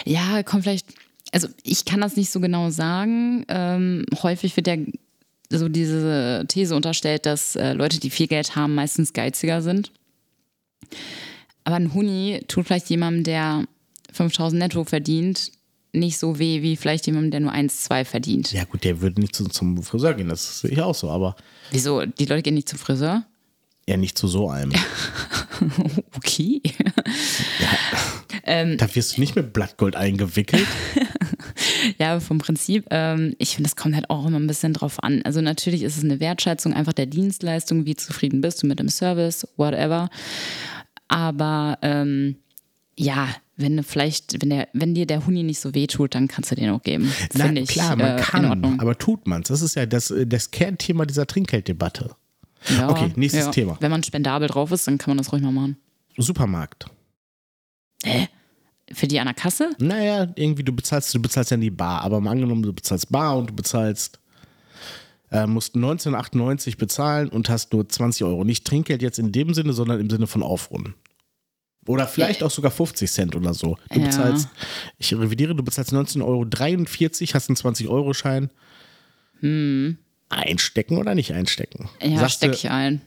Ja, 0.05 0.43
kommt 0.43 0.63
vielleicht. 0.63 0.87
Also 1.31 1.47
ich 1.63 1.85
kann 1.85 2.01
das 2.01 2.15
nicht 2.15 2.31
so 2.31 2.39
genau 2.39 2.69
sagen. 2.69 3.45
Ähm, 3.47 4.05
häufig 4.23 4.55
wird 4.57 4.67
ja 4.67 4.75
so 5.51 5.69
diese 5.69 6.45
These 6.47 6.75
unterstellt, 6.75 7.25
dass 7.25 7.55
äh, 7.55 7.73
Leute, 7.73 7.99
die 7.99 8.09
viel 8.09 8.27
Geld 8.27 8.55
haben, 8.55 8.75
meistens 8.75 9.13
geiziger 9.13 9.61
sind. 9.61 9.91
Aber 11.63 11.75
ein 11.75 11.93
Huni 11.93 12.41
tut 12.47 12.67
vielleicht 12.67 12.89
jemandem, 12.89 13.23
der 13.23 13.65
5000 14.13 14.59
netto 14.59 14.83
verdient, 14.83 15.51
nicht 15.91 16.17
so 16.17 16.39
weh 16.39 16.61
wie 16.61 16.75
vielleicht 16.75 17.07
jemandem, 17.07 17.31
der 17.31 17.39
nur 17.41 17.51
1, 17.51 17.83
2 17.83 18.05
verdient. 18.05 18.51
Ja, 18.51 18.63
gut, 18.63 18.83
der 18.83 19.01
würde 19.01 19.19
nicht 19.21 19.35
zu, 19.35 19.45
zum 19.45 19.81
Friseur 19.83 20.13
gehen, 20.13 20.29
das 20.29 20.61
sehe 20.61 20.71
ich 20.71 20.81
auch 20.81 20.95
so, 20.95 21.09
aber 21.09 21.35
Wieso? 21.71 22.05
Die 22.05 22.25
Leute 22.25 22.43
gehen 22.43 22.55
nicht 22.55 22.69
zum 22.69 22.79
Friseur? 22.79 23.25
ja, 23.89 23.97
nicht 23.97 24.17
zu 24.17 24.27
so 24.27 24.49
einem. 24.49 24.71
Okay. 26.15 26.61
Da 28.45 28.95
wirst 28.95 29.17
du 29.17 29.21
nicht 29.21 29.35
mit 29.35 29.51
Blattgold 29.51 29.95
eingewickelt. 29.97 30.65
Ja, 31.97 32.19
vom 32.19 32.37
Prinzip, 32.37 32.85
ähm, 32.91 33.35
ich 33.39 33.55
finde, 33.55 33.69
das 33.69 33.75
kommt 33.75 33.95
halt 33.95 34.09
auch 34.09 34.25
immer 34.25 34.39
ein 34.39 34.47
bisschen 34.47 34.73
drauf 34.73 35.01
an. 35.01 35.21
Also 35.23 35.41
natürlich 35.41 35.83
ist 35.83 35.97
es 35.97 36.03
eine 36.03 36.19
Wertschätzung 36.19 36.73
einfach 36.73 36.93
der 36.93 37.05
Dienstleistung, 37.05 37.85
wie 37.85 37.95
zufrieden 37.95 38.41
bist 38.41 38.61
du 38.61 38.67
mit 38.67 38.79
dem 38.79 38.89
Service, 38.89 39.47
whatever. 39.57 40.09
Aber 41.09 41.77
ähm, 41.81 42.37
ja, 42.97 43.27
wenn 43.57 43.75
du 43.75 43.83
vielleicht, 43.83 44.41
wenn 44.41 44.49
der, 44.49 44.69
wenn 44.73 44.95
dir 44.95 45.05
der 45.05 45.25
Huni 45.25 45.43
nicht 45.43 45.59
so 45.59 45.75
wehtut, 45.75 46.15
dann 46.15 46.29
kannst 46.29 46.51
du 46.51 46.55
den 46.55 46.69
auch 46.69 46.81
geben. 46.81 47.11
Na 47.33 47.45
Finde 47.45 47.61
ich 47.61 47.69
klar, 47.69 47.97
man 47.97 48.17
äh, 48.17 48.21
kann, 48.21 48.79
aber 48.79 48.97
tut 48.97 49.27
man 49.27 49.43
Das 49.43 49.61
ist 49.61 49.75
ja 49.75 49.85
das, 49.85 50.13
das 50.25 50.51
Kernthema 50.51 51.05
dieser 51.05 51.27
Trinkgelddebatte. 51.27 52.15
Ja, 52.69 52.89
okay, 52.89 53.11
nächstes 53.15 53.51
Thema. 53.51 53.77
Wenn 53.79 53.91
man 53.91 54.03
spendabel 54.03 54.47
drauf 54.47 54.71
ist, 54.71 54.87
dann 54.87 54.97
kann 54.97 55.11
man 55.11 55.17
das 55.17 55.31
ruhig 55.31 55.41
mal 55.41 55.51
machen. 55.51 55.77
Supermarkt. 56.17 56.85
Für 58.91 59.07
die 59.07 59.19
an 59.19 59.27
der 59.27 59.33
Kasse? 59.33 59.71
Naja, 59.79 60.27
irgendwie, 60.35 60.63
du 60.63 60.73
bezahlst, 60.73 61.13
du 61.13 61.21
bezahlst 61.21 61.51
ja 61.51 61.55
in 61.55 61.61
die 61.61 61.69
Bar, 61.69 62.01
aber 62.01 62.19
mal 62.19 62.31
angenommen, 62.31 62.63
du 62.63 62.73
bezahlst 62.73 63.11
Bar 63.11 63.37
und 63.37 63.49
du 63.49 63.53
bezahlst, 63.53 64.19
äh, 65.31 65.45
musst 65.47 65.75
1998 65.75 66.77
bezahlen 66.77 67.29
und 67.29 67.49
hast 67.49 67.73
nur 67.73 67.87
20 67.87 68.23
Euro. 68.25 68.43
Nicht 68.43 68.65
Trinkgeld 68.65 69.01
jetzt 69.01 69.19
in 69.19 69.31
dem 69.31 69.53
Sinne, 69.53 69.73
sondern 69.73 69.99
im 69.99 70.09
Sinne 70.09 70.27
von 70.27 70.41
Aufrunden. 70.43 70.95
Oder 71.87 72.07
vielleicht 72.07 72.43
auch 72.43 72.51
sogar 72.51 72.71
50 72.71 73.09
Cent 73.11 73.35
oder 73.35 73.53
so. 73.53 73.77
Du 73.91 73.99
Ja. 73.99 74.05
bezahlst, 74.05 74.47
ich 74.97 75.13
revidiere, 75.13 75.55
du 75.55 75.63
bezahlst 75.63 75.91
19,43 75.93 76.21
Euro, 76.23 77.33
hast 77.33 77.49
einen 77.49 77.55
20-Euro-Schein. 77.55 78.49
Einstecken 80.29 80.97
oder 80.97 81.15
nicht 81.15 81.33
einstecken? 81.33 81.89
Hm. 81.99 82.11
Ja, 82.13 82.19
Sagst 82.19 82.37
steck 82.37 82.51
du- 82.51 82.57
ich 82.57 82.69
ein. 82.69 83.01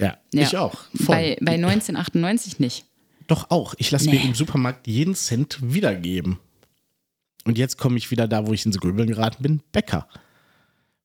Ja, 0.00 0.16
Ja. 0.32 0.42
ich 0.42 0.56
auch. 0.56 0.74
Voll. 0.94 1.14
Bei, 1.16 1.38
bei 1.40 1.52
1998 1.58 2.58
nicht. 2.60 2.84
Doch 3.26 3.50
auch. 3.50 3.74
Ich 3.78 3.90
lasse 3.90 4.06
Nee. 4.08 4.18
mir 4.18 4.24
im 4.24 4.34
Supermarkt 4.34 4.86
jeden 4.86 5.14
Cent 5.14 5.58
wiedergeben. 5.62 6.38
Und 7.44 7.58
jetzt 7.58 7.76
komme 7.78 7.98
ich 7.98 8.10
wieder 8.10 8.26
da, 8.26 8.46
wo 8.46 8.52
ich 8.52 8.64
ins 8.64 8.78
Grübeln 8.78 9.08
geraten 9.08 9.42
bin, 9.42 9.60
Bäcker. 9.72 10.08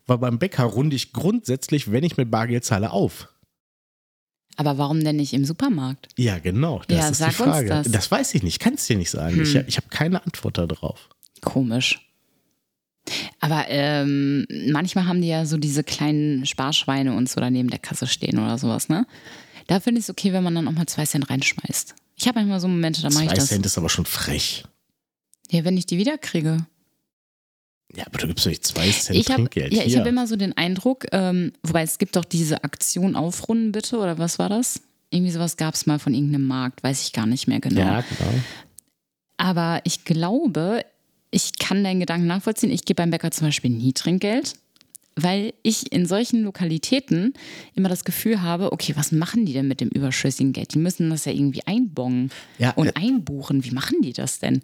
Weil 0.06 0.18
beim 0.18 0.40
Bäcker 0.40 0.64
runde 0.66 0.96
ich 0.96 1.14
grundsätzlich, 1.14 1.92
wenn 1.92 2.04
ich 2.04 2.18
mit 2.18 2.30
Bargeld 2.30 2.66
zahle, 2.66 2.92
auf. 2.92 3.30
Aber 4.56 4.78
warum 4.78 5.04
denn 5.04 5.16
nicht 5.16 5.34
im 5.34 5.46
Supermarkt? 5.46 6.10
Ja, 6.18 6.38
genau. 6.40 6.82
Das 6.88 6.98
Ja, 6.98 7.10
ist 7.10 7.18
sag 7.18 7.30
die 7.30 7.36
Frage. 7.36 7.68
das. 7.70 7.88
Hm. 7.88 8.12
weiß 8.12 8.36
ich 8.36 8.44
nicht. 8.44 8.60
Kann 8.60 8.76
es 8.76 8.86
dir 8.86 8.98
nicht 8.98 9.10
sagen. 9.10 9.42
Ich, 9.42 9.56
ich 9.56 9.78
habe 9.78 9.88
keine 9.90 10.24
Antwort 10.26 10.58
darauf. 10.58 11.10
Komisch. 11.42 12.00
Aber 13.40 13.66
ähm, 13.68 14.46
manchmal 14.72 15.08
haben 15.08 15.22
die 15.22 15.28
ja 15.28 15.46
so 15.46 15.58
diese 15.58 15.84
kleinen 15.84 16.46
Sparschweine 16.46 17.16
und 17.16 17.28
so 17.30 17.42
da 17.42 17.50
neben 17.50 17.70
der 17.70 17.80
Kasse 17.80 18.08
stehen 18.08 18.40
oder 18.40 18.58
sowas, 18.58 18.88
ne? 18.90 19.06
Da 19.68 19.80
finde 19.80 20.00
ich 20.00 20.06
es 20.06 20.10
okay, 20.10 20.32
wenn 20.34 20.44
man 20.44 20.56
dann 20.56 20.68
auch 20.68 20.72
mal 20.74 20.86
zwei 20.88 21.06
Cent 21.06 21.30
reinschmeißt. 21.30 21.96
Ich 22.16 22.28
habe 22.28 22.40
manchmal 22.40 22.60
so 22.60 22.68
Momente, 22.68 23.02
da 23.02 23.10
mache 23.10 23.24
ich 23.24 23.30
Zwei 23.30 23.36
das. 23.36 23.48
Cent 23.48 23.66
ist 23.66 23.78
aber 23.78 23.90
schon 23.90 24.06
frech. 24.06 24.64
Ja, 25.50 25.66
wenn 25.66 25.78
ich 25.78 25.86
die 25.86 25.98
wiederkriege. 25.98 26.66
Ja, 27.96 28.06
aber 28.08 28.18
du 28.20 28.28
gibst 28.28 28.46
doch 28.46 28.50
nicht 28.50 28.66
zwei 28.66 28.90
Cent 28.90 29.18
Ich 29.20 29.28
habe 29.28 29.36
Trinkgeld. 29.44 29.74
ja, 29.74 29.84
ich 29.84 29.94
Hier. 29.94 30.00
hab 30.00 30.08
immer 30.08 30.26
so 30.28 30.36
den 30.36 30.56
Eindruck, 30.58 31.06
ähm, 31.12 31.52
wobei 31.62 31.84
es 31.84 31.98
gibt 32.00 32.16
doch 32.16 32.26
diese 32.26 32.64
Aktion 32.64 33.16
Aufrunden 33.16 33.72
bitte, 33.72 33.98
oder 33.98 34.18
was 34.18 34.40
war 34.40 34.50
das? 34.50 34.82
Irgendwie 35.12 35.32
sowas 35.32 35.58
gab 35.58 35.76
es 35.76 35.86
mal 35.86 36.00
von 36.00 36.14
irgendeinem 36.14 36.48
Markt, 36.48 36.84
weiß 36.84 37.04
ich 37.04 37.14
gar 37.14 37.28
nicht 37.28 37.48
mehr 37.48 37.60
genau. 37.60 37.82
ja, 37.82 38.02
genau. 38.02 38.32
Aber 39.38 39.82
ich 39.84 40.06
glaube, 40.06 40.84
ich 41.30 41.58
kann 41.60 41.84
deinen 41.84 42.00
Gedanken 42.00 42.28
nachvollziehen. 42.28 42.72
Ich 42.72 42.86
gebe 42.86 42.96
beim 42.98 43.12
Bäcker 43.12 43.30
zum 43.32 43.48
Beispiel 43.48 43.70
nie 43.72 43.94
Trinkgeld, 43.94 44.54
weil 45.16 45.54
ich 45.62 45.92
in 45.92 46.08
solchen 46.08 46.44
Lokalitäten 46.44 47.34
immer 47.76 47.90
das 47.90 48.06
Gefühl 48.06 48.42
habe, 48.42 48.72
okay, 48.72 48.94
was 48.96 49.12
machen 49.12 49.46
die 49.46 49.54
denn 49.54 49.68
mit 49.68 49.82
dem 49.82 49.90
überschüssigen 49.90 50.54
Geld? 50.54 50.74
Die 50.74 50.80
müssen 50.80 51.10
das 51.12 51.26
ja 51.26 51.32
irgendwie 51.32 51.66
einbongen 51.68 52.32
Ja, 52.58 52.72
und 52.72 52.88
äh, 52.88 52.94
einbuchen. 52.96 53.64
Wie 53.64 53.72
machen 53.72 54.02
die 54.02 54.14
das 54.14 54.40
denn? 54.40 54.64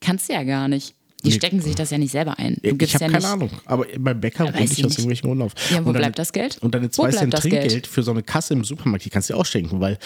Kannst 0.00 0.28
du 0.28 0.34
ja 0.34 0.42
gar 0.42 0.68
nicht. 0.68 0.94
Die 1.26 1.30
Nee. 1.32 1.36
stecken 1.36 1.60
sich 1.60 1.74
das 1.74 1.90
ja 1.90 1.98
nicht 1.98 2.12
selber 2.12 2.38
ein. 2.38 2.56
Du 2.62 2.76
Ich 2.84 2.94
habe 2.94 3.04
ja 3.04 3.10
keine 3.10 3.12
nicht. 3.18 3.24
Ahnung. 3.26 3.50
Aber 3.64 3.84
beim 3.98 4.20
Bäcker 4.20 4.44
weiß 4.54 4.72
ich 4.78 4.84
aus 4.84 4.92
irgendwelchen 4.92 5.26
Gründen 5.28 5.42
auf. 5.44 5.52
Ja, 5.70 5.76
wo 5.76 5.88
Und 5.88 5.94
deine- 5.94 5.98
bleibt 5.98 6.18
das 6.18 6.32
Geld? 6.32 6.58
Und 6.62 6.74
deine 6.74 6.86
Wo 6.86 6.90
2 6.90 7.02
bleibt 7.08 7.18
Cent 7.18 7.34
das 7.34 7.42
Geld? 7.42 7.52
Trinkgeld 7.62 7.86
für 7.86 8.02
so 8.02 8.12
eine 8.12 8.22
Kasse 8.22 8.54
im 8.54 8.64
Supermarkt, 8.64 9.04
die 9.04 9.10
kannst 9.10 9.28
du 9.28 9.34
dir 9.34 9.40
auch 9.40 9.46
schenken, 9.46 9.80
weil 9.80 9.98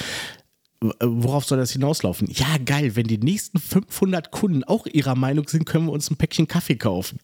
worauf 1.03 1.45
soll 1.45 1.59
das 1.59 1.73
hinauslaufen? 1.73 2.29
Ja, 2.31 2.47
geil, 2.65 2.97
wenn 2.97 3.07
die 3.07 3.19
nächsten 3.19 3.59
500 3.59 4.31
Kunden 4.31 4.65
auch 4.65 4.87
ihrer 4.87 5.15
Meinung 5.15 5.47
sind, 5.47 5.67
können 5.67 5.87
wir 5.87 5.93
uns 5.93 6.11
ein 6.11 6.17
Päckchen 6.17 6.49
Kaffee 6.49 6.77
kaufen. 6.77 7.19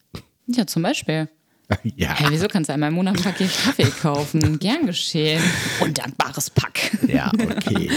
Ja, 0.47 0.67
zum 0.67 0.83
Beispiel. 0.83 1.27
ja, 1.95 2.13
Hey, 2.15 2.27
wieso 2.29 2.47
kannst 2.47 2.69
du 2.69 2.73
einmal 2.73 2.89
im 2.89 2.95
Monat 2.95 3.17
ein 3.17 3.23
Paket 3.23 3.51
Kaffee 3.63 3.91
kaufen? 4.01 4.59
Gern 4.59 4.85
geschehen. 4.85 5.41
Undankbares 5.81 6.49
Pack. 6.49 6.91
ja, 7.07 7.31
okay. 7.33 7.89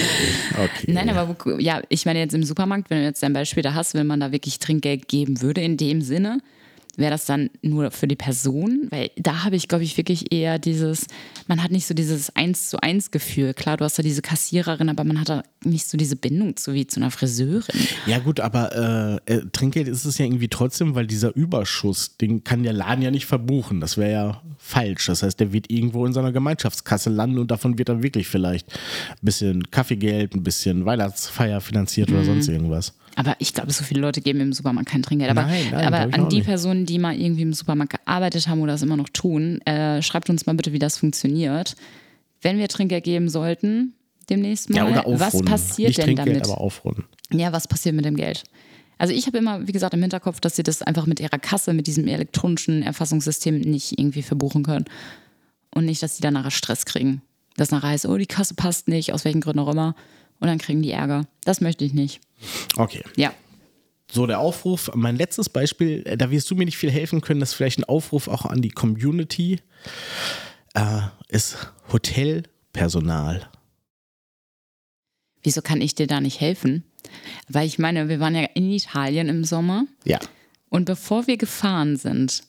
okay. 0.52 0.92
Nein, 0.92 1.08
aber 1.10 1.36
ja, 1.58 1.80
ich 1.88 2.04
meine 2.04 2.18
jetzt 2.18 2.34
im 2.34 2.42
Supermarkt, 2.42 2.90
wenn 2.90 2.98
du 2.98 3.04
jetzt 3.04 3.22
dein 3.22 3.32
Beispiel 3.32 3.62
da 3.62 3.74
hast, 3.74 3.94
wenn 3.94 4.06
man 4.06 4.20
da 4.20 4.32
wirklich 4.32 4.58
Trinkgeld 4.58 5.08
geben 5.08 5.40
würde, 5.40 5.60
in 5.60 5.76
dem 5.76 6.02
Sinne, 6.02 6.40
wäre 6.96 7.10
das 7.10 7.24
dann 7.24 7.50
nur 7.62 7.90
für 7.90 8.06
die 8.08 8.16
Person? 8.16 8.88
Weil 8.90 9.10
da 9.16 9.44
habe 9.44 9.56
ich, 9.56 9.68
glaube 9.68 9.84
ich, 9.84 9.96
wirklich 9.96 10.32
eher 10.32 10.58
dieses, 10.58 11.06
man 11.46 11.62
hat 11.62 11.70
nicht 11.70 11.86
so 11.86 11.94
dieses 11.94 12.34
Eins 12.36 12.68
zu 12.68 12.80
eins 12.82 13.10
Gefühl. 13.10 13.54
Klar, 13.54 13.76
du 13.76 13.84
hast 13.84 13.98
da 13.98 14.02
diese 14.02 14.22
Kassiererin, 14.22 14.88
aber 14.88 15.04
man 15.04 15.20
hat 15.20 15.28
da 15.28 15.42
nicht 15.64 15.88
so 15.88 15.96
diese 15.96 16.16
Bindung 16.16 16.56
zu 16.56 16.74
wie 16.74 16.86
zu 16.86 17.00
einer 17.00 17.10
Friseurin. 17.10 17.86
Ja, 18.06 18.18
gut, 18.18 18.40
aber 18.40 19.20
äh, 19.26 19.34
äh, 19.34 19.42
Trinkgeld 19.52 19.88
ist 19.88 20.04
es 20.04 20.18
ja 20.18 20.24
irgendwie 20.24 20.48
trotzdem, 20.48 20.94
weil 20.94 21.06
dieser 21.06 21.34
Überschuss, 21.34 22.16
den 22.16 22.44
kann 22.44 22.62
der 22.62 22.72
Laden 22.72 23.02
ja 23.02 23.10
nicht 23.10 23.26
verbuchen. 23.26 23.80
Das 23.80 23.96
wäre 23.96 24.12
ja 24.12 24.42
falsch. 24.58 25.06
Das 25.06 25.22
heißt, 25.22 25.38
der 25.40 25.52
wird 25.52 25.70
irgendwo 25.70 26.04
in 26.06 26.12
seiner 26.12 26.32
Gemeinschaftskasse 26.32 27.10
landen 27.10 27.38
und 27.38 27.50
davon 27.50 27.78
wird 27.78 27.88
dann 27.88 28.02
wirklich 28.02 28.28
vielleicht 28.28 28.70
ein 28.72 29.18
bisschen 29.22 29.70
Kaffeegeld, 29.70 30.34
ein 30.34 30.42
bisschen 30.42 30.84
Weihnachtsfeier 30.84 31.60
finanziert 31.60 32.10
Mhm. 32.10 32.16
oder 32.16 32.24
sonst 32.24 32.48
irgendwas. 32.48 32.94
Aber 33.16 33.34
ich 33.38 33.52
glaube, 33.54 33.72
so 33.72 33.82
viele 33.84 34.00
Leute 34.00 34.20
geben 34.20 34.40
im 34.40 34.52
Supermarkt 34.52 34.88
kein 34.88 35.02
Trinkgeld. 35.02 35.30
Aber, 35.30 35.42
Nein, 35.42 35.64
nein, 35.72 35.84
aber 35.92 36.14
an 36.14 36.28
die 36.28 36.36
nicht. 36.36 36.46
Personen, 36.46 36.86
die 36.86 36.98
mal 36.98 37.14
irgendwie 37.18 37.42
im 37.42 37.52
Supermarkt 37.52 37.92
gearbeitet 38.04 38.46
haben 38.48 38.60
oder 38.60 38.74
es 38.74 38.82
immer 38.82 38.96
noch 38.96 39.08
tun, 39.08 39.60
äh, 39.62 40.00
schreibt 40.02 40.30
uns 40.30 40.46
mal 40.46 40.54
bitte, 40.54 40.72
wie 40.72 40.78
das 40.78 40.96
funktioniert. 40.96 41.74
Wenn 42.40 42.58
wir 42.58 42.68
Trinkgeld 42.68 43.04
geben 43.04 43.28
sollten, 43.28 43.94
demnächst 44.30 44.70
mal, 44.70 44.76
Ja, 44.76 44.84
oder 44.86 45.04
was 45.20 45.28
aufrunden. 45.34 45.48
passiert 45.50 45.88
nicht 45.88 45.98
denn 45.98 46.04
Trinkgeld, 46.06 46.28
damit? 46.28 46.44
aber 46.44 46.60
aufrunden. 46.60 47.04
Ja, 47.32 47.52
was 47.52 47.66
passiert 47.68 47.94
mit 47.94 48.04
dem 48.04 48.16
Geld? 48.16 48.44
Also 48.98 49.12
ich 49.14 49.26
habe 49.26 49.38
immer, 49.38 49.66
wie 49.66 49.72
gesagt, 49.72 49.94
im 49.94 50.00
Hinterkopf, 50.02 50.40
dass 50.40 50.56
sie 50.56 50.62
das 50.62 50.82
einfach 50.82 51.06
mit 51.06 51.20
ihrer 51.20 51.38
Kasse, 51.38 51.72
mit 51.72 51.86
diesem 51.86 52.06
elektronischen 52.06 52.82
Erfassungssystem 52.82 53.58
nicht 53.60 53.98
irgendwie 53.98 54.22
verbuchen 54.22 54.62
können. 54.62 54.84
Und 55.74 55.86
nicht, 55.86 56.02
dass 56.02 56.16
sie 56.16 56.22
dann 56.22 56.34
nachher 56.34 56.50
Stress 56.50 56.84
kriegen. 56.84 57.22
Dass 57.56 57.70
nachher 57.70 57.88
heißt, 57.90 58.06
oh, 58.06 58.16
die 58.16 58.26
Kasse 58.26 58.54
passt 58.54 58.88
nicht, 58.88 59.12
aus 59.12 59.24
welchen 59.24 59.40
Gründen 59.40 59.60
auch 59.60 59.70
immer. 59.72 59.94
Und 60.40 60.48
dann 60.48 60.58
kriegen 60.58 60.82
die 60.82 60.90
Ärger. 60.90 61.26
Das 61.44 61.60
möchte 61.60 61.84
ich 61.84 61.92
nicht. 61.94 62.20
Okay. 62.76 63.02
Ja. 63.16 63.32
So, 64.10 64.26
der 64.26 64.40
Aufruf, 64.40 64.90
mein 64.94 65.16
letztes 65.16 65.48
Beispiel, 65.48 66.02
äh, 66.06 66.16
da 66.16 66.30
wirst 66.30 66.50
du 66.50 66.54
mir 66.56 66.64
nicht 66.64 66.78
viel 66.78 66.90
helfen 66.90 67.20
können, 67.20 67.38
das 67.40 67.50
ist 67.50 67.54
vielleicht 67.54 67.78
ein 67.78 67.84
Aufruf 67.84 68.26
auch 68.26 68.44
an 68.46 68.60
die 68.62 68.70
Community, 68.70 69.60
äh, 70.74 71.00
ist 71.28 71.72
Hotelpersonal. 71.92 73.48
Wieso 75.42 75.62
kann 75.62 75.80
ich 75.80 75.94
dir 75.94 76.06
da 76.06 76.20
nicht 76.20 76.40
helfen? 76.40 76.84
Weil 77.48 77.66
ich 77.66 77.78
meine, 77.78 78.08
wir 78.08 78.20
waren 78.20 78.34
ja 78.34 78.44
in 78.54 78.70
Italien 78.70 79.28
im 79.28 79.44
Sommer 79.44 79.84
Ja. 80.04 80.18
und 80.68 80.84
bevor 80.84 81.26
wir 81.26 81.36
gefahren 81.36 81.96
sind, 81.96 82.42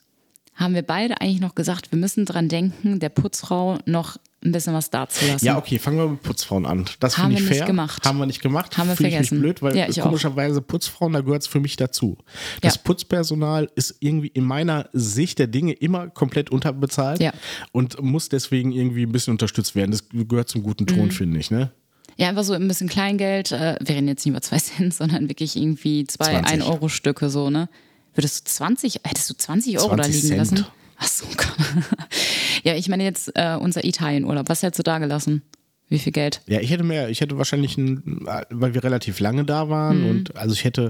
haben 0.55 0.73
wir 0.75 0.81
beide 0.83 1.21
eigentlich 1.21 1.39
noch 1.41 1.55
gesagt, 1.55 1.91
wir 1.91 1.99
müssen 1.99 2.25
dran 2.25 2.49
denken, 2.49 2.99
der 2.99 3.09
Putzfrau 3.09 3.77
noch 3.85 4.17
ein 4.43 4.51
bisschen 4.51 4.73
was 4.73 4.89
dazulassen. 4.89 5.45
Ja, 5.45 5.57
okay, 5.57 5.77
fangen 5.77 5.97
wir 5.97 6.07
mit 6.07 6.23
Putzfrauen 6.23 6.65
an. 6.65 6.85
Das 6.99 7.17
Haben 7.17 7.25
finde 7.27 7.35
ich 7.35 7.41
wir 7.43 7.49
nicht 7.49 7.57
fair. 7.59 7.67
gemacht. 7.67 8.05
Haben 8.05 8.17
wir 8.17 8.25
nicht 8.25 8.41
gemacht. 8.41 8.77
Haben 8.77 8.89
wir 8.89 8.95
Finde 8.95 9.09
ich 9.09 9.15
vergessen. 9.15 9.35
nicht 9.35 9.41
blöd, 9.41 9.61
weil 9.61 9.77
Ja, 9.77 9.87
ich 9.87 10.01
auch. 10.01 10.05
komischerweise 10.05 10.61
Putzfrauen, 10.61 11.13
da 11.13 11.21
gehört 11.21 11.43
es 11.43 11.47
für 11.47 11.59
mich 11.59 11.75
dazu. 11.75 12.17
Das 12.61 12.75
Ja. 12.75 12.81
Putzpersonal 12.83 13.69
ist 13.75 13.95
irgendwie 13.99 14.27
in 14.29 14.43
meiner 14.43 14.89
Sicht 14.93 15.37
der 15.39 15.47
Dinge 15.47 15.73
immer 15.73 16.07
komplett 16.09 16.49
unterbezahlt 16.49 17.21
Ja. 17.21 17.33
und 17.71 18.01
muss 18.01 18.29
deswegen 18.29 18.71
irgendwie 18.71 19.03
ein 19.05 19.11
bisschen 19.11 19.31
unterstützt 19.31 19.75
werden. 19.75 19.91
Das 19.91 20.03
gehört 20.11 20.49
zum 20.49 20.63
guten 20.63 20.87
Ton, 20.87 21.05
Mhm. 21.05 21.11
finde 21.11 21.39
ich. 21.39 21.51
Ne? 21.51 21.71
Ja, 22.17 22.29
einfach 22.29 22.43
so 22.43 22.53
ein 22.53 22.67
bisschen 22.67 22.89
Kleingeld. 22.89 23.51
Äh, 23.51 23.77
wir 23.79 23.95
reden 23.95 24.07
jetzt 24.07 24.25
nicht 24.25 24.31
über 24.33 24.41
zwei 24.41 24.57
Cent, 24.59 24.93
sondern 24.93 25.29
wirklich 25.29 25.55
irgendwie 25.55 26.05
zwei 26.07 26.31
20. 26.41 26.61
1-Euro-Stücke 26.61 27.29
so, 27.29 27.49
ne? 27.49 27.69
Würdest 28.15 28.47
du 28.47 28.51
20, 28.51 29.01
hättest 29.03 29.29
du 29.29 29.35
20 29.35 29.79
Euro 29.79 29.95
da 29.95 30.03
20 30.03 30.23
liegen 30.23 30.27
Cent. 30.45 30.51
lassen? 30.59 30.65
Ach 30.97 31.07
so, 31.07 31.25
Gott. 31.37 31.55
Ja, 32.63 32.75
ich 32.75 32.87
meine 32.89 33.03
jetzt 33.03 33.31
äh, 33.35 33.55
unser 33.59 33.83
Italienurlaub. 33.83 34.49
Was 34.49 34.63
hättest 34.63 34.79
du 34.79 34.83
da 34.83 34.99
gelassen? 34.99 35.41
Wie 35.89 35.99
viel 35.99 36.11
Geld? 36.13 36.41
Ja, 36.47 36.59
ich 36.61 36.69
hätte 36.71 36.83
mehr, 36.83 37.09
ich 37.09 37.19
hätte 37.21 37.37
wahrscheinlich, 37.37 37.77
ein, 37.77 38.25
weil 38.49 38.73
wir 38.73 38.83
relativ 38.83 39.19
lange 39.19 39.43
da 39.43 39.67
waren 39.69 40.03
Mhm. 40.03 40.09
und 40.09 40.35
also 40.37 40.53
ich 40.53 40.63
hätte 40.63 40.89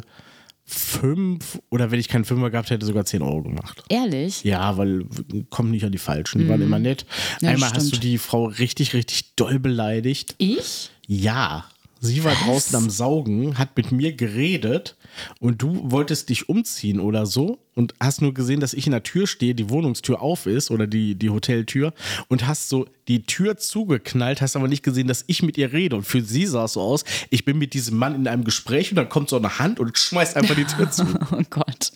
fünf 0.66 1.60
oder 1.70 1.92
wenn 1.92 2.00
ich 2.00 2.08
keinen 2.08 2.26
Fünfer 2.26 2.50
gehabt 2.50 2.70
hätte, 2.70 2.86
sogar 2.86 3.06
10 3.06 3.22
Euro 3.22 3.42
gemacht. 3.44 3.84
Ehrlich? 3.90 4.44
Ja, 4.44 4.78
weil 4.78 5.06
kommen 5.50 5.72
nicht 5.72 5.84
an 5.86 5.92
die 5.92 5.98
Falschen, 5.98 6.40
die 6.40 6.48
waren 6.50 6.62
immer 6.62 6.80
nett. 6.80 7.06
Mhm. 7.42 7.46
Ja, 7.48 7.54
Einmal 7.54 7.70
hast 7.72 7.82
du 7.84 7.88
stimmt. 7.88 8.04
die 8.04 8.18
Frau 8.18 8.46
richtig, 8.46 8.94
richtig 8.94 9.36
doll 9.36 9.60
beleidigt. 9.60 10.36
Ich? 10.38 10.90
Ja, 11.08 11.66
sie 12.00 12.24
war 12.24 12.34
draußen 12.36 12.76
am 12.76 12.90
Saugen, 12.90 13.58
hat 13.58 13.76
mit 13.76 13.92
mir 13.92 14.14
geredet 14.14 14.96
und 15.40 15.62
du 15.62 15.92
wolltest 15.92 16.30
dich 16.30 16.50
umziehen 16.50 17.00
oder 17.00 17.26
so 17.26 17.60
und 17.76 17.94
hast 18.00 18.22
nur 18.22 18.34
gesehen, 18.34 18.60
dass 18.60 18.74
ich 18.74 18.86
in 18.86 18.92
der 18.92 19.04
Tür 19.04 19.28
stehe, 19.28 19.56
die 19.56 19.70
Wohnungstür 19.70 20.22
auf 20.22 20.46
ist 20.46 20.72
oder 20.72 20.88
die, 20.88 21.16
die 21.16 21.30
Hoteltür 21.30 21.94
und 22.28 22.46
hast 22.48 22.70
so 22.70 22.86
die 23.08 23.24
Tür 23.24 23.58
zugeknallt, 23.58 24.42
hast 24.42 24.56
aber 24.56 24.68
nicht 24.68 24.84
gesehen, 24.84 25.08
dass 25.08 25.24
ich 25.28 25.42
mit 25.44 25.58
ihr 25.58 25.72
rede. 25.74 25.96
Und 25.98 26.04
für 26.04 26.22
sie 26.22 26.46
sah 26.46 26.66
es 26.66 26.74
so 26.74 26.82
aus, 26.82 27.04
ich 27.30 27.46
bin 27.46 27.58
mit 27.58 27.74
diesem 27.74 27.98
Mann 27.98 28.16
in 28.16 28.28
einem 28.28 28.44
Gespräch 28.44 28.92
und 28.92 28.96
dann 28.98 29.10
kommt 29.10 29.30
so 29.30 29.38
eine 29.38 29.60
Hand 29.60 29.80
und 29.80 29.98
schmeißt 29.98 30.36
einfach 30.38 30.56
die 30.56 30.66
Tür 30.66 30.90
zu. 30.92 31.06
Oh 31.32 31.42
Gott. 31.50 31.92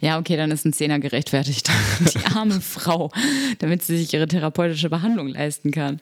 Ja, 0.00 0.18
okay, 0.18 0.36
dann 0.36 0.50
ist 0.50 0.64
ein 0.66 0.72
Zehner 0.72 0.98
gerechtfertigt. 0.98 1.70
Die 2.14 2.34
arme 2.34 2.60
Frau, 2.60 3.10
damit 3.58 3.82
sie 3.82 3.96
sich 3.98 4.12
ihre 4.12 4.26
therapeutische 4.28 4.90
Behandlung 4.90 5.28
leisten 5.28 5.70
kann. 5.70 6.00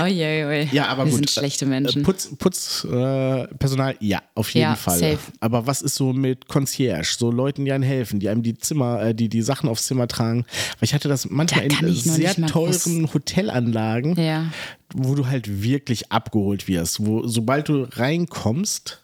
Oje, 0.00 0.46
oje. 0.46 0.68
Ja, 0.72 0.86
aber 0.88 1.04
Wir 1.04 1.10
gut. 1.10 1.16
sind 1.18 1.30
schlechte 1.30 1.64
Menschen. 1.66 2.02
Äh, 2.02 2.04
Putz, 2.04 2.28
Putzpersonal, 2.36 3.44
äh, 3.50 3.54
Personal, 3.56 3.96
ja, 4.00 4.22
auf 4.34 4.50
jeden 4.50 4.62
Ja, 4.68 4.74
Fall. 4.76 4.98
safe. 4.98 5.18
Aber 5.40 5.65
was 5.66 5.82
ist 5.82 5.94
so 5.94 6.12
mit 6.12 6.48
Concierge, 6.48 7.16
so 7.18 7.30
Leuten, 7.30 7.64
die 7.64 7.72
einem 7.72 7.84
helfen, 7.84 8.20
die 8.20 8.28
einem 8.28 8.42
die 8.42 8.56
Zimmer, 8.56 9.02
äh, 9.02 9.14
die 9.14 9.28
die 9.28 9.42
Sachen 9.42 9.68
aufs 9.68 9.86
Zimmer 9.86 10.08
tragen? 10.08 10.44
Weil 10.78 10.84
ich 10.88 10.94
hatte 10.94 11.08
das 11.08 11.28
manchmal 11.30 11.68
Da 11.68 11.86
in 11.86 11.94
sehr 11.94 12.34
teuren 12.46 13.12
Hotelanlagen, 13.12 14.14
Ja. 14.20 14.50
wo 14.94 15.14
du 15.14 15.26
halt 15.26 15.62
wirklich 15.62 16.10
abgeholt 16.12 16.68
wirst, 16.68 17.04
wo 17.06 17.26
sobald 17.26 17.68
du 17.68 17.84
reinkommst, 17.90 19.00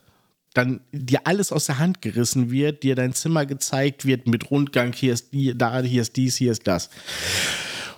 dann 0.54 0.80
dir 0.92 1.20
alles 1.24 1.50
aus 1.50 1.66
der 1.66 1.78
Hand 1.78 2.02
gerissen 2.02 2.50
wird, 2.50 2.82
dir 2.82 2.94
dein 2.94 3.14
Zimmer 3.14 3.46
gezeigt 3.46 4.04
wird 4.04 4.26
mit 4.26 4.50
Rundgang, 4.50 4.92
hier 4.92 5.14
ist 5.14 5.32
die, 5.32 5.56
da, 5.56 5.80
hier 5.80 6.02
ist 6.02 6.16
dies, 6.16 6.36
hier 6.36 6.52
ist 6.52 6.66
das. 6.66 6.90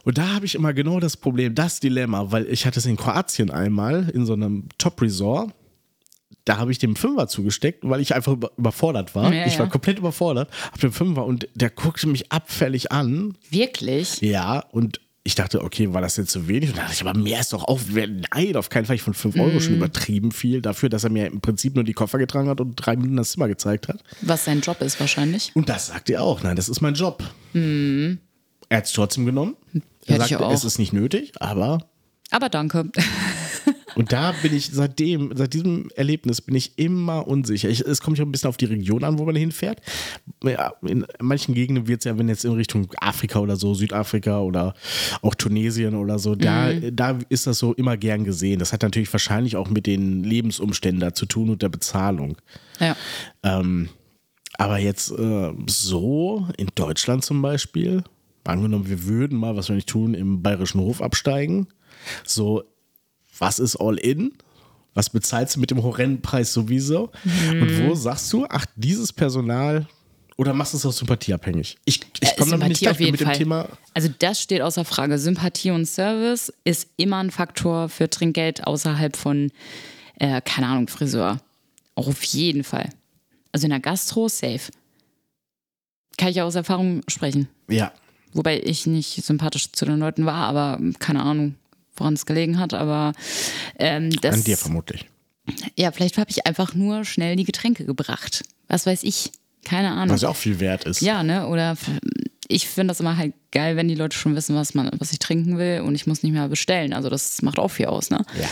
Und 0.04 0.18
da 0.18 0.34
habe 0.34 0.46
ich 0.46 0.54
immer 0.54 0.72
genau 0.74 1.00
das 1.00 1.16
Problem, 1.16 1.54
das 1.54 1.80
Dilemma, 1.80 2.30
weil 2.30 2.46
ich 2.46 2.66
hatte 2.66 2.78
es 2.78 2.86
in 2.86 2.96
Kroatien 2.96 3.50
einmal 3.50 4.08
in 4.10 4.26
so 4.26 4.34
einem 4.34 4.68
Top-Resort. 4.78 5.52
Da 6.44 6.58
habe 6.58 6.72
ich 6.72 6.78
dem 6.78 6.94
Fünfer 6.94 7.26
zugesteckt, 7.26 7.80
weil 7.88 8.00
ich 8.00 8.14
einfach 8.14 8.32
über, 8.32 8.50
überfordert 8.58 9.14
war. 9.14 9.32
Ja, 9.32 9.46
ich 9.46 9.58
war 9.58 9.66
ja. 9.66 9.72
komplett 9.72 9.98
überfordert, 9.98 10.50
hab 10.72 10.78
den 10.80 10.92
Fünfer 10.92 11.24
und 11.24 11.48
der 11.54 11.70
guckte 11.70 12.06
mich 12.06 12.30
abfällig 12.30 12.92
an. 12.92 13.34
Wirklich? 13.50 14.20
Ja, 14.20 14.58
und 14.72 15.00
ich 15.26 15.34
dachte, 15.34 15.64
okay, 15.64 15.94
war 15.94 16.02
das 16.02 16.18
jetzt 16.18 16.32
zu 16.32 16.46
wenig? 16.48 16.68
Und 16.68 16.76
dann 16.76 16.84
dachte 16.84 16.96
ich, 17.02 17.08
aber 17.08 17.18
mehr 17.18 17.40
ist 17.40 17.54
doch 17.54 17.64
auch. 17.64 17.80
Nein, 17.94 18.56
auf 18.56 18.68
keinen 18.68 18.84
Fall. 18.84 18.96
Ich 18.96 19.00
von 19.00 19.14
5 19.14 19.36
Euro 19.36 19.52
Mhm. 19.54 19.60
schon 19.60 19.74
übertrieben 19.76 20.32
viel 20.32 20.60
dafür, 20.60 20.90
dass 20.90 21.02
er 21.02 21.08
mir 21.08 21.26
im 21.28 21.40
Prinzip 21.40 21.74
nur 21.76 21.84
die 21.84 21.94
Koffer 21.94 22.18
getragen 22.18 22.50
hat 22.50 22.60
und 22.60 22.74
drei 22.74 22.94
Minuten 22.96 23.16
das 23.16 23.30
Zimmer 23.30 23.48
gezeigt 23.48 23.88
hat. 23.88 24.04
Was 24.20 24.44
sein 24.44 24.60
Job 24.60 24.82
ist 24.82 25.00
wahrscheinlich. 25.00 25.50
Und 25.54 25.70
das 25.70 25.86
sagt 25.86 26.10
er 26.10 26.22
auch. 26.22 26.42
Nein, 26.42 26.56
das 26.56 26.68
ist 26.68 26.82
mein 26.82 26.92
Job. 26.92 27.22
Er 27.54 28.76
hat 28.76 28.84
es 28.84 28.92
trotzdem 28.92 29.24
genommen. 29.24 29.56
Er 30.04 30.18
Mhm. 30.18 30.22
Hätte 30.24 30.40
auch. 30.44 30.52
es 30.52 30.64
ist 30.64 30.78
nicht 30.78 30.92
nötig, 30.92 31.32
aber. 31.40 31.88
Aber 32.30 32.50
danke. 32.50 32.90
Und 33.96 34.12
da 34.12 34.32
bin 34.42 34.54
ich 34.54 34.70
seitdem, 34.72 35.32
seit 35.34 35.54
diesem 35.54 35.90
Erlebnis 35.94 36.40
bin 36.40 36.54
ich 36.54 36.78
immer 36.78 37.26
unsicher. 37.26 37.68
Ich, 37.68 37.80
es 37.80 38.00
kommt 38.00 38.18
ja 38.18 38.24
ein 38.24 38.32
bisschen 38.32 38.48
auf 38.48 38.56
die 38.56 38.64
Region 38.64 39.04
an, 39.04 39.18
wo 39.18 39.24
man 39.24 39.36
hinfährt. 39.36 39.80
Ja, 40.42 40.74
in 40.82 41.06
manchen 41.20 41.54
Gegenden 41.54 41.86
wird 41.86 42.00
es 42.00 42.04
ja, 42.04 42.18
wenn 42.18 42.28
jetzt 42.28 42.44
in 42.44 42.52
Richtung 42.52 42.88
Afrika 43.00 43.38
oder 43.38 43.56
so, 43.56 43.74
Südafrika 43.74 44.40
oder 44.40 44.74
auch 45.22 45.34
Tunesien 45.34 45.94
oder 45.94 46.18
so, 46.18 46.34
da, 46.34 46.72
da 46.72 47.18
ist 47.28 47.46
das 47.46 47.58
so 47.58 47.72
immer 47.74 47.96
gern 47.96 48.24
gesehen. 48.24 48.58
Das 48.58 48.72
hat 48.72 48.82
natürlich 48.82 49.12
wahrscheinlich 49.12 49.56
auch 49.56 49.70
mit 49.70 49.86
den 49.86 50.24
Lebensumständen 50.24 51.00
da 51.00 51.14
zu 51.14 51.26
tun 51.26 51.50
und 51.50 51.62
der 51.62 51.68
Bezahlung. 51.68 52.36
Ja. 52.80 52.96
Ähm, 53.42 53.88
aber 54.56 54.78
jetzt 54.78 55.10
äh, 55.10 55.52
so 55.66 56.46
in 56.56 56.68
Deutschland 56.74 57.24
zum 57.24 57.42
Beispiel, 57.42 58.04
angenommen, 58.44 58.88
wir 58.88 59.04
würden 59.04 59.38
mal, 59.38 59.56
was 59.56 59.68
wir 59.68 59.76
nicht 59.76 59.88
tun, 59.88 60.14
im 60.14 60.42
Bayerischen 60.42 60.80
Hof 60.80 61.02
absteigen. 61.02 61.68
So, 62.24 62.62
was 63.38 63.58
ist 63.58 63.76
all 63.76 63.96
in? 63.96 64.32
Was 64.94 65.10
bezahlst 65.10 65.56
du 65.56 65.60
mit 65.60 65.70
dem 65.70 65.82
horrenden 65.82 66.22
Preis 66.22 66.52
sowieso? 66.52 67.10
Und 67.50 67.82
wo 67.82 67.94
sagst 67.94 68.32
du, 68.32 68.46
ach, 68.48 68.64
dieses 68.76 69.12
Personal 69.12 69.88
oder 70.36 70.52
machst 70.52 70.72
du 70.72 70.78
es 70.78 70.86
aus 70.86 70.98
Sympathie 70.98 71.34
abhängig? 71.34 71.76
Ich, 71.84 72.00
ich 72.20 72.36
komme 72.36 72.52
damit 72.52 72.68
nicht 72.68 72.80
gleich 72.80 72.98
jeden 72.98 73.12
mit 73.12 73.20
dem 73.20 73.26
Fall. 73.26 73.36
Thema. 73.36 73.68
Also 73.92 74.08
das 74.18 74.40
steht 74.40 74.62
außer 74.62 74.84
Frage. 74.84 75.18
Sympathie 75.18 75.70
und 75.70 75.86
Service 75.86 76.52
ist 76.64 76.88
immer 76.96 77.18
ein 77.18 77.30
Faktor 77.30 77.88
für 77.88 78.08
Trinkgeld 78.08 78.66
außerhalb 78.66 79.16
von, 79.16 79.50
äh, 80.18 80.40
keine 80.40 80.68
Ahnung, 80.68 80.88
Friseur. 80.88 81.40
Auch 81.96 82.08
auf 82.08 82.22
jeden 82.24 82.64
Fall. 82.64 82.90
Also 83.52 83.66
in 83.66 83.70
der 83.70 83.80
Gastro, 83.80 84.28
safe. 84.28 84.72
Kann 86.16 86.28
ich 86.28 86.36
ja 86.36 86.44
aus 86.44 86.54
Erfahrung 86.54 87.02
sprechen. 87.08 87.48
Ja, 87.68 87.92
Wobei 88.34 88.60
ich 88.60 88.86
nicht 88.86 89.24
sympathisch 89.24 89.70
zu 89.70 89.84
den 89.84 90.00
Leuten 90.00 90.26
war, 90.26 90.48
aber 90.48 90.80
keine 90.98 91.22
Ahnung, 91.22 91.54
woran 91.96 92.14
es 92.14 92.26
gelegen 92.26 92.58
hat. 92.58 92.74
Aber 92.74 93.12
ähm, 93.78 94.10
das. 94.20 94.36
an 94.36 94.44
dir 94.44 94.56
vermutlich. 94.56 95.06
Ja, 95.76 95.92
vielleicht 95.92 96.18
habe 96.18 96.30
ich 96.30 96.46
einfach 96.46 96.74
nur 96.74 97.04
schnell 97.04 97.36
die 97.36 97.44
Getränke 97.44 97.84
gebracht. 97.84 98.44
Was 98.68 98.86
weiß 98.86 99.02
ich. 99.02 99.32
Keine 99.64 99.92
Ahnung. 99.92 100.14
Was 100.14 100.22
ja 100.22 100.28
auch 100.28 100.36
viel 100.36 100.60
wert 100.60 100.84
ist. 100.84 101.00
Ja, 101.00 101.22
ne? 101.22 101.48
Oder 101.48 101.76
ich 102.48 102.68
finde 102.68 102.92
das 102.92 103.00
immer 103.00 103.16
halt 103.16 103.32
geil, 103.50 103.76
wenn 103.76 103.88
die 103.88 103.94
Leute 103.94 104.16
schon 104.16 104.36
wissen, 104.36 104.54
was 104.54 104.74
man, 104.74 104.90
was 104.98 105.12
ich 105.12 105.18
trinken 105.18 105.58
will 105.58 105.80
und 105.80 105.94
ich 105.94 106.06
muss 106.06 106.22
nicht 106.22 106.32
mehr 106.32 106.48
bestellen. 106.48 106.92
Also 106.92 107.08
das 107.08 107.40
macht 107.42 107.58
auch 107.58 107.70
viel 107.70 107.86
aus, 107.86 108.10
ne? 108.10 108.24
Ja. 108.38 108.48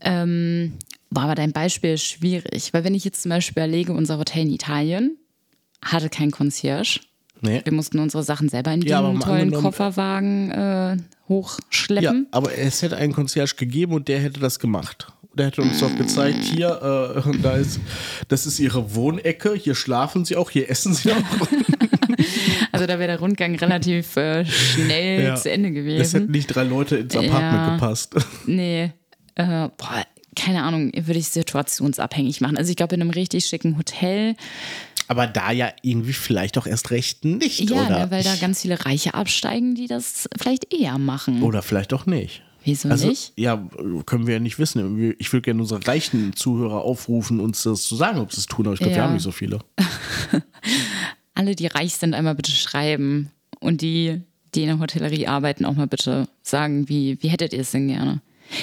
Ähm, 0.00 0.72
war 1.10 1.24
aber 1.24 1.34
dein 1.34 1.52
Beispiel 1.52 1.98
schwierig, 1.98 2.72
weil 2.72 2.84
wenn 2.84 2.94
ich 2.94 3.04
jetzt 3.04 3.22
zum 3.22 3.30
Beispiel 3.30 3.52
überlege, 3.62 3.92
unser 3.92 4.18
Hotel 4.18 4.42
in 4.42 4.52
Italien 4.52 5.18
hatte 5.84 6.08
kein 6.08 6.30
Concierge. 6.30 7.00
Nee. 7.40 7.60
Wir 7.64 7.72
mussten 7.72 7.98
unsere 7.98 8.22
Sachen 8.22 8.48
selber 8.48 8.72
in 8.72 8.82
Ja, 8.82 9.02
den 9.02 9.20
tollen 9.20 9.52
Kofferwagen 9.52 10.50
äh, 10.52 10.96
Ja, 11.32 11.48
hochschleppen. 11.48 12.26
aber 12.30 12.56
es 12.56 12.82
hätte 12.82 12.96
einen 12.96 13.12
Concierge 13.12 13.54
gegeben 13.56 13.92
und 13.94 14.08
der 14.08 14.20
hätte 14.20 14.40
das 14.40 14.58
gemacht. 14.58 15.08
Der 15.34 15.46
hätte 15.46 15.62
uns 15.62 15.80
doch 15.80 15.94
gezeigt, 15.96 16.44
hier, 16.44 17.14
äh, 17.26 17.38
da 17.42 17.52
ist, 17.56 17.80
das 18.28 18.44
ist 18.46 18.58
ihre 18.60 18.94
Wohnecke, 18.94 19.54
hier 19.54 19.74
schlafen 19.74 20.24
sie 20.26 20.36
auch, 20.36 20.50
hier 20.50 20.70
essen 20.70 20.94
sie 20.94 21.12
auch. 21.12 21.16
Also 22.72 22.86
da 22.86 22.98
wäre 22.98 23.08
der 23.08 23.18
Rundgang 23.20 23.54
relativ 23.56 24.16
äh, 24.16 24.44
schnell 24.46 25.24
Ja. 25.24 25.34
zu 25.34 25.50
Ende 25.50 25.68
Es 25.70 25.74
gewesen. 25.74 26.20
hätten 26.22 26.32
nicht 26.32 26.46
drei 26.48 26.62
Leute 26.64 26.96
ins 26.96 27.14
Apartment 27.16 27.66
Ja. 27.66 27.74
gepasst. 27.74 28.14
Nee, 28.46 28.92
äh, 29.34 29.68
boah, 29.76 30.04
keine 30.36 30.62
Ahnung, 30.62 30.92
würde 30.94 31.18
ich 31.18 31.28
situationsabhängig 31.28 32.40
machen. 32.40 32.56
Also 32.56 32.70
ich 32.70 32.76
glaube, 32.76 32.94
in 32.94 33.00
einem 33.02 33.10
richtig 33.10 33.44
schicken 33.46 33.76
Hotel, 33.76 34.34
Aber 35.12 35.26
da 35.26 35.52
ja 35.52 35.70
irgendwie 35.82 36.14
vielleicht 36.14 36.56
auch 36.56 36.66
erst 36.66 36.90
recht 36.90 37.24
nicht, 37.26 37.68
ja, 37.68 37.84
oder? 37.86 37.98
ne, 38.06 38.10
weil 38.10 38.22
da 38.22 38.34
ganz 38.36 38.62
viele 38.62 38.82
Reiche 38.84 39.12
absteigen, 39.12 39.74
die 39.74 39.86
das 39.86 40.26
vielleicht 40.40 40.72
eher 40.72 40.96
machen. 40.96 41.42
oder 41.42 41.60
vielleicht 41.60 41.92
auch 41.92 42.06
nicht. 42.06 42.42
Wieso 42.64 42.88
Also, 42.88 43.08
nicht? 43.08 43.32
ja, 43.36 43.62
können 44.06 44.26
wir 44.26 44.34
ja 44.34 44.40
nicht 44.40 44.58
wissen. 44.58 44.96
Wir- 44.96 45.14
Ich 45.20 45.30
würde 45.32 45.42
gerne 45.42 45.60
unsere 45.60 45.86
reichen 45.86 46.34
Zuhörer 46.34 46.80
aufrufen, 46.82 47.40
uns 47.40 47.62
das 47.64 47.82
zu 47.82 47.94
sagen, 47.96 48.20
ob 48.20 48.32
sie 48.32 48.38
es 48.40 48.46
tun, 48.46 48.66
aber 48.66 48.74
ich 48.74 48.78
glaube, 48.78 48.92
wir 48.94 48.98
Ja. 48.98 49.04
haben 49.04 49.14
nicht 49.14 49.22
so 49.24 49.32
viele. 49.32 49.58
Alle, 51.34 51.54
die 51.56 51.66
reich 51.66 51.94
sind, 51.94 52.14
einmal 52.14 52.34
bitte 52.34 52.52
schreiben. 52.52 53.30
Und 53.60 53.80
die, 53.80 54.20
die 54.54 54.62
in 54.62 54.68
der 54.68 54.78
Hotellerie 54.78 55.26
arbeiten, 55.26 55.64
auch 55.64 55.74
mal 55.74 55.86
bitte 55.86 56.28
sagen, 56.42 56.88
wie, 56.88 57.18
wie 57.22 57.28
hättet 57.28 57.52
ihr 57.52 57.60
es 57.60 57.70
denn 57.70 57.88
gerne? 57.88 58.20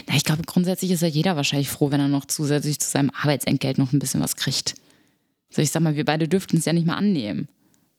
Na, 0.08 0.16
ich 0.16 0.24
glaube, 0.24 0.44
grundsätzlich 0.46 0.92
ist 0.92 1.02
ja 1.02 1.08
jeder 1.08 1.36
wahrscheinlich 1.36 1.70
froh, 1.70 1.90
wenn 1.92 2.00
er 2.00 2.08
noch 2.08 2.26
zusätzlich 2.26 2.80
zu 2.80 2.90
seinem 2.90 3.12
Arbeitsentgelt 3.22 3.78
noch 3.78 3.92
ein 3.92 4.00
bisschen 4.00 4.22
was 4.22 4.36
kriegt. 4.36 4.76
So, 5.50 5.62
ich 5.62 5.72
sag 5.72 5.82
mal, 5.82 5.96
wir 5.96 6.06
beide 6.06 6.28
dürften 6.28 6.58
es 6.58 6.66
ja 6.66 6.74
nicht 6.74 6.86
mal 6.88 6.96
annehmen. 6.96 7.48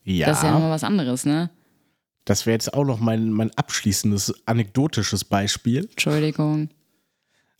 Ja, 0.04 0.26
Das 0.26 0.38
ist 0.38 0.44
ja 0.44 0.52
nochmal 0.52 0.70
was 0.70 0.84
anderes, 0.84 1.24
ne? 1.24 1.50
das 2.24 2.46
wäre 2.46 2.54
jetzt 2.54 2.74
auch 2.74 2.84
noch 2.84 3.00
mein, 3.00 3.30
mein 3.32 3.50
abschließendes 3.56 4.46
anekdotisches 4.46 5.24
Beispiel. 5.24 5.88
Entschuldigung. 5.90 6.68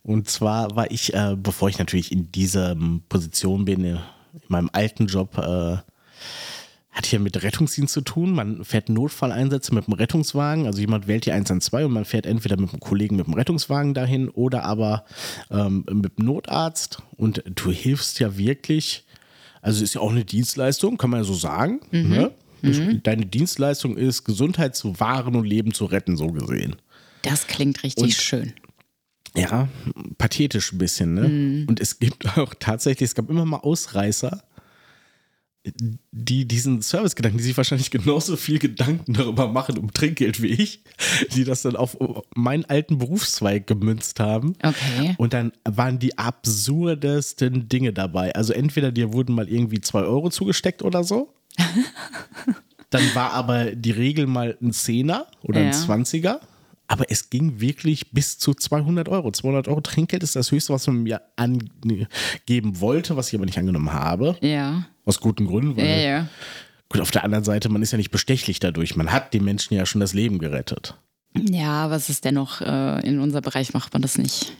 Und 0.03 0.29
zwar 0.29 0.75
war 0.75 0.89
ich, 0.89 1.13
äh, 1.13 1.35
bevor 1.37 1.69
ich 1.69 1.77
natürlich 1.77 2.11
in 2.11 2.31
dieser 2.31 2.75
Position 3.09 3.65
bin, 3.65 3.83
in 3.83 3.99
meinem 4.47 4.69
alten 4.71 5.07
Job, 5.07 5.37
äh, 5.37 5.77
hat 6.91 7.05
hier 7.05 7.19
mit 7.19 7.41
Rettungsdienst 7.43 7.93
zu 7.93 8.01
tun. 8.01 8.33
Man 8.33 8.63
fährt 8.63 8.89
Notfalleinsätze 8.89 9.73
mit 9.73 9.87
dem 9.87 9.93
Rettungswagen. 9.93 10.65
Also 10.65 10.79
jemand 10.79 11.07
wählt 11.07 11.25
die 11.25 11.31
112 11.31 11.85
und 11.85 11.93
man 11.93 12.05
fährt 12.05 12.25
entweder 12.25 12.57
mit 12.57 12.69
einem 12.69 12.79
Kollegen 12.79 13.15
mit 13.15 13.27
dem 13.27 13.33
Rettungswagen 13.33 13.93
dahin 13.93 14.29
oder 14.29 14.63
aber 14.63 15.05
ähm, 15.49 15.85
mit 15.89 16.17
dem 16.17 16.25
Notarzt. 16.25 17.01
Und 17.15 17.43
du 17.45 17.71
hilfst 17.71 18.19
ja 18.19 18.37
wirklich, 18.37 19.05
also 19.61 19.83
ist 19.83 19.93
ja 19.95 20.01
auch 20.01 20.11
eine 20.11 20.25
Dienstleistung, 20.25 20.97
kann 20.97 21.09
man 21.09 21.19
ja 21.21 21.23
so 21.23 21.33
sagen. 21.33 21.79
Ne? 21.91 22.31
Deine 23.03 23.25
Dienstleistung 23.25 23.97
ist, 23.97 24.23
Gesundheit 24.23 24.75
zu 24.75 24.99
wahren 24.99 25.35
und 25.35 25.45
Leben 25.45 25.73
zu 25.73 25.85
retten, 25.85 26.15
so 26.17 26.27
gesehen. 26.27 26.75
Das 27.23 27.47
klingt 27.47 27.83
richtig 27.83 28.03
Und- 28.03 28.13
schön. 28.13 28.53
Ja, 29.33 29.69
pathetisch 30.17 30.73
ein 30.73 30.77
bisschen, 30.77 31.13
ne? 31.13 31.65
Und 31.67 31.79
es 31.79 31.99
gibt 31.99 32.25
auch 32.37 32.53
tatsächlich, 32.59 33.07
es 33.11 33.15
gab 33.15 33.29
immer 33.29 33.45
mal 33.45 33.57
Ausreißer, 33.59 34.43
die 35.63 36.47
diesen 36.47 36.81
Servicegedanken, 36.81 37.37
die 37.37 37.43
sich 37.43 37.55
wahrscheinlich 37.57 37.91
genauso 37.91 38.35
viel 38.35 38.57
Gedanken 38.57 39.13
darüber 39.13 39.47
machen 39.47 39.77
um 39.77 39.93
Trinkgeld 39.93 40.41
wie 40.41 40.47
ich, 40.47 40.83
die 41.35 41.43
das 41.43 41.61
dann 41.61 41.75
auf 41.75 41.97
meinen 42.35 42.65
alten 42.65 42.97
Berufszweig 42.97 43.67
gemünzt 43.67 44.19
haben. 44.19 44.55
Okay. 44.63 45.15
Und 45.17 45.33
dann 45.33 45.51
waren 45.63 45.99
die 45.99 46.17
absurdesten 46.17 47.69
Dinge 47.69 47.93
dabei. 47.93 48.33
Also 48.33 48.53
entweder 48.53 48.91
dir 48.91 49.13
wurden 49.13 49.35
mal 49.35 49.47
irgendwie 49.49 49.81
zwei 49.81 50.01
Euro 50.01 50.29
zugesteckt 50.29 50.81
oder 50.81 51.03
so. 51.03 51.33
Dann 52.89 53.03
war 53.15 53.31
aber 53.31 53.71
die 53.71 53.91
Regel 53.91 54.27
mal 54.27 54.57
ein 54.61 54.73
Zehner 54.73 55.27
oder 55.43 55.59
ein 55.61 55.67
Ja. 55.67 55.71
Zwanziger. 55.71 56.41
Aber 56.91 57.05
es 57.07 57.29
ging 57.29 57.61
wirklich 57.61 58.11
bis 58.11 58.37
zu 58.37 58.53
200 58.53 59.07
Euro. 59.07 59.31
200 59.31 59.69
Euro 59.69 59.79
Trinkgeld 59.79 60.23
ist 60.23 60.35
das 60.35 60.51
höchste, 60.51 60.73
was 60.73 60.87
man 60.87 61.03
mir 61.03 61.21
angeben 61.37 62.81
wollte, 62.81 63.15
was 63.15 63.29
ich 63.29 63.35
aber 63.35 63.45
nicht 63.45 63.57
angenommen 63.57 63.93
habe. 63.93 64.35
Ja. 64.41 64.87
Aus 65.05 65.21
guten 65.21 65.47
Gründen. 65.47 65.77
Weil, 65.77 65.87
Ja, 65.87 65.95
ja. 65.95 66.27
Gut, 66.89 66.99
auf 66.99 67.11
der 67.11 67.23
anderen 67.23 67.45
Seite, 67.45 67.69
man 67.69 67.81
ist 67.81 67.93
ja 67.93 67.97
nicht 67.97 68.11
bestechlich 68.11 68.59
dadurch. 68.59 68.97
Man 68.97 69.13
hat 69.13 69.33
den 69.33 69.45
Menschen 69.45 69.73
ja 69.75 69.85
schon 69.85 70.01
das 70.01 70.13
Leben 70.13 70.37
gerettet. 70.37 70.97
Ja, 71.33 71.89
was 71.89 72.09
ist 72.09 72.25
dennoch, 72.25 72.59
äh, 72.59 73.07
in 73.07 73.19
unserem 73.21 73.43
Bereich 73.43 73.73
macht 73.73 73.93
man 73.93 74.01
das 74.01 74.17
nicht. 74.17 74.51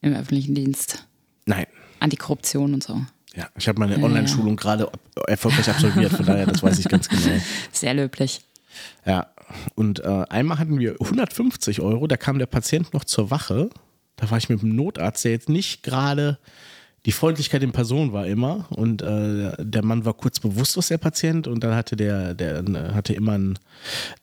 Im 0.00 0.14
öffentlichen 0.14 0.54
Dienst. 0.54 1.06
Nein. 1.44 1.66
Antikorruption 2.00 2.72
und 2.72 2.82
so. 2.82 3.02
Ja, 3.36 3.50
ich 3.58 3.68
habe 3.68 3.78
meine 3.78 4.02
Online-Schulung 4.02 4.56
gerade 4.56 4.90
erfolgreich 5.26 5.68
absolviert, 5.68 6.12
von 6.12 6.24
daher, 6.24 6.46
das 6.46 6.62
weiß 6.62 6.78
ich 6.78 6.88
ganz 6.88 7.10
genau. 7.10 7.38
Sehr 7.72 7.92
löblich. 7.92 8.40
Ja, 9.04 9.26
und 9.74 10.00
äh, 10.00 10.24
einmal 10.28 10.58
hatten 10.58 10.78
wir 10.78 10.92
150 11.00 11.80
Euro, 11.80 12.06
da 12.06 12.16
kam 12.16 12.38
der 12.38 12.46
Patient 12.46 12.92
noch 12.94 13.04
zur 13.04 13.30
Wache. 13.30 13.70
Da 14.16 14.30
war 14.30 14.38
ich 14.38 14.48
mit 14.48 14.62
dem 14.62 14.76
Notarzt, 14.76 15.24
der 15.24 15.32
jetzt 15.32 15.48
nicht 15.48 15.82
gerade 15.82 16.38
die 17.04 17.12
Freundlichkeit 17.12 17.64
in 17.64 17.72
Person 17.72 18.12
war 18.12 18.26
immer. 18.26 18.66
Und 18.70 19.02
äh, 19.02 19.52
der 19.58 19.84
Mann 19.84 20.04
war 20.04 20.14
kurz 20.14 20.38
bewusstlos, 20.38 20.88
der 20.88 20.98
Patient, 20.98 21.48
und 21.48 21.64
dann 21.64 21.74
hatte 21.74 21.96
der, 21.96 22.34
der 22.34 22.62
hatte 22.94 23.12
immer 23.12 23.32
einen, 23.32 23.58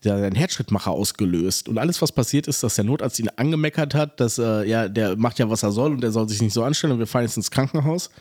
der, 0.06 0.16
einen 0.16 0.36
Herzschrittmacher 0.36 0.92
ausgelöst. 0.92 1.68
Und 1.68 1.78
alles, 1.78 2.02
was 2.02 2.14
passiert 2.14 2.48
ist, 2.48 2.64
dass 2.64 2.76
der 2.76 2.86
Notarzt 2.86 3.20
ihn 3.20 3.30
angemeckert 3.36 3.96
hat, 3.96 4.20
dass 4.22 4.38
äh, 4.38 4.64
ja, 4.64 4.88
der 4.88 5.18
macht 5.18 5.40
ja, 5.40 5.50
was 5.50 5.64
er 5.64 5.72
soll 5.72 5.92
und 5.92 6.02
der 6.02 6.12
soll 6.12 6.30
sich 6.30 6.42
nicht 6.42 6.54
so 6.54 6.64
anstellen 6.64 6.94
und 6.94 7.00
wir 7.00 7.08
fahren 7.08 7.24
jetzt 7.24 7.36
ins 7.36 7.52
Krankenhaus. 7.52 8.12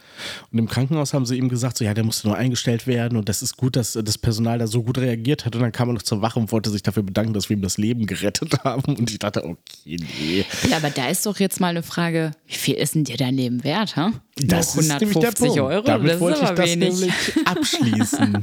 Und 0.51 0.59
im 0.59 0.69
Krankenhaus 0.69 1.15
haben 1.15 1.25
sie 1.25 1.37
ihm 1.37 1.49
gesagt, 1.49 1.79
so 1.79 1.85
ja, 1.85 1.95
der 1.95 2.05
musste 2.05 2.27
nur 2.27 2.37
eingestellt 2.37 2.89
werden 2.89 3.17
und 3.17 3.29
das 3.29 3.43
ist 3.43 3.57
gut, 3.57 3.77
dass 3.77 3.93
das 3.93 4.19
Personal 4.19 4.59
da 4.59 4.67
so 4.67 4.83
gut 4.83 4.99
reagiert 4.99 5.47
hat. 5.47 5.55
Und 5.55 5.63
dann 5.63 5.73
kam 5.73 5.91
er 5.91 5.93
noch 5.93 6.03
zur 6.03 6.21
Wache 6.21 6.41
und 6.41 6.51
wollte 6.51 6.71
sich 6.71 6.83
dafür 6.83 7.05
bedanken, 7.05 7.33
dass 7.33 7.49
wir 7.49 7.57
ihm 7.57 7.63
das 7.63 7.79
Leben 7.79 8.07
gerettet 8.07 8.65
haben. 8.65 8.97
Und 8.97 9.09
ich 9.09 9.21
dachte, 9.21 9.45
okay, 9.45 9.99
nee. 10.01 10.45
Ja, 10.69 10.79
aber 10.79 10.91
da 10.91 11.09
ist 11.09 11.27
doch 11.27 11.39
jetzt 11.39 11.61
mal 11.61 11.69
eine 11.69 11.85
Frage, 11.85 12.33
wie 12.49 12.55
viel 12.55 12.75
ist 12.75 12.97
denn 12.97 13.05
dir 13.05 13.17
dein 13.17 13.37
Leben 13.37 13.63
wert, 13.63 13.95
ha? 13.95 14.13
Das 14.43 14.74
ist 14.76 14.89
nämlich 14.89 15.18
der 15.18 15.30
150 15.30 15.47
Punkt. 15.47 15.61
Euro, 15.61 15.82
Damit 15.84 16.20
wollte 16.20 16.41
ich 16.43 16.51
das 16.51 16.70
wenig. 16.70 16.91
nämlich 17.01 17.12
abschließen. 17.47 18.39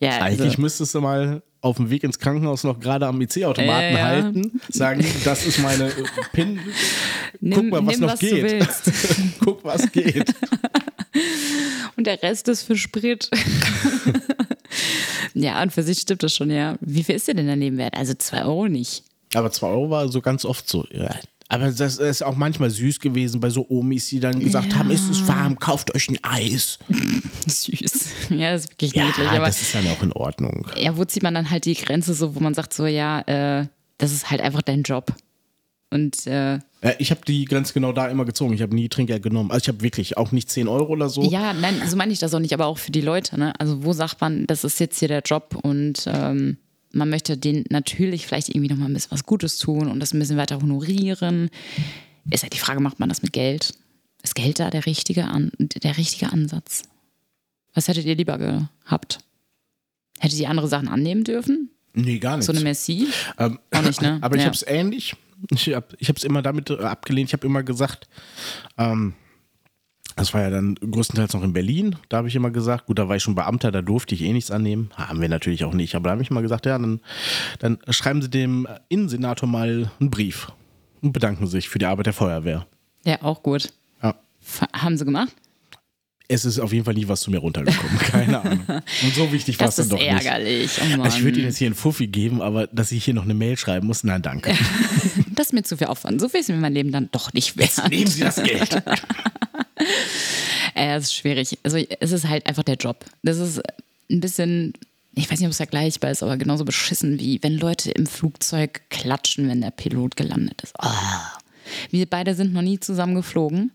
Ja, 0.00 0.18
Eigentlich 0.20 0.50
also, 0.50 0.60
müsstest 0.60 0.94
du 0.94 1.00
mal 1.00 1.42
auf 1.60 1.76
dem 1.76 1.90
Weg 1.90 2.02
ins 2.04 2.18
Krankenhaus 2.18 2.64
noch 2.64 2.80
gerade 2.80 3.06
am 3.06 3.20
IC-Automaten 3.20 3.82
Ja, 3.94 3.98
ja. 3.98 4.04
halten, 4.04 4.60
sagen, 4.68 5.04
das 5.24 5.46
ist 5.46 5.60
meine 5.60 5.86
äh, 5.88 5.92
PIN. 6.32 6.58
nimm, 7.40 7.54
Guck 7.54 7.70
mal, 7.70 7.86
was 7.86 7.92
nimm, 7.94 8.00
noch 8.06 8.12
was 8.12 8.18
geht. 8.20 8.68
Guck, 9.40 9.64
was 9.64 9.92
geht. 9.92 10.34
Und 11.96 12.06
der 12.06 12.22
Rest 12.22 12.48
ist 12.48 12.62
für 12.64 12.76
Sprit. 12.76 13.30
ja, 15.34 15.62
und 15.62 15.72
für 15.72 15.82
sich 15.82 16.00
stimmt 16.00 16.22
das 16.22 16.34
schon, 16.34 16.50
ja. 16.50 16.76
Wie 16.80 17.04
viel 17.04 17.14
ist 17.16 17.28
dir 17.28 17.34
denn 17.34 17.46
dein 17.46 17.60
Leben 17.60 17.76
wert? 17.76 17.94
Also 17.94 18.14
zwei 18.14 18.44
Euro 18.44 18.66
nicht. 18.66 19.04
Aber 19.34 19.50
2 19.50 19.66
Euro 19.66 19.90
war 19.90 20.08
so 20.08 20.20
ganz 20.20 20.44
oft 20.44 20.68
so. 20.68 20.84
Ja. 20.90 21.14
Aber 21.52 21.70
das 21.70 21.98
ist 21.98 22.22
auch 22.22 22.34
manchmal 22.34 22.70
süß 22.70 22.98
gewesen 22.98 23.38
bei 23.40 23.50
so 23.50 23.66
Omis, 23.68 24.06
die 24.08 24.20
dann 24.20 24.40
gesagt 24.40 24.74
haben, 24.74 24.90
ist 24.90 25.08
es 25.10 25.28
warm, 25.28 25.58
kauft 25.58 25.94
euch 25.94 26.08
ein 26.08 26.18
Eis. 26.22 26.78
Süß. 27.46 28.08
Ja, 28.30 28.52
das 28.52 28.64
ist 28.64 28.70
wirklich 28.72 28.94
Ja, 28.94 29.06
niedlich. 29.06 29.28
Aber 29.28 29.46
das 29.46 29.60
ist 29.60 29.74
dann 29.74 29.86
auch 29.88 30.02
in 30.02 30.12
Ordnung. 30.12 30.66
ja, 30.76 30.96
wo 30.96 31.04
zieht 31.04 31.22
man 31.22 31.34
dann 31.34 31.50
halt 31.50 31.64
die 31.66 31.74
Grenze 31.74 32.14
so, 32.14 32.34
wo 32.34 32.40
man 32.40 32.54
sagt 32.54 32.72
so, 32.72 32.86
ja, 32.86 33.20
äh, 33.60 33.66
das 33.98 34.12
ist 34.12 34.30
halt 34.30 34.40
einfach 34.40 34.62
dein 34.62 34.82
Job. 34.82 35.14
Und 35.90 36.26
äh, 36.26 36.54
Ja, 36.54 36.60
ich 36.98 37.10
habe 37.10 37.20
die 37.26 37.44
Grenze 37.44 37.74
genau 37.74 37.92
da 37.92 38.08
immer 38.08 38.24
gezogen. 38.24 38.54
Ich 38.54 38.62
habe 38.62 38.74
nie 38.74 38.88
Trinkgeld 38.88 39.22
genommen. 39.22 39.50
Also 39.50 39.64
ich 39.64 39.68
habe 39.68 39.82
wirklich 39.82 40.16
auch 40.16 40.32
nicht 40.32 40.48
10 40.48 40.66
Euro 40.68 40.90
oder 40.94 41.10
so. 41.10 41.22
ja, 41.22 41.52
nein, 41.52 41.82
so 41.86 41.96
meine 41.96 42.14
ich 42.14 42.18
das 42.18 42.32
auch 42.32 42.38
nicht, 42.38 42.54
aber 42.54 42.64
auch 42.64 42.78
für 42.78 42.92
die 42.92 43.02
Leute. 43.02 43.38
Ne? 43.38 43.52
Also 43.60 43.84
wo 43.84 43.92
sagt 43.92 44.22
man, 44.22 44.46
das 44.46 44.64
ist 44.64 44.80
jetzt 44.80 44.98
hier 44.98 45.08
der 45.08 45.20
Job 45.20 45.54
und 45.62 46.04
ähm, 46.06 46.56
man 46.92 47.08
möchte 47.10 47.36
denen 47.36 47.64
natürlich 47.70 48.26
vielleicht 48.26 48.48
irgendwie 48.50 48.68
nochmal 48.68 48.88
ein 48.88 48.94
bisschen 48.94 49.10
was 49.10 49.24
Gutes 49.24 49.58
tun 49.58 49.88
und 49.88 50.00
das 50.00 50.12
ein 50.12 50.18
bisschen 50.18 50.36
weiter 50.36 50.60
honorieren. 50.60 51.50
Ist 52.30 52.42
halt 52.42 52.52
die 52.54 52.58
Frage, 52.58 52.80
macht 52.80 53.00
man 53.00 53.08
das 53.08 53.22
mit 53.22 53.32
Geld? 53.32 53.74
Ist 54.22 54.34
Geld 54.34 54.60
da 54.60 54.70
der 54.70 54.86
richtige, 54.86 55.24
An 55.24 55.50
der 55.58 55.96
richtige 55.96 56.32
Ansatz? 56.32 56.84
Was 57.74 57.88
hättet 57.88 58.04
ihr 58.04 58.14
lieber 58.14 58.38
gehabt? 58.38 59.18
Hättet 60.18 60.38
ihr 60.38 60.48
andere 60.50 60.68
Sachen 60.68 60.88
annehmen 60.88 61.24
dürfen? 61.24 61.70
Nee, 61.94 62.18
gar 62.18 62.36
nicht. 62.36 62.46
So 62.46 62.52
eine 62.52 62.60
Messi? 62.60 63.08
Ähm, 63.38 63.58
Auch 63.72 63.82
nicht, 63.82 64.00
ne? 64.00 64.18
Aber 64.22 64.36
ich 64.36 64.44
habe 64.44 64.54
es 64.54 64.64
ähnlich. 64.66 65.16
Ich 65.50 65.74
habe 65.74 65.86
ich 65.98 66.08
es 66.08 66.24
immer 66.24 66.40
damit 66.42 66.70
abgelehnt. 66.70 67.30
Ich 67.30 67.32
habe 67.32 67.46
immer 67.46 67.62
gesagt, 67.62 68.08
ähm, 68.78 69.14
das 70.16 70.34
war 70.34 70.42
ja 70.42 70.50
dann 70.50 70.74
größtenteils 70.76 71.32
noch 71.34 71.42
in 71.42 71.52
Berlin. 71.52 71.96
Da 72.08 72.18
habe 72.18 72.28
ich 72.28 72.34
immer 72.36 72.50
gesagt, 72.50 72.86
gut, 72.86 72.98
da 72.98 73.08
war 73.08 73.16
ich 73.16 73.22
schon 73.22 73.34
Beamter, 73.34 73.70
da 73.72 73.82
durfte 73.82 74.14
ich 74.14 74.22
eh 74.22 74.32
nichts 74.32 74.50
annehmen. 74.50 74.90
Haben 74.96 75.20
wir 75.20 75.28
natürlich 75.28 75.64
auch 75.64 75.74
nicht. 75.74 75.94
Aber 75.94 76.04
da 76.04 76.10
habe 76.12 76.22
ich 76.22 76.30
immer 76.30 76.42
gesagt, 76.42 76.66
ja, 76.66 76.78
dann, 76.78 77.00
dann 77.58 77.78
schreiben 77.88 78.22
Sie 78.22 78.30
dem 78.30 78.66
Innensenator 78.88 79.48
mal 79.48 79.90
einen 80.00 80.10
Brief 80.10 80.48
und 81.00 81.12
bedanken 81.12 81.46
sich 81.46 81.68
für 81.68 81.78
die 81.78 81.86
Arbeit 81.86 82.06
der 82.06 82.12
Feuerwehr. 82.12 82.66
Ja, 83.04 83.22
auch 83.22 83.42
gut. 83.42 83.72
Ja. 84.02 84.14
Haben 84.72 84.96
sie 84.96 85.04
gemacht? 85.04 85.34
Es 86.28 86.44
ist 86.44 86.58
auf 86.60 86.72
jeden 86.72 86.84
Fall 86.84 86.94
nie 86.94 87.08
was 87.08 87.20
zu 87.20 87.30
mir 87.30 87.38
runtergekommen. 87.38 87.98
Keine 87.98 88.40
Ahnung. 88.40 88.60
Und 88.68 89.14
so 89.14 89.30
wichtig 89.32 89.58
war 89.60 89.68
es 89.68 89.76
Das 89.76 89.88
dann 89.88 89.98
ist 89.98 90.06
doch 90.08 90.14
nicht. 90.14 90.26
ärgerlich. 90.26 90.70
Oh. 90.98 91.02
Also 91.02 91.18
ich 91.18 91.24
würde 91.24 91.38
Ihnen 91.40 91.48
jetzt 91.48 91.58
hier 91.58 91.66
einen 91.66 91.74
Fuffi 91.74 92.06
geben, 92.06 92.40
aber 92.40 92.68
dass 92.68 92.90
ich 92.92 93.04
hier 93.04 93.12
noch 93.14 93.24
eine 93.24 93.34
Mail 93.34 93.56
schreiben 93.56 93.86
muss, 93.86 94.04
nein, 94.04 94.22
danke. 94.22 94.54
Das 95.34 95.46
ist 95.46 95.52
mir 95.54 95.62
zu 95.62 95.78
viel 95.78 95.86
Aufwand. 95.86 96.20
So 96.20 96.28
viel 96.28 96.40
ist 96.40 96.50
mir 96.50 96.56
mein 96.56 96.74
Leben 96.74 96.92
dann 96.92 97.08
doch 97.10 97.32
nicht 97.32 97.56
wert. 97.56 97.88
Nehmen 97.90 98.06
Sie 98.06 98.20
das 98.20 98.36
Geld. 98.42 98.82
Äh, 100.74 100.96
es 100.96 101.04
ist 101.04 101.14
schwierig. 101.16 101.58
Also 101.64 101.76
es 101.76 102.12
ist 102.12 102.26
halt 102.28 102.46
einfach 102.46 102.62
der 102.62 102.76
Job. 102.76 103.04
Das 103.22 103.36
ist 103.36 103.60
ein 104.10 104.20
bisschen, 104.20 104.72
ich 105.14 105.30
weiß 105.30 105.38
nicht, 105.38 105.46
ob 105.46 105.50
es 105.50 105.58
vergleichbar 105.58 106.10
ist, 106.10 106.22
aber 106.22 106.38
genauso 106.38 106.64
beschissen 106.64 107.18
wie 107.20 107.42
wenn 107.42 107.58
Leute 107.58 107.90
im 107.90 108.06
Flugzeug 108.06 108.80
klatschen, 108.88 109.48
wenn 109.50 109.60
der 109.60 109.70
Pilot 109.70 110.16
gelandet 110.16 110.62
ist. 110.62 110.72
Oh. 110.82 110.88
Wir 111.90 112.06
beide 112.06 112.34
sind 112.34 112.54
noch 112.54 112.62
nie 112.62 112.80
zusammen 112.80 113.14
geflogen. 113.14 113.70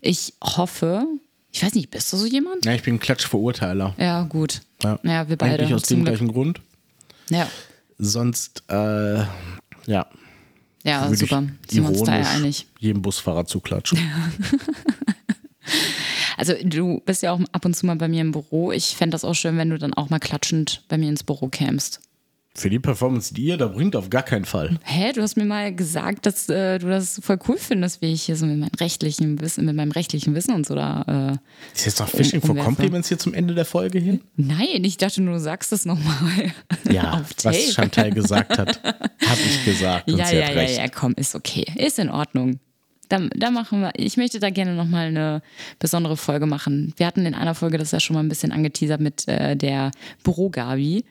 Ich 0.00 0.32
hoffe, 0.42 1.06
ich 1.52 1.62
weiß 1.62 1.74
nicht, 1.74 1.90
bist 1.90 2.10
du 2.12 2.16
so 2.16 2.24
jemand? 2.24 2.64
Ja, 2.64 2.72
ich 2.72 2.82
bin 2.82 2.98
Klatschverurteiler. 2.98 3.94
Ja, 3.98 4.22
gut. 4.22 4.62
Ja, 4.82 4.98
Ja, 5.02 5.28
wir 5.28 5.36
beide. 5.36 5.54
Eigentlich 5.58 5.74
aus 5.74 5.82
dem 5.82 6.04
gleichen 6.06 6.28
Grund. 6.28 6.60
Ja, 7.28 7.48
Sonst, 7.98 8.62
äh, 8.68 9.18
ja, 9.86 10.06
ja 10.84 11.14
super. 11.14 11.44
Sind 11.68 11.82
wir 11.82 11.88
uns 11.90 12.02
da 12.02 12.18
ja 12.18 12.30
einig. 12.30 12.66
jedem 12.80 13.02
Busfahrer 13.02 13.46
zuklatschen. 13.46 13.98
Also 16.36 16.54
du 16.64 17.00
bist 17.06 17.22
ja 17.22 17.32
auch 17.32 17.40
ab 17.52 17.64
und 17.64 17.74
zu 17.76 17.86
mal 17.86 17.96
bei 17.96 18.08
mir 18.08 18.20
im 18.20 18.32
Büro. 18.32 18.72
Ich 18.72 18.96
fände 18.96 19.14
das 19.14 19.24
auch 19.24 19.34
schön, 19.34 19.56
wenn 19.56 19.70
du 19.70 19.78
dann 19.78 19.94
auch 19.94 20.10
mal 20.10 20.18
klatschend 20.18 20.82
bei 20.88 20.98
mir 20.98 21.08
ins 21.08 21.22
Büro 21.22 21.48
kämst. 21.48 22.00
Für 22.56 22.70
die 22.70 22.78
Performance, 22.78 23.34
die 23.34 23.46
ihr 23.46 23.56
da 23.56 23.66
bringt, 23.66 23.96
auf 23.96 24.10
gar 24.10 24.22
keinen 24.22 24.44
Fall. 24.44 24.78
Hä, 24.84 25.12
du 25.12 25.22
hast 25.22 25.36
mir 25.36 25.44
mal 25.44 25.74
gesagt, 25.74 26.24
dass 26.24 26.48
äh, 26.48 26.78
du 26.78 26.86
das 26.86 27.20
voll 27.20 27.36
cool 27.48 27.56
findest, 27.58 28.00
wie 28.00 28.12
ich 28.12 28.22
hier 28.22 28.36
so 28.36 28.46
mit 28.46 28.56
meinem 28.60 28.70
rechtlichen 28.78 29.40
Wissen, 29.40 29.64
mit 29.64 29.74
meinem 29.74 29.90
rechtlichen 29.90 30.36
Wissen 30.36 30.54
und 30.54 30.64
so 30.64 30.76
da. 30.76 31.32
Äh, 31.32 31.74
Ist 31.76 31.86
jetzt 31.86 31.98
noch 31.98 32.08
Fishing 32.08 32.40
Um- 32.42 32.54
for. 32.54 32.64
Compliments 32.64 33.08
hier 33.08 33.18
zum 33.18 33.34
Ende 33.34 33.54
der 33.56 33.64
Folge 33.64 33.98
hin? 33.98 34.20
nein, 34.36 34.84
ich 34.84 34.98
dachte 34.98 35.20
nur, 35.20 35.34
du 35.34 35.40
sagst 35.40 35.72
es 35.72 35.84
nochmal. 35.84 36.52
Ja, 36.92 37.24
was 37.42 37.74
Chantal 37.74 38.12
gesagt 38.12 38.56
hat, 38.56 38.80
habe 38.84 39.40
ich 39.44 39.64
gesagt. 39.64 40.08
Und 40.08 40.18
Ja, 40.18 40.26
sie 40.26 40.36
ja, 40.36 40.46
hat 40.46 40.54
ja, 40.54 40.62
ja, 40.62 40.88
komm, 40.88 41.14
ist 41.16 41.34
okay. 41.34 41.64
Ist 41.74 41.98
in 41.98 42.08
Ordnung. 42.08 42.60
Da, 43.08 43.18
da 43.34 43.50
machen 43.50 43.80
wir, 43.80 43.92
ich 43.96 44.16
möchte 44.16 44.40
da 44.40 44.50
gerne 44.50 44.74
nochmal 44.74 45.06
eine 45.08 45.42
besondere 45.78 46.16
Folge 46.16 46.46
machen. 46.46 46.94
Wir 46.96 47.06
hatten 47.06 47.26
in 47.26 47.34
einer 47.34 47.54
Folge 47.54 47.78
das 47.78 47.90
ja 47.90 48.00
schon 48.00 48.14
mal 48.14 48.20
ein 48.20 48.28
bisschen 48.28 48.52
angeteasert 48.52 49.00
mit 49.00 49.28
äh, 49.28 49.56
der 49.56 49.90
Büro-Gabi. 50.22 51.04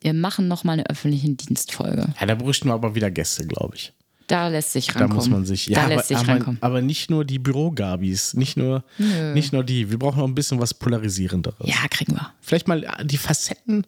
Wir 0.00 0.14
machen 0.14 0.46
nochmal 0.48 0.74
eine 0.74 0.88
öffentliche 0.88 1.28
Dienstfolge. 1.30 2.06
Ja, 2.20 2.26
da 2.26 2.34
bräuchten 2.36 2.68
wir 2.68 2.74
aber 2.74 2.94
wieder 2.94 3.10
Gäste, 3.10 3.46
glaube 3.46 3.74
ich. 3.76 3.92
Da 4.28 4.48
lässt 4.48 4.72
sich 4.74 4.86
Da 4.88 4.92
rankommen. 5.00 5.16
muss 5.16 5.28
man 5.30 5.44
sich, 5.46 5.66
ja, 5.68 5.76
da 5.76 5.84
aber, 5.86 5.96
lässt 5.96 6.08
sich 6.08 6.18
aber, 6.18 6.28
rankommen. 6.28 6.58
aber 6.60 6.82
nicht 6.82 7.10
nur 7.10 7.24
die 7.24 7.38
Bürogabis, 7.38 8.34
nicht 8.34 8.58
nur, 8.58 8.84
nicht 9.32 9.54
nur 9.54 9.64
die. 9.64 9.90
Wir 9.90 9.98
brauchen 9.98 10.18
noch 10.18 10.28
ein 10.28 10.34
bisschen 10.34 10.60
was 10.60 10.74
Polarisierenderes. 10.74 11.66
Ja, 11.66 11.88
kriegen 11.90 12.12
wir. 12.12 12.32
Vielleicht 12.42 12.68
mal 12.68 12.86
die 13.04 13.16
Facetten 13.16 13.86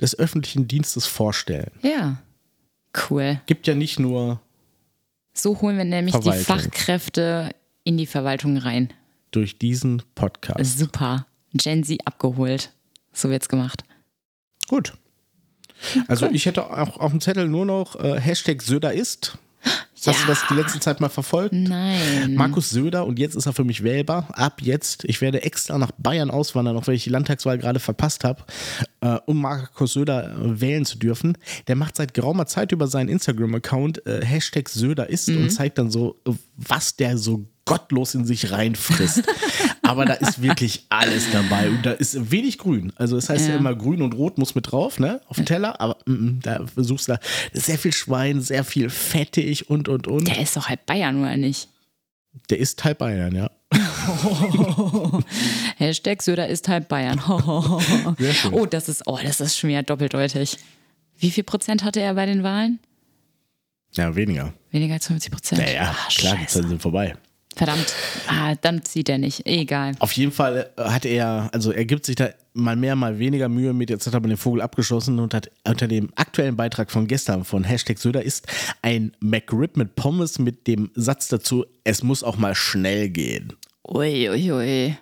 des 0.00 0.16
öffentlichen 0.18 0.68
Dienstes 0.68 1.06
vorstellen. 1.06 1.72
Ja. 1.82 2.18
Cool. 3.10 3.40
Gibt 3.46 3.66
ja 3.66 3.74
nicht 3.74 3.98
nur 3.98 4.40
So 5.32 5.60
holen 5.60 5.76
wir 5.76 5.84
nämlich 5.84 6.14
die 6.14 6.22
Verwaltung. 6.22 6.44
Fachkräfte 6.44 7.50
in 7.84 7.96
die 7.96 8.06
Verwaltung 8.06 8.56
rein. 8.56 8.92
durch 9.30 9.58
diesen 9.58 10.02
Podcast. 10.14 10.78
Super. 10.78 11.26
Gen 11.52 11.84
Z 11.84 12.00
abgeholt. 12.06 12.72
So 13.12 13.30
wird's 13.30 13.48
gemacht. 13.48 13.84
Gut. 14.68 14.92
Also 16.08 16.26
ich 16.26 16.46
hätte 16.46 16.68
auch 16.70 16.98
auf 16.98 17.10
dem 17.10 17.20
Zettel 17.20 17.48
nur 17.48 17.64
noch 17.64 17.96
äh, 17.96 18.20
Hashtag 18.20 18.60
Söder 18.62 18.92
ist. 18.92 19.38
Hast 20.06 20.18
Ja. 20.20 20.24
du 20.26 20.28
das 20.32 20.42
die 20.48 20.54
letzte 20.54 20.80
Zeit 20.80 21.00
mal 21.00 21.08
verfolgt? 21.08 21.52
Nein. 21.54 22.34
Markus 22.34 22.70
Söder 22.70 23.06
und 23.06 23.18
jetzt 23.18 23.34
ist 23.34 23.46
er 23.46 23.52
für 23.52 23.64
mich 23.64 23.82
wählbar. 23.82 24.28
Ab 24.32 24.60
jetzt, 24.62 25.04
ich 25.04 25.20
werde 25.20 25.42
extra 25.42 25.76
nach 25.78 25.90
Bayern 25.98 26.30
auswandern, 26.30 26.76
auch 26.76 26.86
wenn 26.86 26.94
ich 26.94 27.04
die 27.04 27.10
Landtagswahl 27.10 27.58
gerade 27.58 27.80
verpasst 27.80 28.24
habe, 28.24 28.44
äh, 29.00 29.18
um 29.26 29.40
Markus 29.40 29.92
Söder 29.92 30.32
äh, 30.36 30.60
wählen 30.60 30.84
zu 30.84 30.98
dürfen. 30.98 31.36
Der 31.68 31.76
macht 31.76 31.96
seit 31.96 32.14
geraumer 32.14 32.46
Zeit 32.46 32.72
über 32.72 32.86
seinen 32.86 33.08
Instagram-Account 33.08 34.06
äh, 34.06 34.24
Hashtag 34.24 34.68
Söder 34.68 35.08
ist 35.10 35.28
und 35.28 35.50
zeigt 35.50 35.78
dann 35.78 35.90
so, 35.90 36.16
äh, 36.26 36.32
was 36.56 36.96
der 36.96 37.18
so 37.18 37.44
gottlos 37.70 38.14
in 38.14 38.24
sich 38.24 38.50
reinfrisst. 38.50 39.22
Aber 39.82 40.04
da 40.04 40.14
ist 40.14 40.42
wirklich 40.42 40.86
alles 40.88 41.30
dabei 41.30 41.68
und 41.68 41.86
da 41.86 41.92
ist 41.92 42.30
wenig 42.30 42.58
grün. 42.58 42.92
Also 42.96 43.16
es 43.16 43.28
heißt 43.28 43.46
ja, 43.46 43.54
Ja. 43.54 43.58
immer 43.58 43.74
grün 43.74 44.02
und 44.02 44.14
rot 44.14 44.38
muss 44.38 44.54
mit 44.56 44.70
drauf, 44.70 44.98
ne, 44.98 45.20
auf 45.28 45.36
dem 45.36 45.46
Teller, 45.46 45.80
aber 45.80 45.96
mm, 46.06 46.12
mm, 46.12 46.40
da 46.42 46.66
versuchst 46.66 47.08
du 47.08 47.12
da 47.12 47.20
sehr 47.52 47.78
viel 47.78 47.92
Schwein, 47.92 48.40
sehr 48.40 48.64
viel 48.64 48.90
fettig 48.90 49.70
und 49.70 49.88
und 49.88 50.06
und. 50.06 50.28
Der 50.28 50.40
ist 50.40 50.56
doch 50.56 50.68
halb 50.68 50.84
Bayern, 50.86 51.20
oder 51.20 51.36
nicht? 51.36 51.68
Der 52.50 52.58
ist 52.58 52.78
Teil 52.78 52.94
Bayern, 52.94 53.34
ja. 53.34 53.50
Hashtag 55.76 56.22
Söder 56.22 56.48
ist 56.48 56.68
halb 56.68 56.88
Bayern. 56.88 57.20
Oh, 58.52 58.66
das 58.66 58.88
ist, 58.88 59.02
oh, 59.06 59.18
das 59.22 59.40
ist 59.40 59.56
schon 59.58 59.70
wieder 59.70 59.82
doppeldeutig. 59.82 60.58
Wie 61.18 61.30
viel 61.30 61.44
Prozent 61.44 61.84
hatte 61.84 62.00
er 62.00 62.14
bei 62.14 62.26
den 62.26 62.42
Wahlen? 62.42 62.78
Ja, 63.92 64.14
weniger. 64.14 64.52
Weniger 64.70 64.94
als 64.94 65.06
50 65.06 65.32
Prozent. 65.32 65.60
Naja, 65.60 65.94
ah, 65.96 66.08
klar, 66.14 66.36
die. 66.40 66.46
Zeiten 66.46 66.68
sind 66.68 66.82
vorbei. 66.82 67.16
Verdammt. 67.60 67.92
Ah, 68.26 68.54
dann 68.62 68.82
zieht 68.86 69.10
er 69.10 69.18
nicht. 69.18 69.46
Egal. 69.46 69.92
Auf 69.98 70.12
jeden 70.12 70.32
Fall 70.32 70.70
äh, 70.78 70.82
hat 70.82 71.04
er, 71.04 71.50
also 71.52 71.72
er 71.72 71.84
gibt 71.84 72.06
sich 72.06 72.16
da 72.16 72.30
mal 72.54 72.74
mehr, 72.74 72.96
mal 72.96 73.18
weniger 73.18 73.50
Mühe 73.50 73.74
mit. 73.74 73.90
Jetzt 73.90 74.06
hat 74.06 74.14
er 74.14 74.16
aber 74.16 74.28
den 74.28 74.38
Vogel 74.38 74.62
abgeschossen 74.62 75.18
und 75.18 75.34
hat 75.34 75.50
unter 75.68 75.86
dem 75.86 76.08
aktuellen 76.16 76.56
Beitrag 76.56 76.90
von 76.90 77.06
gestern 77.06 77.44
von 77.44 77.64
Hashtag 77.64 77.98
Söder 77.98 78.22
ist 78.22 78.46
ein 78.80 79.12
McRib 79.20 79.76
mit 79.76 79.94
Pommes 79.94 80.38
mit 80.38 80.66
dem 80.66 80.90
Satz 80.94 81.28
dazu, 81.28 81.66
es 81.84 82.02
muss 82.02 82.24
auch 82.24 82.38
mal 82.38 82.54
schnell 82.54 83.10
gehen. 83.10 83.52
Ui, 83.86 84.30
ui, 84.30 84.52
ui. 84.52 84.96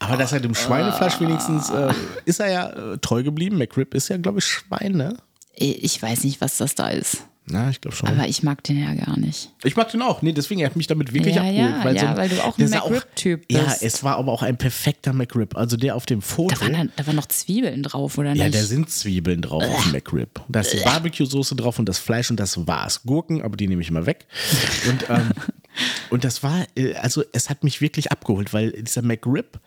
Aber 0.00 0.16
das 0.16 0.32
halt 0.32 0.44
im 0.44 0.56
Schweinefleisch 0.56 1.20
wenigstens 1.20 1.70
äh, 1.70 1.92
ist 2.24 2.40
er 2.40 2.50
ja 2.50 2.70
äh, 2.70 2.98
treu 2.98 3.22
geblieben. 3.22 3.56
McRib 3.56 3.94
ist 3.94 4.08
ja, 4.08 4.16
glaube 4.16 4.40
ich, 4.40 4.46
Schwein, 4.46 4.94
ne? 4.94 5.16
Ich 5.54 6.02
weiß 6.02 6.24
nicht, 6.24 6.40
was 6.40 6.56
das 6.56 6.74
da 6.74 6.88
ist. 6.88 7.18
Na, 7.46 7.68
ich 7.68 7.80
glaube 7.82 7.94
schon. 7.94 8.08
Aber 8.08 8.26
ich 8.26 8.42
mag 8.42 8.62
den 8.64 8.80
ja 8.80 8.94
gar 8.94 9.18
nicht. 9.18 9.50
Ich 9.64 9.76
mag 9.76 9.90
den 9.90 10.00
auch. 10.00 10.22
Nee, 10.22 10.32
deswegen, 10.32 10.60
er 10.60 10.66
hat 10.70 10.76
mich 10.76 10.86
damit 10.86 11.12
wirklich 11.12 11.34
Ja, 11.34 11.42
abgeholt. 11.42 11.96
ja, 11.96 12.02
ja, 12.12 12.16
weil 12.16 12.28
du 12.30 12.42
auch 12.42 12.56
ein 12.58 12.70
McRib-Typ 12.70 13.44
Ja, 13.52 13.64
bist. 13.64 13.82
es 13.82 14.02
war 14.02 14.16
aber 14.16 14.32
auch 14.32 14.42
ein 14.42 14.56
perfekter 14.56 15.12
McRib. 15.12 15.54
Also 15.54 15.76
der 15.76 15.94
auf 15.94 16.06
dem 16.06 16.22
Foto. 16.22 16.54
Da 16.54 16.72
waren, 16.72 16.90
da 16.96 17.06
waren 17.06 17.16
noch 17.16 17.26
Zwiebeln 17.26 17.82
drauf, 17.82 18.16
oder 18.16 18.32
Ja, 18.32 18.44
nicht? 18.44 18.54
da 18.56 18.62
sind 18.64 18.88
Zwiebeln 18.88 19.42
drauf 19.42 19.62
auf 19.62 19.82
dem 19.82 19.92
McRib. 19.92 20.40
Da 20.48 20.60
ist 20.60 20.72
die 20.72 20.78
Barbecue-Soße 20.84 21.54
drauf 21.54 21.78
und 21.78 21.86
das 21.86 21.98
Fleisch 21.98 22.30
und 22.30 22.40
das 22.40 22.66
war's. 22.66 23.02
Gurken, 23.02 23.42
aber 23.42 23.58
die 23.58 23.68
nehme 23.68 23.82
ich 23.82 23.90
mal 23.90 24.06
weg. 24.06 24.26
Und, 24.88 25.04
ähm, 25.10 25.30
und 26.10 26.24
das 26.24 26.42
war, 26.42 26.64
äh, 26.76 26.94
also 26.94 27.22
es 27.32 27.50
hat 27.50 27.62
mich 27.62 27.82
wirklich 27.82 28.10
abgeholt, 28.10 28.54
weil 28.54 28.72
dieser 28.72 29.02
McRib, 29.02 29.60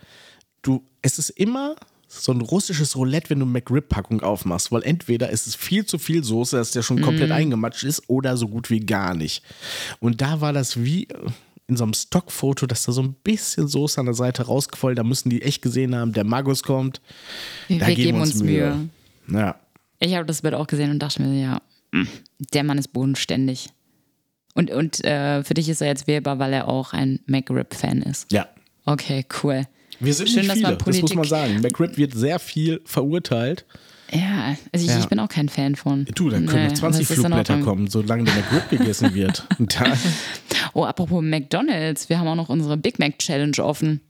du, 0.63 0.84
es 1.03 1.19
ist 1.19 1.30
immer 1.30 1.75
so 2.08 2.32
ein 2.32 2.41
russisches 2.41 2.95
Roulette, 2.95 3.30
wenn 3.30 3.39
du 3.39 3.45
McRib-Packung 3.45 4.22
aufmachst, 4.22 4.72
weil 4.72 4.84
entweder 4.84 5.30
ist 5.30 5.45
es 5.45 5.55
viel 5.55 5.86
zu 5.86 5.97
viel 5.97 6.24
Soße, 6.24 6.55
dass 6.55 6.72
der 6.72 6.82
schon 6.82 7.01
komplett 7.01 7.32
eingematscht 7.32 7.84
ist, 7.84 8.03
oder 8.08 8.38
so 8.38 8.47
gut 8.47 8.70
wie 8.70 8.80
gar 8.80 9.14
nicht. 9.14 9.43
Und 9.99 10.22
da 10.22 10.41
war 10.41 10.53
das 10.53 10.84
wie 10.84 11.03
äh, 11.05 11.16
in 11.68 11.76
so 11.76 11.84
einem 11.84 11.93
Stockfoto, 11.93 12.66
dass 12.66 12.86
da 12.86 12.93
so 12.93 13.01
ein 13.03 13.14
bisschen 13.24 13.68
Soße 13.68 13.99
an 13.99 14.05
der 14.05 14.16
Seite 14.16 14.43
rausquoll, 14.43 14.95
da 14.95 15.03
müssen 15.03 15.30
die 15.30 15.41
echt 15.41 15.62
gesehen 15.62 15.95
haben, 15.95 16.14
der 16.14 16.24
Magus 16.24 16.64
kommt. 16.64 17.01
wir 17.68 17.80
Da 17.80 17.88
wir 17.88 17.95
geben 17.95 18.22
uns 18.22 18.41
Mühe. 18.41 18.88
Ja. 19.30 19.60
Ich 19.99 20.16
habe 20.16 20.26
das 20.26 20.41
Bild 20.41 20.53
auch 20.53 20.68
gesehen 20.68 20.91
und 20.91 20.99
dachte 20.99 21.22
mir, 21.22 21.41
ja, 21.41 21.62
mm, 21.91 22.08
der 22.53 22.64
Mann 22.64 22.78
ist 22.78 22.93
bodenständig. 22.93 23.70
Und, 24.53 24.72
und 24.72 25.03
äh, 25.03 25.43
für 25.43 25.53
dich 25.53 25.68
ist 25.68 25.82
er 25.82 25.88
jetzt 25.88 26.08
wählbar, 26.08 26.39
weil 26.39 26.53
er 26.53 26.68
auch 26.70 26.93
ein 26.93 27.20
McRib-Fan 27.26 28.01
ist. 28.01 28.32
Ja. 28.32 28.47
Okay, 28.86 29.26
cool. 29.43 29.68
Wir 30.00 30.14
sind 30.14 30.28
Schön, 30.30 30.39
nicht 30.39 30.50
dass 30.50 30.58
viele, 30.58 30.70
man 30.70 30.78
das 30.86 31.02
muss 31.02 31.16
man 31.16 31.26
sagen. 31.26 31.62
McRib 31.62 31.98
wird 31.98 32.14
sehr 32.14 32.39
viel 32.39 32.82
verurteilt. 32.86 33.66
Ja, 34.12 34.56
also 34.72 34.86
ich, 34.86 34.91
Ja. 34.91 35.00
ich 35.00 35.08
bin 35.08 35.20
auch 35.20 35.28
kein 35.28 35.50
Fan 35.50 35.76
von. 35.76 36.06
Du, 36.16 36.30
dann 36.30 36.45
können 36.45 36.64
Nee, 36.64 36.70
noch 36.70 36.76
20 36.78 37.08
das 37.08 37.12
ist 37.12 37.18
in 37.18 37.24
Flugblätter 37.26 37.60
kommen, 37.62 37.88
solange 37.88 38.24
der 38.24 38.36
McRib 38.36 38.70
gegessen 38.70 39.14
wird. 39.14 39.45
Oh, 40.74 40.86
apropos 40.86 41.24
McDonalds, 41.24 42.10
wir 42.10 42.20
haben 42.20 42.28
auch 42.28 42.36
noch 42.36 42.50
unsere 42.50 42.78
Big 42.78 43.00
Mac 43.00 43.18
Challenge 43.20 43.58
offen. 43.60 44.02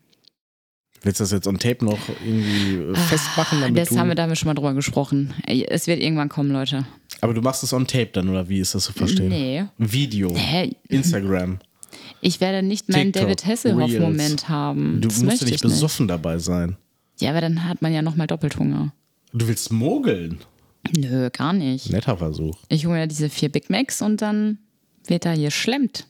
willst 1.04 1.20
du 1.20 1.24
das 1.24 1.32
jetzt 1.32 1.48
on 1.48 1.58
Tape 1.60 1.84
noch 1.86 2.00
irgendwie 2.26 2.76
äh, 2.92 2.96
festmachen? 2.96 3.62
Damit 3.62 3.78
Ah, 3.78 3.82
Das 3.82 3.90
du, 3.90 3.98
haben 4.00 4.08
wir, 4.10 4.16
da 4.16 4.24
haben 4.24 4.30
wir 4.32 4.36
schon 4.36 4.48
mal 4.48 4.54
drüber 4.54 4.74
gesprochen. 4.74 5.34
Es 5.48 5.88
wird 5.88 6.02
irgendwann 6.02 6.30
kommen, 6.30 6.52
Leute. 6.52 6.86
aber 7.22 7.34
du 7.34 7.42
machst 7.42 7.64
es 7.64 7.72
on 7.74 7.88
Tape 7.88 8.10
dann, 8.14 8.28
oder 8.30 8.50
wie 8.50 8.60
ist 8.60 8.76
das 8.76 8.84
zu 8.86 8.94
verstehen? 8.94 9.30
Nee. 9.30 9.66
Video. 9.78 10.36
Hä? 10.36 10.76
Instagram. 10.90 11.60
Ich 12.22 12.40
werde 12.42 12.66
nicht 12.66 12.90
meinen 12.90 13.12
TikTok, 13.14 13.24
David 13.24 13.46
Hasselhoff-Moment 13.46 14.50
haben. 14.50 15.02
Du 15.02 15.08
das 15.08 15.22
musst 15.22 15.42
ja 15.42 15.46
nicht 15.46 15.56
ich 15.56 15.64
nicht. 15.64 15.64
besoffen 15.64 16.08
dabei 16.08 16.38
sein. 16.40 16.78
Ja, 17.20 17.32
aber 17.32 17.42
dann 17.42 17.64
hat 17.64 17.82
man 17.82 17.94
ja 17.94 18.02
nochmal 18.02 18.28
Doppelthunger. 18.28 18.94
Du 19.34 19.48
willst 19.48 19.72
mogeln. 19.72 20.40
Nö, 20.96 21.30
gar 21.32 21.54
nicht. 21.54 21.92
Netter 21.92 22.18
Versuch. 22.18 22.58
Ich 22.70 22.86
hole 22.86 23.00
mir 23.00 23.08
diese 23.08 23.30
vier 23.30 23.50
Big 23.50 23.70
Macs 23.70 24.02
und 24.02 24.22
dann 24.22 24.60
wird 25.08 25.26
da 25.26 25.32
hier 25.32 25.52
schlemmt. 25.52 26.08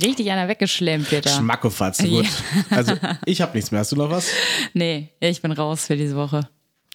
Richtig 0.00 0.30
einer 0.30 0.48
weggeschlemmt 0.48 1.10
wird 1.10 1.26
da. 1.26 1.30
Schmackofatz, 1.30 1.98
gut. 1.98 2.26
Also, 2.70 2.94
ich 3.24 3.40
habe 3.40 3.56
nichts 3.56 3.70
mehr. 3.70 3.80
Hast 3.80 3.92
du 3.92 3.96
noch 3.96 4.10
was? 4.10 4.28
Nee, 4.74 5.08
ich 5.20 5.42
bin 5.42 5.52
raus 5.52 5.86
für 5.86 5.96
diese 5.96 6.14
Woche. 6.16 6.48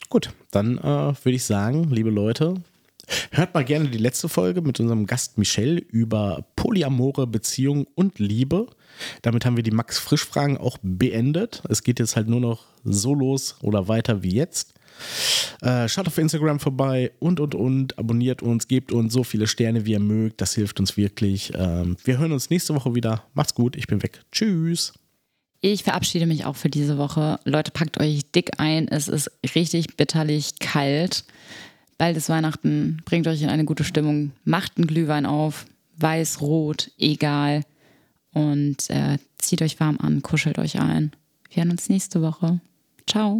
Gut, 0.09 0.29
dann 0.51 0.77
äh, 0.77 0.81
würde 0.81 1.31
ich 1.31 1.43
sagen, 1.43 1.89
liebe 1.89 2.09
Leute, 2.11 2.55
hört 3.31 3.53
mal 3.53 3.65
gerne 3.65 3.89
die 3.89 3.97
letzte 3.97 4.29
Folge 4.29 4.61
mit 4.61 4.79
unserem 4.79 5.05
Gast 5.05 5.37
Michelle 5.37 5.79
über 5.79 6.45
polyamore 6.55 7.27
Beziehung 7.27 7.87
und 7.95 8.19
Liebe. 8.19 8.67
Damit 9.21 9.45
haben 9.45 9.55
wir 9.55 9.63
die 9.63 9.71
Max 9.71 9.99
Frisch 9.99 10.25
Fragen 10.25 10.57
auch 10.57 10.77
beendet. 10.81 11.63
Es 11.69 11.83
geht 11.83 11.99
jetzt 11.99 12.15
halt 12.15 12.27
nur 12.27 12.39
noch 12.39 12.65
so 12.83 13.13
los 13.13 13.55
oder 13.61 13.87
weiter 13.87 14.23
wie 14.23 14.35
jetzt. 14.35 14.73
Äh, 15.61 15.87
schaut 15.89 16.07
auf 16.07 16.17
Instagram 16.17 16.59
vorbei 16.59 17.11
und 17.19 17.39
und 17.39 17.55
und 17.55 17.97
abonniert 17.97 18.41
uns, 18.41 18.67
gebt 18.67 18.91
uns 18.91 19.13
so 19.13 19.23
viele 19.23 19.47
Sterne 19.47 19.85
wie 19.85 19.93
ihr 19.93 19.99
mögt. 19.99 20.41
Das 20.41 20.53
hilft 20.53 20.79
uns 20.79 20.97
wirklich. 20.97 21.51
Ähm, 21.55 21.97
wir 22.03 22.17
hören 22.19 22.31
uns 22.31 22.49
nächste 22.49 22.75
Woche 22.75 22.93
wieder. 22.95 23.23
Macht's 23.33 23.55
gut, 23.55 23.75
ich 23.75 23.87
bin 23.87 24.03
weg. 24.03 24.21
Tschüss. 24.31 24.93
Ich 25.61 25.83
verabschiede 25.83 26.25
mich 26.25 26.43
auch 26.45 26.57
für 26.57 26.69
diese 26.69 26.97
Woche. 26.97 27.39
Leute, 27.45 27.71
packt 27.71 27.99
euch 27.99 28.29
dick 28.33 28.59
ein. 28.59 28.89
Es 28.89 29.07
ist 29.07 29.31
richtig 29.55 29.95
bitterlich 29.95 30.59
kalt. 30.59 31.23
Bald 32.03 32.17
ist 32.17 32.27
Weihnachten. 32.27 33.01
Bringt 33.05 33.27
euch 33.27 33.41
in 33.43 33.49
eine 33.49 33.63
gute 33.63 33.85
Stimmung. 33.85 34.33
Macht 34.43 34.73
einen 34.75 34.87
Glühwein 34.87 35.25
auf. 35.25 35.65
Weiß, 35.95 36.41
rot, 36.41 36.91
egal. 36.97 37.61
Und 38.33 38.89
äh, 38.89 39.19
zieht 39.37 39.61
euch 39.61 39.79
warm 39.79 39.99
an, 40.01 40.21
kuschelt 40.21 40.59
euch 40.59 40.81
ein. 40.81 41.13
Wir 41.49 41.63
hören 41.63 41.71
uns 41.71 41.87
nächste 41.87 42.21
Woche. 42.21 42.59
Ciao. 43.07 43.39